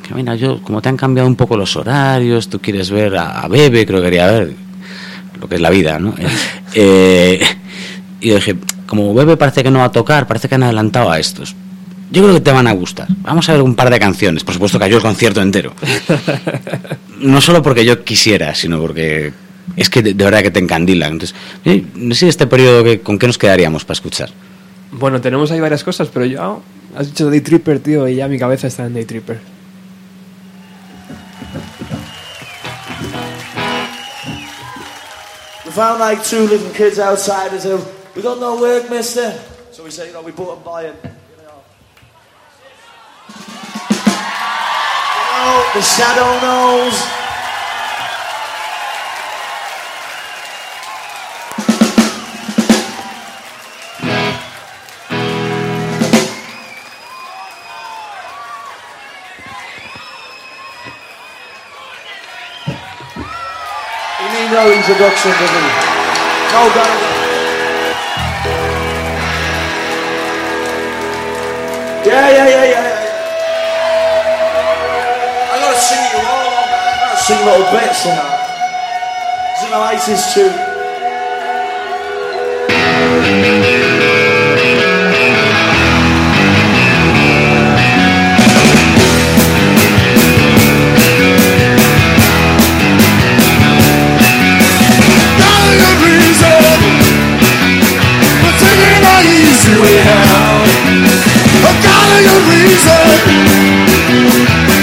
[0.07, 3.41] que, mira, yo, como te han cambiado un poco los horarios, tú quieres ver a,
[3.41, 4.55] a Bebe, creo que quería ver
[5.39, 6.13] lo que es la vida, ¿no?
[6.75, 7.41] Eh,
[8.21, 8.55] y yo dije,
[8.85, 11.55] como Bebe parece que no va a tocar, parece que han adelantado a estos.
[12.11, 13.07] Yo creo que te van a gustar.
[13.21, 14.43] Vamos a ver un par de canciones.
[14.43, 15.73] Por supuesto cayó el concierto entero.
[17.19, 19.33] No solo porque yo quisiera, sino porque
[19.75, 21.11] es que de, de verdad que te encandilan.
[21.11, 24.29] Entonces, eh, no sé este periodo que, con qué nos quedaríamos para escuchar.
[24.93, 26.61] Bueno, tenemos ahí varias cosas, pero yo...
[26.95, 29.37] Has dicho Day Tripper, tío, y ya mi cabeza está en Day Tripper.
[35.65, 37.79] We found like two little kids outside and said,
[38.15, 39.33] We got no work, mister.
[39.71, 40.95] So we said, you know, we bought them by him.
[45.39, 45.51] You know.
[45.51, 46.95] You know, the shadow knows.
[64.19, 65.61] We need no introduction, does he?
[66.51, 67.29] No, guys.
[72.05, 73.08] Yeah, yeah, yeah, yeah,
[75.79, 75.87] yeah.
[75.87, 76.83] I gotta sing you all on, man.
[76.83, 78.39] I gotta sing little bits and that.
[79.53, 80.69] It's an ISIS tune.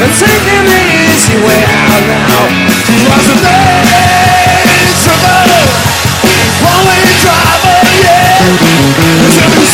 [0.06, 0.78] Taking the
[1.10, 2.46] easy way out now.
[3.10, 5.66] Was a days traveler,
[6.62, 8.38] one way driver, yeah.
[8.46, 9.66] It took me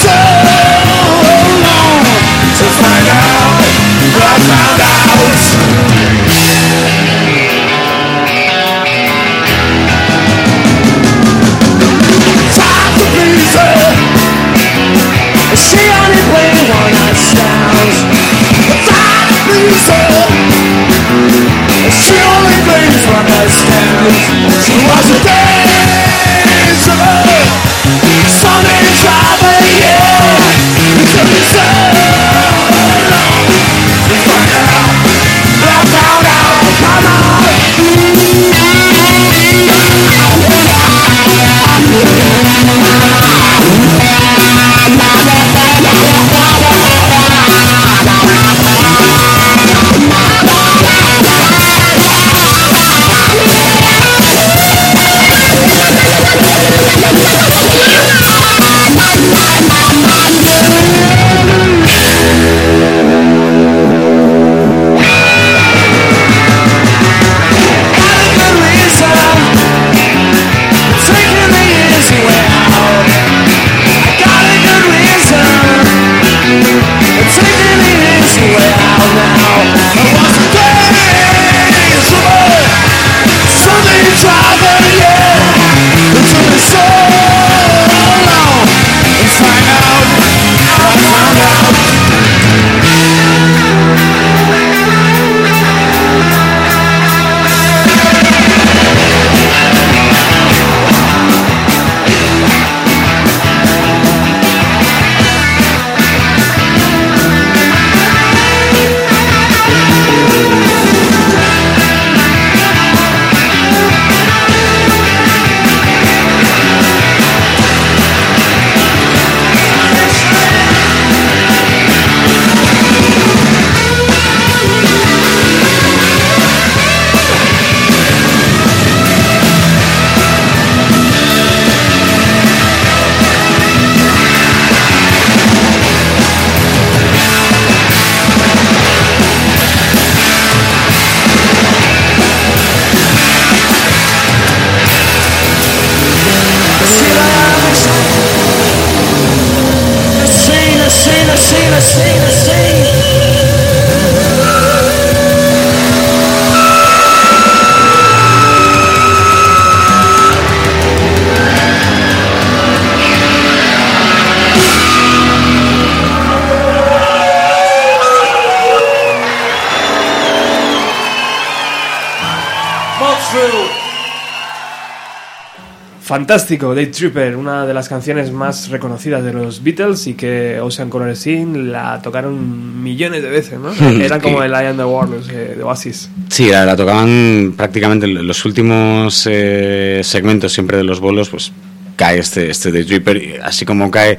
[176.13, 180.91] Fantástico, Day Tripper, una de las canciones más reconocidas de los Beatles y que Ocean
[180.91, 183.73] Color Scene la tocaron millones de veces, ¿no?
[183.99, 186.11] Eran como el I Am the World eh, de Oasis.
[186.29, 191.51] Sí, la, la tocaban prácticamente en los últimos eh, segmentos siempre de los bolos, pues
[191.97, 194.19] cae este, este de Dripper, y así como cae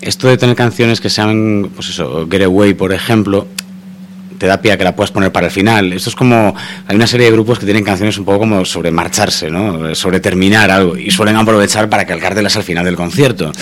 [0.00, 3.46] esto de tener canciones que sean, pues eso, Get Away, por ejemplo,
[4.40, 5.92] te da pie a que la puedas poner para el final.
[5.92, 6.54] Esto es como,
[6.86, 9.94] hay una serie de grupos que tienen canciones un poco como sobre marcharse, ¿no?
[9.94, 13.52] Sobre terminar algo, y suelen aprovechar para calcártelas al final del concierto.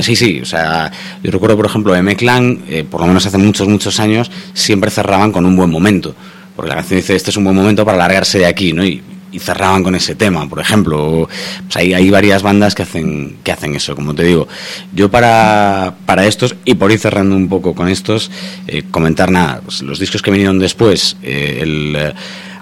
[0.00, 0.90] Sí, sí, o sea,
[1.22, 5.32] yo recuerdo, por ejemplo, M-Clan, eh, por lo menos hace muchos, muchos años, siempre cerraban
[5.32, 6.14] con un buen momento.
[6.54, 8.84] Porque la canción dice, este es un buen momento para largarse de aquí, ¿no?
[8.84, 11.28] Y, y cerraban con ese tema, por ejemplo.
[11.64, 14.46] Pues hay, hay varias bandas que hacen, que hacen eso, como te digo.
[14.94, 18.30] Yo para, para estos, y por ir cerrando un poco con estos,
[18.66, 22.12] eh, comentar nada, pues los discos que vinieron después, eh, el eh,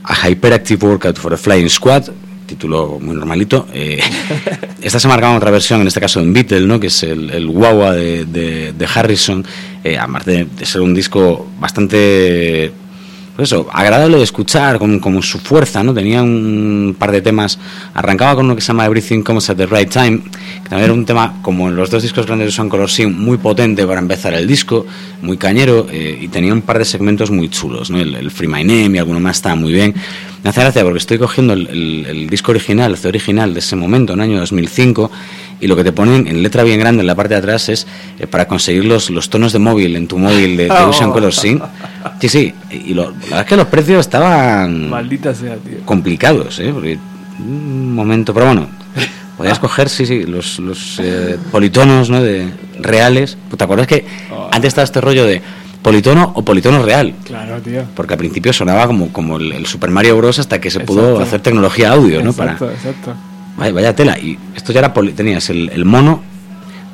[0.04, 2.04] A Hyperactive Workout for a Flying Squad,
[2.46, 3.66] título muy normalito.
[4.82, 6.80] esta se marcaba otra versión, en este caso en Beatle, ¿no?
[6.80, 9.44] que es el, Wawa de, de- de Harrison,
[10.24, 12.72] de, de ser un disco bastante
[13.40, 15.94] pues eso, agradable de escuchar, con, con su fuerza, ¿no?
[15.94, 17.58] Tenía un par de temas,
[17.94, 20.18] arrancaba con uno que se llama Everything Comes at the Right Time,
[20.62, 23.18] que también era un tema, como en los dos discos grandes de Son Color Sin,
[23.18, 24.84] muy potente para empezar el disco,
[25.22, 27.98] muy cañero, eh, y tenía un par de segmentos muy chulos, ¿no?
[27.98, 29.94] El, el Free My Name y alguno más estaba muy bien.
[30.44, 33.74] Me hace gracia porque estoy cogiendo el, el- el disco original, el original de ese
[33.74, 35.10] momento, en el año 2005,
[35.62, 37.86] y lo que te ponen en letra bien grande en la parte de atrás es
[38.18, 41.32] eh, para conseguir los, los tonos de móvil en tu móvil de, de Ocean Color
[41.34, 41.60] Sin.
[42.20, 45.78] Sí, sí, y lo, la verdad es que los precios estaban Maldita sea, tío.
[45.84, 46.70] complicados, ¿eh?
[46.72, 46.98] Porque
[47.38, 48.68] un momento, pero bueno,
[49.36, 52.22] podías coger, sí, sí, los, los eh, politonos, ¿no?
[52.22, 53.36] De reales.
[53.56, 54.04] ¿Te acuerdas que
[54.52, 55.40] antes estaba este rollo de
[55.82, 57.14] politono o politono real?
[57.24, 57.82] Claro, tío.
[57.94, 60.38] Porque al principio sonaba como, como el, el Super Mario Bros.
[60.38, 62.30] hasta que se pudo hacer tecnología audio, ¿no?
[62.30, 63.14] Exacto, Para, exacto.
[63.56, 64.18] Vaya, vaya tela.
[64.18, 64.92] Y esto ya era.
[64.94, 66.22] poli- tenías el, el mono,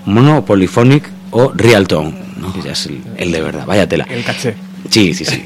[0.04, 2.52] mono polyphonic o real tone, ¿no?
[2.52, 3.66] Que ya es el, el de verdad.
[3.66, 4.06] Vaya tela.
[4.08, 4.54] El caché.
[4.90, 5.42] Sí, sí, sí.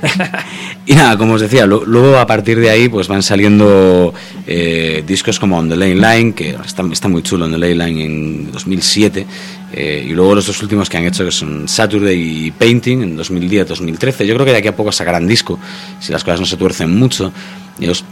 [0.86, 4.12] y nada, como os decía, lo- luego a partir de ahí pues van saliendo
[4.46, 8.04] eh, discos como On the Lane Line, que está, muy chulo On the Lane Line
[8.04, 9.26] en 2007,
[9.72, 13.18] eh, y luego los dos últimos que han hecho que son Saturday y Painting en
[13.18, 14.24] 2010-2013.
[14.24, 15.58] Yo creo que de aquí a poco sacarán disco,
[16.00, 17.32] si las cosas no se tuercen mucho.
[17.78, 18.04] Y os-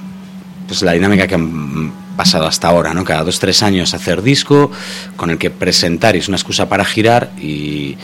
[0.67, 3.03] pues la dinámica que han pasado hasta ahora, ¿no?
[3.05, 4.71] Cada dos tres años hacer disco
[5.17, 7.97] con el que presentar y es una excusa para girar y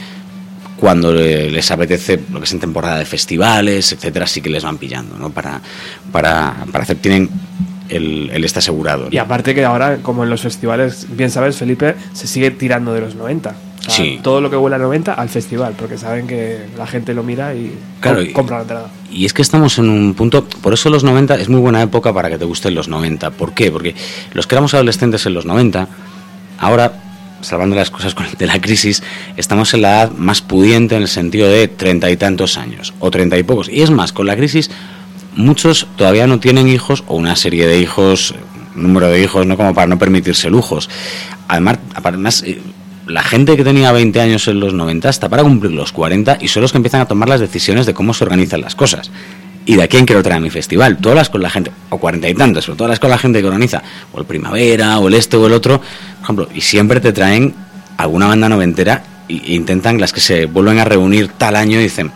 [0.84, 4.62] cuando le- les apetece lo que es en temporada de festivales, etcétera, sí que les
[4.64, 5.30] van pillando, ¿no?
[5.30, 5.58] Para,
[6.12, 7.30] para, para hacer, tienen
[7.88, 9.04] el, el este asegurado.
[9.04, 9.08] ¿no?
[9.10, 13.00] Y aparte que ahora, como en los festivales, bien sabes, Felipe, se sigue tirando de
[13.00, 13.48] los 90.
[13.50, 14.20] O sea, Sí.
[14.22, 17.54] Todo lo que huele a 90 al festival, porque saben que la gente lo mira
[17.54, 18.90] y, Claro, com- compra la entrada.
[19.10, 22.12] Y es que estamos en un punto, por eso los 90 es muy buena época
[22.12, 23.30] para que te gusten los 90.
[23.30, 23.70] ¿Por qué?
[23.72, 23.94] Porque
[24.34, 25.88] los que éramos adolescentes en los 90,
[26.58, 26.92] ahora,
[27.44, 29.02] salvando las cosas de la crisis,
[29.36, 33.10] estamos en la edad más pudiente en el sentido de treinta y tantos años, o
[33.10, 33.68] treinta y pocos.
[33.68, 34.70] Y es más, con la crisis,
[35.36, 38.34] muchos todavía no tienen hijos, o una serie de hijos,
[38.74, 40.88] número de hijos, no como para no permitirse lujos.
[41.48, 42.60] Además, además eh,
[43.06, 46.48] la gente que tenía 20 años en los 90 está para cumplir los 40 y
[46.48, 49.10] son los que empiezan a tomar las decisiones de cómo se organizan las cosas.
[49.66, 50.98] ¿Y de a quién quiero traer a mi festival?
[50.98, 53.40] Todas las con la gente, o cuarenta y tantos, pero todas las con la gente
[53.40, 53.82] que organiza,
[54.12, 57.54] o el Primavera, o el este, o el otro, por ejemplo, y siempre te traen
[57.96, 62.10] alguna banda noventera e intentan las que se vuelven a reunir tal año y dicen,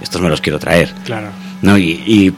[0.00, 0.92] estos me los quiero traer.
[1.04, 1.28] Claro.
[1.60, 1.76] ¿no?
[1.76, 2.34] Y, y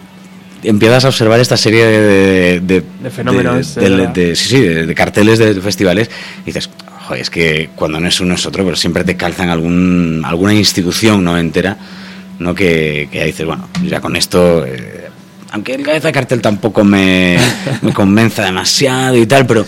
[0.64, 5.60] empiezas a observar esta serie de, de, De fenómenos, de, sí, sí, de, carteles de,
[5.60, 6.10] festivales
[6.42, 6.70] y dices
[7.06, 10.54] "Joder, es que cuando no es uno es otro pero siempre te calzan algún alguna
[10.54, 11.76] institución no entera
[12.38, 15.08] no que, que ya dices bueno ya con esto eh,
[15.52, 17.36] aunque el cabeza de cartel tampoco me,
[17.82, 19.64] me convenza demasiado y tal pero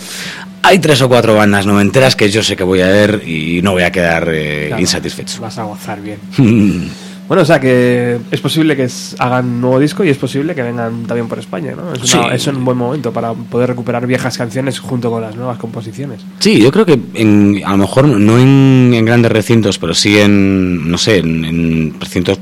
[0.62, 3.72] hay tres o cuatro bandas noventeras que yo sé que voy a ver y no
[3.72, 6.18] voy a quedar eh, Claro, insatisfecho Vas a gozar bien.
[7.28, 8.86] Bueno, o sea que es posible que
[9.18, 11.92] hagan un nuevo disco y es posible que vengan también por España, ¿no?
[11.92, 12.34] Es, una- Sí.
[12.34, 16.20] es un buen momento para poder recuperar viejas canciones junto con las nuevas composiciones.
[16.38, 20.16] Sí, yo creo que en- a lo mejor no en, en grandes recintos, pero sí
[20.20, 22.38] en, no sé, en, en recintos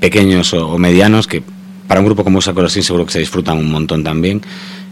[0.00, 1.42] pequeños o, medianos que
[1.86, 4.42] para un grupo como Sacolosín seguro que se disfrutan un montón también,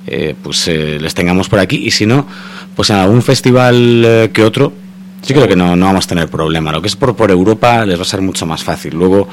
[0.06, 2.26] eh, pues eh, les tengamos por aquí y si no,
[2.74, 4.72] pues en algún festival eh, que otro,
[5.26, 6.70] Yo creo que no, no vamos a tener problema.
[6.72, 8.94] Lo que es por, por Europa les va a ser mucho más fácil.
[8.94, 9.28] Luego,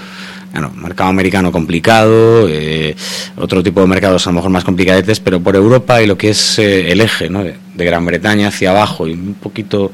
[0.52, 2.96] bueno, mercado americano complicado, eh,
[3.38, 6.30] otro tipo de mercados a lo mejor más complicadetes, pero por Europa y lo que
[6.30, 7.44] es el eje ¿no?
[7.76, 9.92] De, Gran Bretaña hacia abajo y un poquito,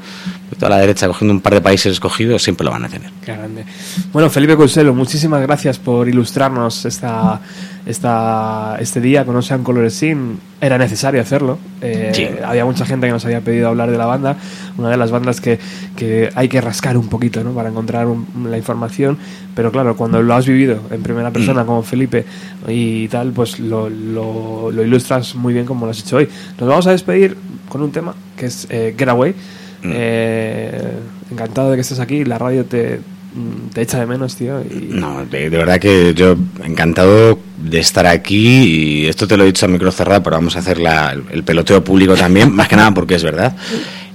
[0.60, 3.10] a la derecha, cogiendo un par de países escogidos, siempre lo van a tener.
[3.24, 3.64] Qué grande.
[4.12, 7.40] Bueno, Felipe Couselo, muchísimas gracias por ilustrarnos esta,
[7.86, 10.36] esta, este día con Ocean Color Scene.
[10.60, 11.58] Era necesario hacerlo.
[11.80, 12.28] Eh, Sí.
[12.44, 14.36] Había mucha gente que nos había pedido hablar de la banda.
[14.76, 15.58] Una de las bandas que,
[15.96, 17.52] que hay que rascar un poquito ¿no?
[17.52, 19.16] para encontrar un- la información.
[19.54, 22.24] Pero claro, cuando lo has vivido en primera persona como Felipe
[22.68, 26.28] y tal, pues lo, lo- lo ilustras muy bien como lo has hecho hoy.
[26.58, 27.36] Nos vamos a despedir
[27.70, 29.34] con un tema que es eh, Get Away.
[29.82, 30.92] Eh,
[31.30, 32.24] encantado de que estés aquí.
[32.24, 33.00] La radio te,
[33.34, 34.60] mm, te echa de menos, tío.
[34.60, 38.64] Y, No, de, de verdad que yo encantado de estar aquí
[39.02, 41.42] y esto te lo he dicho a micro cerrado, pero vamos a hacer la- el
[41.44, 43.56] peloteo público también, más que nada porque es verdad.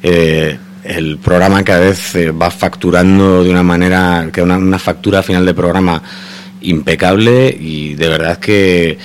[0.04, 5.24] Eh, el programa cada vez eh, va facturando de una manera, que una, una factura
[5.24, 6.00] final de programa
[6.62, 8.98] impecable y de verdad que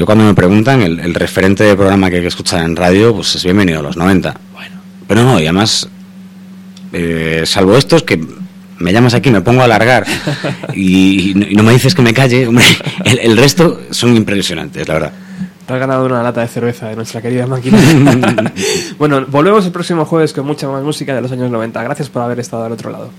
[0.00, 3.14] yo cuando me preguntan el, el referente de programa que hay que escuchar en radio,
[3.14, 4.34] pues es bienvenido a los 90.
[4.54, 5.90] Bueno, pero no, y además
[6.94, 8.18] eh, salvo estos que
[8.78, 10.06] me llamas aquí, me pongo a alargar
[10.72, 12.64] y, y no- y no me dices que me calle, hombre,
[13.04, 15.12] el, el resto son impresionantes, la verdad.
[15.66, 17.78] Te has ganado una lata de cerveza de nuestra querida máquina.
[18.98, 21.82] bueno, volvemos el próximo jueves con mucha más música de los años 90.
[21.82, 23.10] Gracias por haber estado al otro lado.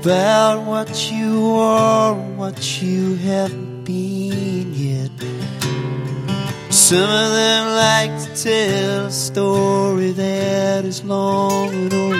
[0.00, 5.10] About what you are what you haven't been yet.
[6.70, 12.14] Some of them like to tell a story that is long and old,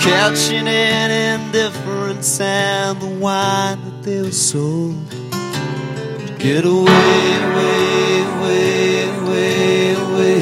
[0.00, 4.96] couching in indifference and the wine that they were sold.
[6.38, 7.18] Get away,
[7.48, 10.40] away, away, away, away.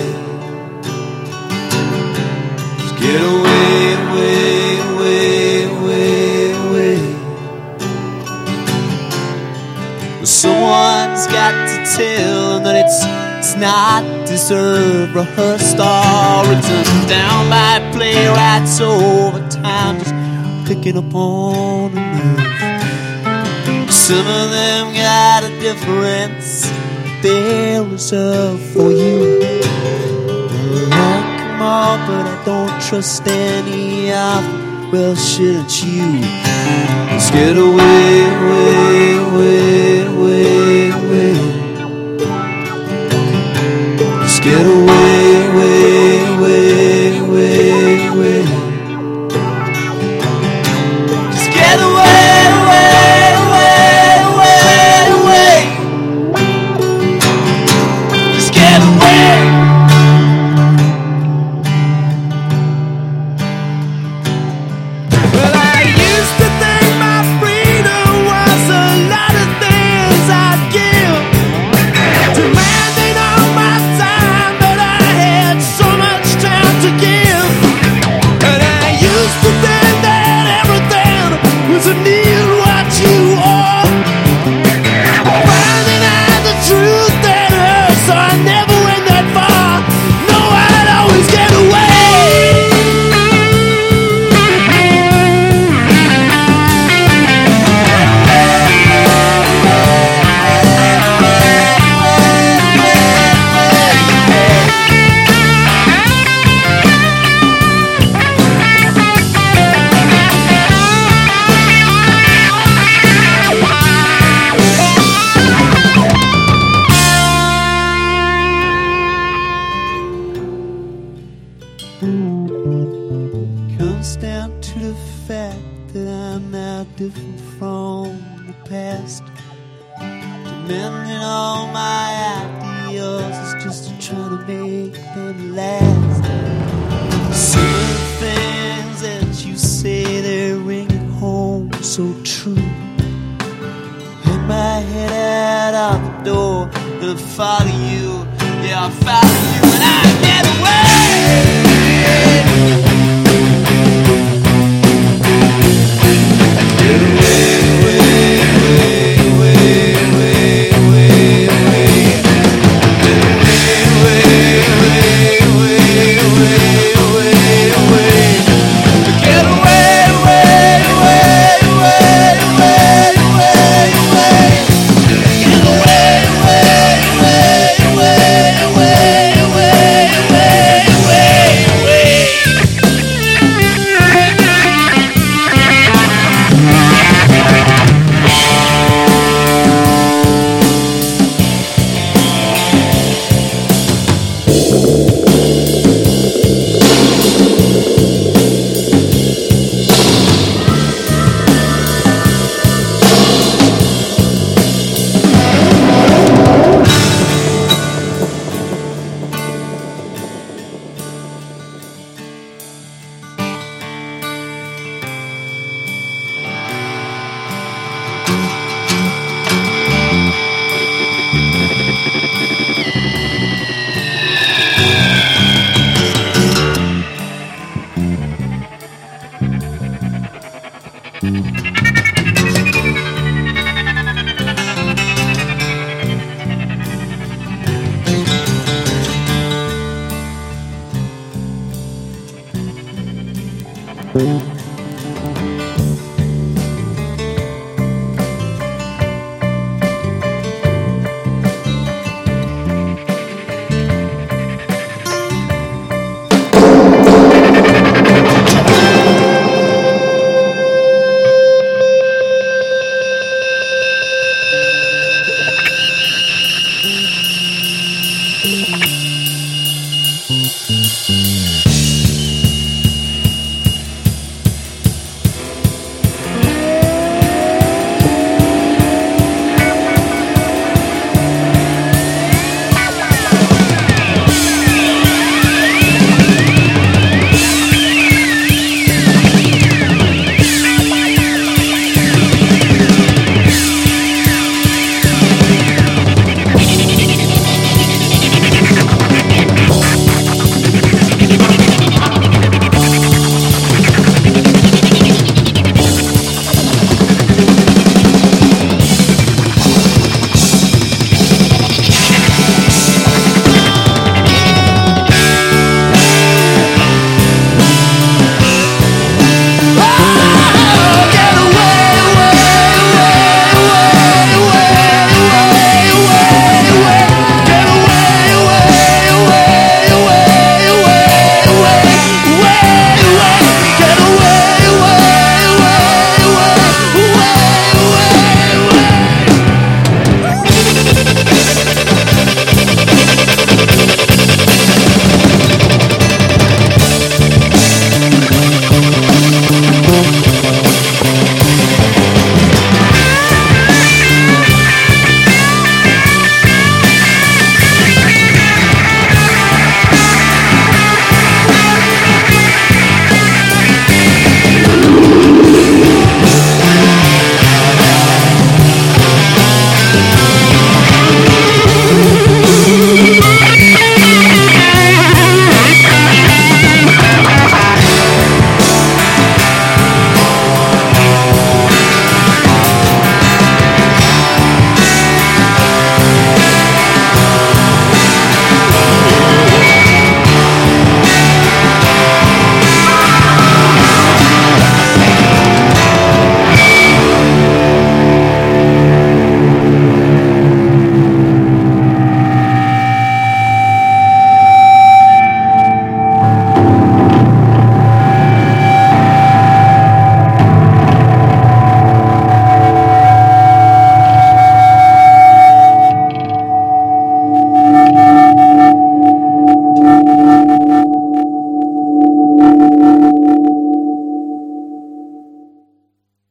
[2.78, 4.03] Just get away,
[10.26, 17.78] Someone's got to tell them that it's it's not deserved, rehearsed or written down by
[17.92, 20.14] playwrights over time, just
[20.66, 23.92] picking up on the nerve.
[23.92, 26.70] Some of them got a difference
[27.20, 29.40] they reserved for you.
[30.88, 34.90] Like 'em all, but I don't trust any of them.
[34.90, 37.03] Well, shouldn't you?
[37.24, 41.32] Let's get away, away, away, away, away.
[44.20, 44.83] Let's get away,